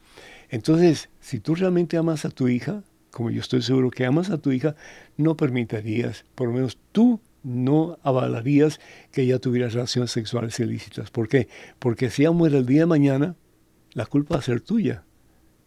Entonces, 0.49 1.09
si 1.19 1.39
tú 1.39 1.55
realmente 1.55 1.97
amas 1.97 2.23
a 2.23 2.29
tu 2.29 2.47
hija, 2.47 2.81
como 3.11 3.29
yo 3.29 3.41
estoy 3.41 3.61
seguro 3.61 3.91
que 3.91 4.05
amas 4.05 4.29
a 4.29 4.37
tu 4.37 4.51
hija, 4.51 4.75
no 5.17 5.35
permitirías, 5.35 6.25
por 6.33 6.47
lo 6.47 6.53
menos 6.53 6.77
tú 6.93 7.19
no 7.43 7.99
avalarías 8.03 8.79
que 9.11 9.23
ella 9.23 9.39
tuviera 9.39 9.67
relaciones 9.67 10.11
sexuales 10.11 10.59
ilícitas. 10.59 11.11
¿Por 11.11 11.27
qué? 11.27 11.49
Porque 11.79 12.09
si 12.09 12.23
ella 12.23 12.31
muere 12.31 12.57
el 12.57 12.65
día 12.65 12.81
de 12.81 12.85
mañana, 12.85 13.35
la 13.91 14.05
culpa 14.05 14.35
va 14.35 14.39
a 14.39 14.43
ser 14.43 14.61
tuya. 14.61 15.03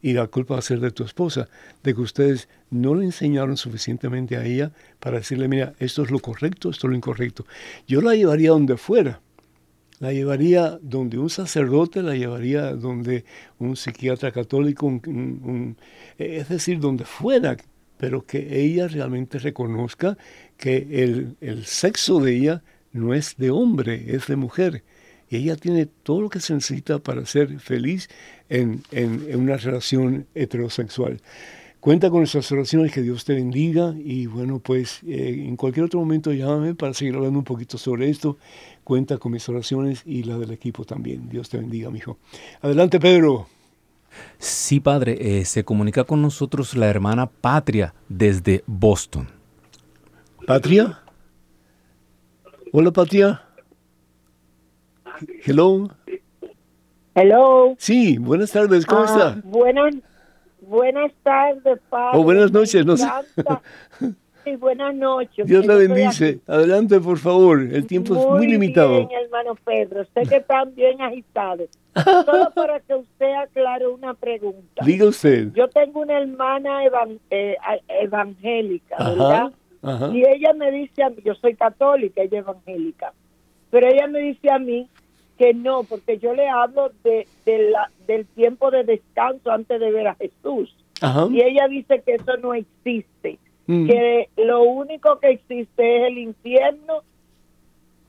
Y 0.03 0.12
la 0.12 0.26
culpa 0.26 0.55
va 0.55 0.61
a 0.61 0.62
ser 0.62 0.80
de 0.80 0.90
tu 0.90 1.05
esposa, 1.05 1.48
de 1.82 1.94
que 1.94 2.01
ustedes 2.01 2.48
no 2.70 2.94
le 2.94 3.05
enseñaron 3.05 3.57
suficientemente 3.57 4.36
a 4.36 4.44
ella 4.44 4.72
para 4.98 5.18
decirle, 5.18 5.48
mira, 5.48 5.74
esto 5.78 6.03
es 6.03 6.11
lo 6.11 6.20
correcto, 6.20 6.70
esto 6.70 6.86
es 6.86 6.90
lo 6.90 6.96
incorrecto. 6.96 7.46
Yo 7.86 8.01
la 8.01 8.14
llevaría 8.14 8.51
donde 8.51 8.76
fuera, 8.76 9.20
la 9.98 10.12
llevaría 10.12 10.78
donde 10.80 11.18
un 11.18 11.28
sacerdote, 11.28 12.03
la 12.03 12.16
llevaría 12.16 12.72
donde 12.74 13.24
un 13.59 13.76
psiquiatra 13.76 14.32
católico, 14.32 15.01
es 16.18 16.48
decir, 16.48 16.80
donde 16.80 17.05
fuera, 17.05 17.57
pero 17.98 18.24
que 18.24 18.62
ella 18.62 18.88
realmente 18.88 19.38
reconozca 19.38 20.16
que 20.57 20.86
el, 21.03 21.36
el 21.42 21.66
sexo 21.66 22.18
de 22.20 22.34
ella 22.34 22.62
no 22.92 23.12
es 23.12 23.36
de 23.36 23.51
hombre, 23.51 24.16
es 24.16 24.26
de 24.26 24.36
mujer. 24.36 24.82
Y 25.31 25.37
ella 25.37 25.55
tiene 25.55 25.87
todo 25.87 26.20
lo 26.20 26.28
que 26.28 26.41
se 26.41 26.53
necesita 26.53 26.99
para 26.99 27.24
ser 27.24 27.61
feliz 27.61 28.09
en, 28.49 28.83
una 29.33 29.57
relación 29.57 30.26
heterosexual. 30.35 31.22
Cuenta 31.78 32.11
con 32.11 32.18
nuestras 32.18 32.51
oraciones, 32.51 32.93
que 32.93 33.01
Dios 33.01 33.24
te 33.24 33.35
bendiga 33.35 33.95
y 33.97 34.26
bueno, 34.26 34.59
pues 34.59 35.01
eh, 35.07 35.45
en 35.47 35.57
cualquier 35.57 35.87
otro 35.87 36.01
momento 36.01 36.33
llámame 36.33 36.74
para 36.74 36.93
seguir 36.93 37.14
hablando 37.14 37.39
un 37.39 37.45
poquito 37.45 37.78
sobre 37.78 38.11
esto. 38.11 38.39
Cuenta 38.83 39.18
con 39.18 39.33
mis 39.33 39.49
oraciones 39.49 40.03
y 40.05 40.24
la 40.24 40.37
del 40.37 40.51
equipo 40.51 40.85
también. 40.85 41.28
Dios 41.28 41.49
te 41.49 41.59
bendiga, 41.59 41.91
mijo. 41.91 42.18
Adelante, 42.61 42.99
Pedro. 42.99 43.47
Sí, 44.37 44.81
padre, 44.81 45.16
eh, 45.20 45.45
se 45.45 45.64
comunica 45.64 46.03
con 46.03 46.20
nosotros 46.20 46.74
la 46.74 46.89
hermana 46.89 47.26
Patria 47.31 47.95
desde 48.09 48.64
Boston. 48.66 49.28
¿Patria? 50.45 51.01
Hola, 52.72 52.91
Patria. 52.91 53.49
Hello. 55.45 55.89
Hello. 57.14 57.75
Sí, 57.79 58.18
buenas 58.18 58.53
tardes, 58.53 58.87
¿cómo 58.87 59.03
ah, 59.03 59.05
está? 59.05 59.41
Buenas, 59.45 59.95
buenas 60.62 61.12
tardes, 61.23 61.79
padre. 61.89 62.18
O 62.18 62.21
oh, 62.21 62.25
buenas 62.25 62.53
noches, 62.53 62.85
no 62.87 62.97
sé. 62.97 63.07
Sí, 64.43 64.57
buenas 64.57 64.95
noches. 64.95 65.47
Dios 65.47 65.66
la 65.66 65.75
bendice. 65.75 66.41
Adelante, 66.47 66.99
por 66.99 67.18
favor. 67.18 67.61
El 67.61 67.87
tiempo 67.87 68.16
es 68.16 68.27
muy 68.27 68.47
limitado. 68.47 69.07
Bien, 69.07 69.21
hermano 69.25 69.55
Pedro. 69.55 70.03
Sé 70.14 70.23
que 70.23 70.37
están 70.37 70.75
bien 70.75 71.03
agitados. 71.03 71.68
Solo 72.25 72.51
para 72.55 72.81
que 72.81 72.95
usted 72.95 73.35
aclare 73.35 73.87
una 73.87 74.14
pregunta. 74.14 74.83
Diga 74.83 75.05
usted. 75.05 75.53
Yo 75.53 75.68
tengo 75.68 76.01
una 76.01 76.18
hermana 76.18 76.81
eh, 77.29 77.57
evangélica, 77.89 78.97
¿verdad? 78.97 79.53
Y 80.14 80.27
ella 80.27 80.55
me 80.55 80.71
dice 80.71 81.03
a 81.03 81.11
mí, 81.11 81.16
yo 81.23 81.35
soy 81.35 81.55
católica, 81.55 82.23
ella 82.23 82.39
evangélica, 82.39 83.12
pero 83.71 83.89
ella 83.89 84.07
me 84.07 84.21
dice 84.21 84.51
a 84.51 84.59
mí 84.59 84.89
que 85.41 85.55
no, 85.55 85.84
porque 85.84 86.18
yo 86.18 86.34
le 86.34 86.47
hablo 86.51 86.93
de, 87.03 87.26
la, 87.47 87.91
del 88.07 88.26
tiempo 88.26 88.70
de 88.70 88.84
descanso 88.84 89.51
antes 89.51 89.80
de 89.80 89.91
ver 89.91 90.09
a 90.09 90.14
Jesús. 90.16 90.76
Y 91.30 91.41
ella 91.41 91.66
dice 91.66 92.03
que 92.05 92.16
eso 92.16 92.36
no 92.43 92.53
existe, 92.53 93.38
mm. 93.66 93.86
que 93.86 94.28
lo 94.36 94.64
único 94.64 95.18
que 95.18 95.30
existe 95.30 95.97
es 95.97 96.12
el 96.12 96.18
infierno 96.18 97.05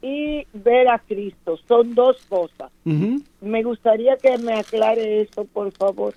y 0.02 0.46
ver 0.52 0.90
a 0.90 1.00
Cristo. 1.00 1.58
Son 1.70 1.96
dos 1.96 2.18
cosas. 2.28 2.70
Me 2.84 3.64
gustaría 3.64 4.18
que 4.18 4.38
me 4.38 4.56
aclare 4.56 5.22
eso, 5.22 5.46
por 5.46 5.72
favor. 5.72 6.14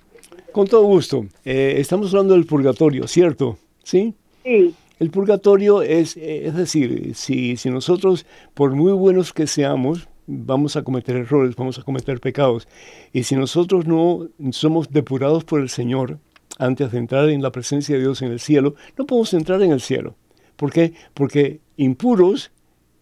Con 0.51 0.67
todo 0.67 0.83
gusto. 0.83 1.27
Eh, 1.45 1.75
estamos 1.77 2.13
hablando 2.13 2.33
del 2.33 2.45
purgatorio, 2.45 3.07
¿cierto? 3.07 3.57
Sí. 3.83 4.13
Sí. 4.43 4.75
El 4.99 5.11
purgatorio 5.11 5.81
es, 5.81 6.17
eh, 6.17 6.47
es 6.47 6.55
decir, 6.55 7.15
si, 7.15 7.55
si 7.55 7.69
nosotros, 7.69 8.25
por 8.53 8.75
muy 8.75 8.91
buenos 8.91 9.31
que 9.31 9.47
seamos, 9.47 10.09
vamos 10.27 10.75
a 10.75 10.83
cometer 10.83 11.15
errores, 11.15 11.55
vamos 11.55 11.79
a 11.79 11.83
cometer 11.83 12.19
pecados. 12.19 12.67
Y 13.13 13.23
si 13.23 13.35
nosotros 13.35 13.85
no 13.85 14.27
somos 14.51 14.89
depurados 14.91 15.43
por 15.43 15.61
el 15.61 15.69
Señor 15.69 16.19
antes 16.57 16.91
de 16.91 16.97
entrar 16.97 17.29
en 17.29 17.41
la 17.41 17.51
presencia 17.51 17.95
de 17.95 18.01
Dios 18.01 18.21
en 18.21 18.31
el 18.31 18.39
cielo, 18.39 18.75
no 18.97 19.05
podemos 19.05 19.33
entrar 19.33 19.61
en 19.61 19.71
el 19.71 19.81
cielo. 19.81 20.15
¿Por 20.55 20.71
qué? 20.71 20.93
Porque 21.13 21.59
impuros 21.77 22.51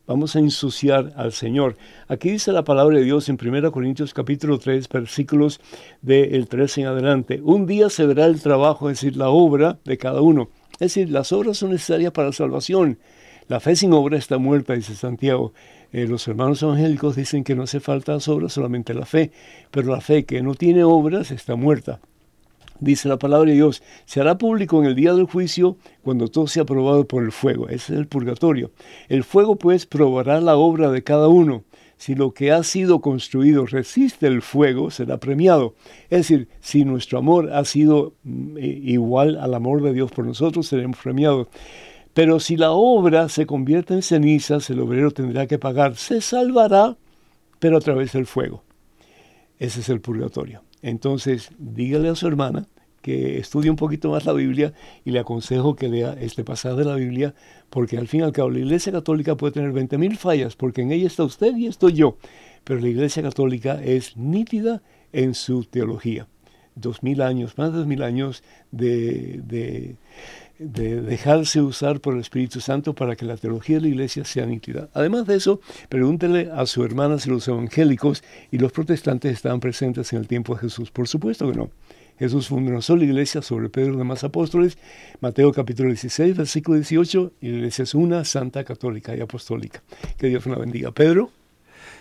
vamos 0.06 0.36
a 0.36 0.40
ensuciar 0.40 1.14
al 1.16 1.32
Señor. 1.32 1.78
Aquí 2.08 2.32
dice 2.32 2.52
la 2.52 2.64
palabra 2.64 2.98
de 2.98 3.04
Dios 3.04 3.30
en 3.30 3.38
1 3.42 3.72
Corintios 3.72 4.14
capítulo 4.14 4.60
3, 4.60 4.90
versículos 4.90 5.62
del 6.02 6.48
13 6.48 6.82
en 6.82 6.88
adelante. 6.88 7.42
Un 7.44 7.66
día 7.66 7.90
se 7.90 8.06
verá 8.06 8.26
el 8.26 8.42
trabajo, 8.42 8.90
es 8.90 9.00
decir, 9.00 9.18
la 9.18 9.30
obra 9.30 9.80
de 9.86 9.98
cada 9.98 10.22
uno. 10.22 10.50
Es 10.74 10.94
decir, 10.94 11.10
las 11.10 11.32
obras 11.32 11.58
son 11.58 11.72
necesarias 11.72 12.12
para 12.12 12.28
la 12.28 12.34
salvación. 12.34 12.98
La 13.54 13.60
fe 13.60 13.76
sin 13.76 13.94
obra 13.94 14.18
está 14.18 14.40
muerta, 14.40 14.74
dice 14.74 14.96
Santiago. 14.96 15.54
Eh, 15.92 16.08
los 16.08 16.28
hermanos 16.28 16.64
evangélicos 16.64 17.16
dicen 17.16 17.44
que 17.44 17.54
no 17.54 17.62
hace 17.62 17.80
falta 17.80 18.14
las 18.14 18.28
obras, 18.28 18.54
solamente 18.54 18.96
la 18.96 19.06
fe, 19.06 19.32
pero 19.70 19.92
la 19.92 20.02
fe 20.02 20.26
que 20.26 20.42
no 20.42 20.56
tiene 20.56 20.84
obras 20.84 21.30
está 21.30 21.56
muerta. 21.56 22.00
Dice 22.80 23.08
la 23.08 23.20
palabra 23.20 23.52
de 23.52 23.58
Dios, 23.58 23.84
se 24.06 24.20
hará 24.22 24.40
público 24.40 24.80
en 24.80 24.86
el 24.86 24.96
día 24.96 25.14
del 25.14 25.26
juicio 25.26 25.78
cuando 26.02 26.30
todo 26.30 26.48
sea 26.48 26.66
probado 26.66 27.08
por 27.08 27.22
el 27.22 27.32
fuego. 27.32 27.70
Ese 27.70 27.94
es 27.94 28.00
el 28.00 28.08
purgatorio. 28.08 28.72
El 29.08 29.24
fuego 29.24 29.56
pues 29.56 29.86
probará 29.86 30.42
la 30.42 30.56
obra 30.56 30.90
de 30.90 31.04
cada 31.04 31.28
uno. 31.28 31.64
Si 31.98 32.16
lo 32.16 32.34
que 32.34 32.52
ha 32.52 32.64
sido 32.64 33.02
construido 33.02 33.68
resiste 33.68 34.26
el 34.26 34.42
fuego, 34.42 34.90
será 34.90 35.20
premiado. 35.20 35.76
Es 36.10 36.28
decir, 36.28 36.48
si 36.60 36.86
nuestro 36.86 37.20
amor 37.20 37.52
ha 37.54 37.64
sido 37.66 38.16
mm, 38.24 38.58
igual 38.58 39.38
al 39.38 39.54
amor 39.54 39.84
de 39.84 39.94
Dios 39.94 40.12
por 40.12 40.26
nosotros, 40.26 40.66
seremos 40.66 40.98
premiados. 40.98 41.50
Pero 42.14 42.40
si 42.40 42.58
la 42.58 42.72
obra 42.72 43.28
se 43.30 43.46
convierte 43.46 43.94
en 43.94 44.04
cenizas, 44.04 44.70
el 44.70 44.80
obrero 44.80 45.12
tendrá 45.12 45.48
que 45.48 45.58
pagar. 45.58 45.96
Se 45.96 46.22
salvará, 46.22 46.96
pero 47.60 47.78
a 47.78 47.82
través 47.82 48.14
del 48.14 48.28
fuego. 48.28 48.64
Ese 49.58 49.80
es 49.80 49.90
el 49.90 50.02
purgatorio. 50.02 50.64
Entonces, 50.82 51.50
dígale 51.58 52.10
a 52.10 52.16
su 52.16 52.28
hermana 52.28 52.68
que 53.02 53.38
estudie 53.38 53.70
un 53.70 53.76
poquito 53.76 54.12
más 54.12 54.26
la 54.26 54.34
Biblia 54.34 54.74
y 55.04 55.12
le 55.12 55.20
aconsejo 55.20 55.76
que 55.76 55.90
lea 55.90 56.16
este 56.20 56.44
pasaje 56.44 56.78
de 56.78 56.86
la 56.86 56.96
Biblia, 56.96 57.36
porque 57.70 57.98
al 57.98 58.08
fin 58.08 58.22
y 58.22 58.24
al 58.24 58.32
cabo 58.32 58.50
la 58.50 58.60
Iglesia 58.60 58.92
Católica 58.92 59.36
puede 59.36 59.54
tener 59.54 59.74
20.000 59.74 60.16
fallas, 60.16 60.56
porque 60.56 60.82
en 60.82 60.92
ella 60.92 61.08
está 61.08 61.24
usted 61.24 61.56
y 61.56 61.68
estoy 61.68 61.94
yo, 61.94 62.18
pero 62.64 62.80
la 62.80 62.88
Iglesia 62.88 63.22
Católica 63.22 63.82
es 63.84 64.16
nítida 64.16 64.82
en 65.12 65.34
su 65.36 65.66
teología. 65.66 66.28
Dos 66.76 67.04
mil 67.04 67.22
años, 67.22 67.56
más 67.58 67.72
de 67.72 67.78
dos 67.78 67.88
mil 67.88 68.02
años 68.02 68.44
de 68.72 69.42
de 69.46 69.96
dejarse 70.60 71.62
usar 71.62 72.00
por 72.00 72.14
el 72.14 72.22
Espíritu 72.22 72.60
Santo 72.60 72.94
para 72.94 73.16
que 73.16 73.26
la 73.26 73.38
teología 73.38 73.78
de 73.78 73.82
la 73.84 73.88
iglesia 73.90 74.24
sea 74.26 74.46
nítida. 74.46 74.90
Además 74.94 75.26
de 75.26 75.36
eso, 75.36 75.60
pregúntele 75.90 76.50
a 76.54 76.66
su 76.66 76.84
hermana 76.84 77.20
si 77.20 77.30
los 77.30 77.48
evangélicos 77.48 78.24
y 78.52 78.58
los 78.58 78.72
protestantes 78.72 79.34
estaban 79.34 79.60
presentes 79.60 80.14
en 80.14 80.20
el 80.20 80.28
tiempo 80.28 80.56
de 80.56 80.62
Jesús. 80.62 80.92
Por 80.92 81.08
supuesto 81.08 81.50
que 81.52 81.58
no. 81.58 81.70
Jesús 82.20 82.48
fundó 82.48 82.72
una 82.72 82.82
sola 82.82 83.04
iglesia 83.04 83.42
sobre 83.42 83.70
Pedro 83.70 83.88
y 83.88 83.92
los 83.92 84.00
demás 84.00 84.24
apóstoles, 84.24 84.78
Mateo 85.20 85.52
capítulo 85.52 85.90
16, 85.90 86.38
versículo 86.38 86.78
18, 86.78 87.34
y 87.42 87.50
la 87.50 87.56
iglesia 87.58 87.84
es 87.84 87.96
una, 87.96 88.24
santa, 88.24 88.64
católica 88.64 89.16
y 89.16 89.22
apostólica. 89.22 89.82
Que 90.18 90.28
Dios 90.28 90.46
la 90.46 90.56
bendiga. 90.56 90.92
Pedro. 90.92 91.43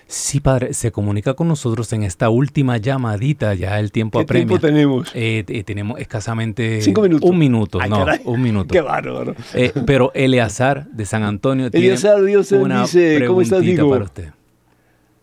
Sí, 0.06 0.40
padre, 0.40 0.74
se 0.74 0.92
comunica 0.92 1.34
con 1.34 1.48
nosotros 1.48 1.92
en 1.92 2.02
esta 2.02 2.28
última 2.28 2.76
llamadita, 2.76 3.54
ya 3.54 3.80
el 3.80 3.92
tiempo 3.92 4.18
¿Qué 4.18 4.24
apremia. 4.24 4.46
tiempo 4.46 4.66
tenemos? 4.66 5.12
Eh, 5.14 5.44
eh, 5.48 5.64
tenemos 5.64 5.98
escasamente... 5.98 6.82
Cinco 6.82 7.02
minutos. 7.02 7.30
Un 7.30 7.38
minuto, 7.38 7.78
no, 7.86 8.04
un 8.24 8.42
minuto. 8.42 8.72
Qué 8.72 8.80
bárbaro. 8.80 9.34
Eh, 9.54 9.72
pero 9.86 10.10
Eleazar 10.14 10.86
de 10.88 11.06
San 11.06 11.22
Antonio 11.22 11.68
Eleazar, 11.72 12.22
Dios 12.22 12.48
te 12.48 12.56
una 12.56 12.82
dice, 12.82 13.24
¿cómo 13.26 13.40
estás, 13.40 13.62
digo? 13.62 13.88
para 13.88 14.04
usted. 14.04 14.28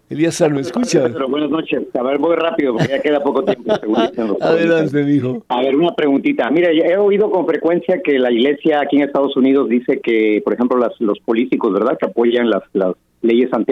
Eleazar, 0.09 0.51
¿me 0.51 0.61
escuchas? 0.61 1.13
buenas 1.29 1.51
noches. 1.51 1.83
A 1.93 2.01
ver, 2.01 2.17
voy 2.17 2.35
rápido 2.35 2.73
porque 2.73 2.89
ya 2.89 2.99
queda 2.99 3.21
poco 3.21 3.43
tiempo. 3.43 3.71
Adelante, 4.41 5.01
hijo. 5.13 5.45
A 5.49 5.61
ver, 5.61 5.75
una 5.75 5.93
preguntita. 5.93 6.49
Mira, 6.49 6.71
he 6.71 6.97
oído 6.97 7.29
con 7.29 7.45
frecuencia 7.45 8.01
que 8.03 8.17
la 8.17 8.31
iglesia 8.31 8.81
aquí 8.81 8.95
en 8.95 9.03
Estados 9.03 9.37
Unidos 9.37 9.69
dice 9.69 9.99
que, 10.01 10.41
por 10.43 10.55
ejemplo, 10.55 10.79
las, 10.79 10.99
los 10.99 11.19
políticos, 11.19 11.71
¿verdad?, 11.73 11.95
que 11.99 12.07
apoyan 12.07 12.49
las, 12.49 12.63
las 12.73 12.95
leyes 13.21 13.53
anti 13.53 13.71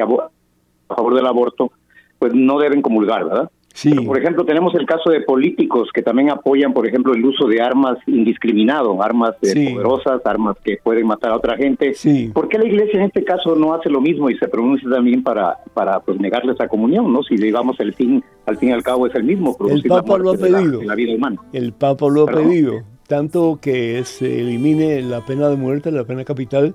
a 0.89 0.95
favor 0.95 1.15
del 1.15 1.25
aborto, 1.25 1.71
pues 2.19 2.33
no 2.33 2.59
deben 2.59 2.81
comulgar, 2.81 3.25
¿verdad? 3.25 3.51
Sí. 3.73 3.93
por 3.93 4.17
ejemplo, 4.17 4.43
tenemos 4.43 4.73
el 4.73 4.87
caso 4.87 5.11
de 5.11 5.21
políticos 5.21 5.89
que 5.93 6.01
también 6.01 6.31
apoyan, 6.31 6.73
por 6.73 6.87
ejemplo, 6.87 7.13
el 7.13 7.23
uso 7.23 7.45
de 7.47 7.61
armas 7.61 7.99
indiscriminado, 8.07 9.03
armas 9.03 9.35
eh, 9.43 9.71
poderosas, 9.71 10.19
armas 10.25 10.57
que 10.63 10.77
pueden 10.83 11.05
matar 11.05 11.29
a 11.29 11.35
otra 11.35 11.55
gente. 11.55 11.93
Sí. 11.93 12.31
¿Por 12.33 12.49
qué 12.49 12.57
la 12.57 12.65
iglesia 12.65 12.99
en 12.99 13.05
este 13.05 13.23
caso 13.23 13.55
no 13.55 13.75
hace 13.75 13.91
lo 13.91 14.01
mismo 14.01 14.31
y 14.31 14.37
se 14.39 14.47
pronuncia 14.47 14.89
también 14.89 15.21
para, 15.21 15.57
para 15.75 15.99
pues, 15.99 16.19
negarles 16.19 16.55
esa 16.55 16.67
comunión, 16.67 17.13
no? 17.13 17.21
Si 17.21 17.37
digamos 17.37 17.79
el 17.79 17.93
fin, 17.93 18.23
al 18.47 18.57
fin 18.57 18.69
y 18.69 18.71
al 18.71 18.81
cabo 18.81 19.05
es 19.05 19.13
el 19.13 19.25
mismo, 19.25 19.55
el 19.69 19.83
Papa 19.83 20.17
lo 20.17 20.31
ha 20.31 20.37
pedido. 20.37 20.81
La, 20.81 20.95
vida 20.95 21.13
humana. 21.13 21.39
El 21.53 21.71
Papa 21.73 22.07
lo 22.09 22.23
ha 22.23 22.25
pedido 22.25 22.81
tanto 23.07 23.59
que 23.61 24.03
se 24.05 24.41
elimine 24.41 25.01
la 25.01 25.25
pena 25.25 25.49
de 25.49 25.55
muerte, 25.55 25.91
la 25.91 26.03
pena 26.03 26.25
capital, 26.25 26.73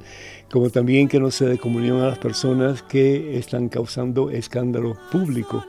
como 0.51 0.70
también 0.70 1.09
que 1.09 1.20
no 1.20 1.30
se 1.30 1.47
dé 1.47 1.59
comunión 1.59 2.01
a 2.01 2.09
las 2.09 2.18
personas 2.18 2.83
que 2.83 3.39
están 3.39 3.68
causando 3.68 4.30
escándalo 4.30 4.97
público. 5.11 5.64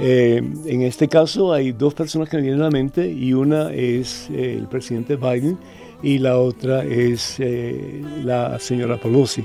Eh, 0.00 0.42
en 0.66 0.82
este 0.82 1.08
caso 1.08 1.52
hay 1.52 1.72
dos 1.72 1.92
personas 1.92 2.28
que 2.28 2.36
me 2.36 2.44
vienen 2.44 2.60
a 2.60 2.64
la 2.64 2.70
mente 2.70 3.10
y 3.10 3.32
una 3.32 3.72
es 3.72 4.30
eh, 4.30 4.54
el 4.56 4.68
presidente 4.68 5.16
Biden 5.16 5.58
y 6.02 6.18
la 6.18 6.38
otra 6.38 6.84
es 6.84 7.36
eh, 7.40 8.02
la 8.24 8.58
señora 8.58 8.98
Pelosi. 8.98 9.44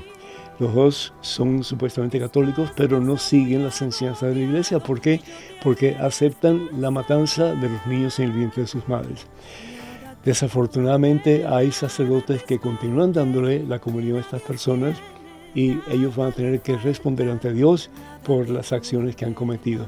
Los 0.60 0.72
dos 0.72 1.12
son 1.20 1.64
supuestamente 1.64 2.20
católicos, 2.20 2.70
pero 2.76 3.00
no 3.00 3.18
siguen 3.18 3.64
las 3.64 3.82
enseñanzas 3.82 4.28
de 4.28 4.36
la 4.36 4.46
iglesia. 4.46 4.78
¿Por 4.78 5.00
qué? 5.00 5.20
Porque 5.64 5.96
aceptan 5.96 6.68
la 6.80 6.92
matanza 6.92 7.54
de 7.54 7.68
los 7.68 7.86
niños 7.88 8.18
en 8.20 8.26
el 8.26 8.32
vientre 8.32 8.62
de 8.62 8.68
sus 8.68 8.88
madres. 8.88 9.26
Desafortunadamente 10.24 11.46
hay 11.46 11.70
sacerdotes 11.70 12.42
que 12.44 12.58
continúan 12.58 13.12
dándole 13.12 13.64
la 13.64 13.78
comunión 13.78 14.16
a 14.16 14.20
estas 14.20 14.40
personas 14.40 14.96
y 15.54 15.78
ellos 15.90 16.16
van 16.16 16.28
a 16.28 16.32
tener 16.32 16.60
que 16.60 16.76
responder 16.76 17.28
ante 17.28 17.52
Dios 17.52 17.90
por 18.24 18.48
las 18.48 18.72
acciones 18.72 19.16
que 19.16 19.26
han 19.26 19.34
cometido. 19.34 19.86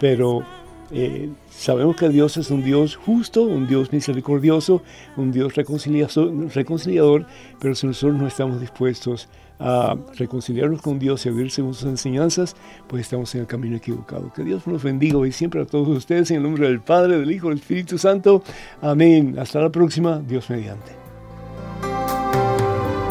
Pero 0.00 0.42
eh, 0.90 1.30
sabemos 1.50 1.96
que 1.96 2.08
Dios 2.08 2.36
es 2.36 2.50
un 2.50 2.62
Dios 2.62 2.96
justo, 2.96 3.42
un 3.42 3.66
Dios 3.66 3.92
misericordioso, 3.92 4.82
un 5.16 5.32
Dios 5.32 5.54
reconciliador, 5.54 7.26
pero 7.60 7.74
si 7.74 7.86
nosotros 7.86 8.20
no 8.20 8.26
estamos 8.26 8.60
dispuestos 8.60 9.28
a 9.58 9.96
reconciliarnos 10.16 10.82
con 10.82 10.98
Dios 10.98 11.24
y 11.24 11.28
a 11.28 11.32
vivir 11.32 11.50
según 11.50 11.74
sus 11.74 11.88
enseñanzas, 11.88 12.56
pues 12.86 13.02
estamos 13.02 13.34
en 13.34 13.42
el 13.42 13.46
camino 13.46 13.76
equivocado. 13.76 14.32
Que 14.32 14.44
Dios 14.44 14.66
nos 14.66 14.82
bendiga 14.82 15.18
hoy 15.18 15.32
siempre 15.32 15.62
a 15.62 15.66
todos 15.66 15.88
ustedes 15.88 16.30
en 16.30 16.38
el 16.38 16.42
nombre 16.42 16.68
del 16.68 16.80
Padre, 16.80 17.18
del 17.18 17.30
Hijo, 17.30 17.48
del 17.48 17.58
Espíritu 17.58 17.98
Santo. 17.98 18.42
Amén. 18.82 19.36
Hasta 19.38 19.60
la 19.60 19.70
próxima. 19.70 20.22
Dios 20.26 20.50
mediante. 20.50 20.92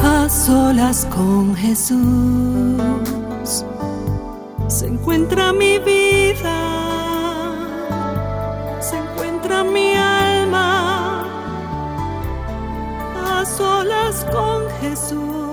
A 0.02 0.30
solas 0.30 1.06
con 1.08 1.56
Jesús 1.56 1.96
se 4.68 4.88
encuentra 4.88 5.54
mi 5.54 5.80
vida 5.80 6.75
mi 9.72 9.96
alma 9.96 11.24
a 13.16 13.46
solas 13.46 14.26
con 14.32 14.70
Jesús. 14.82 15.45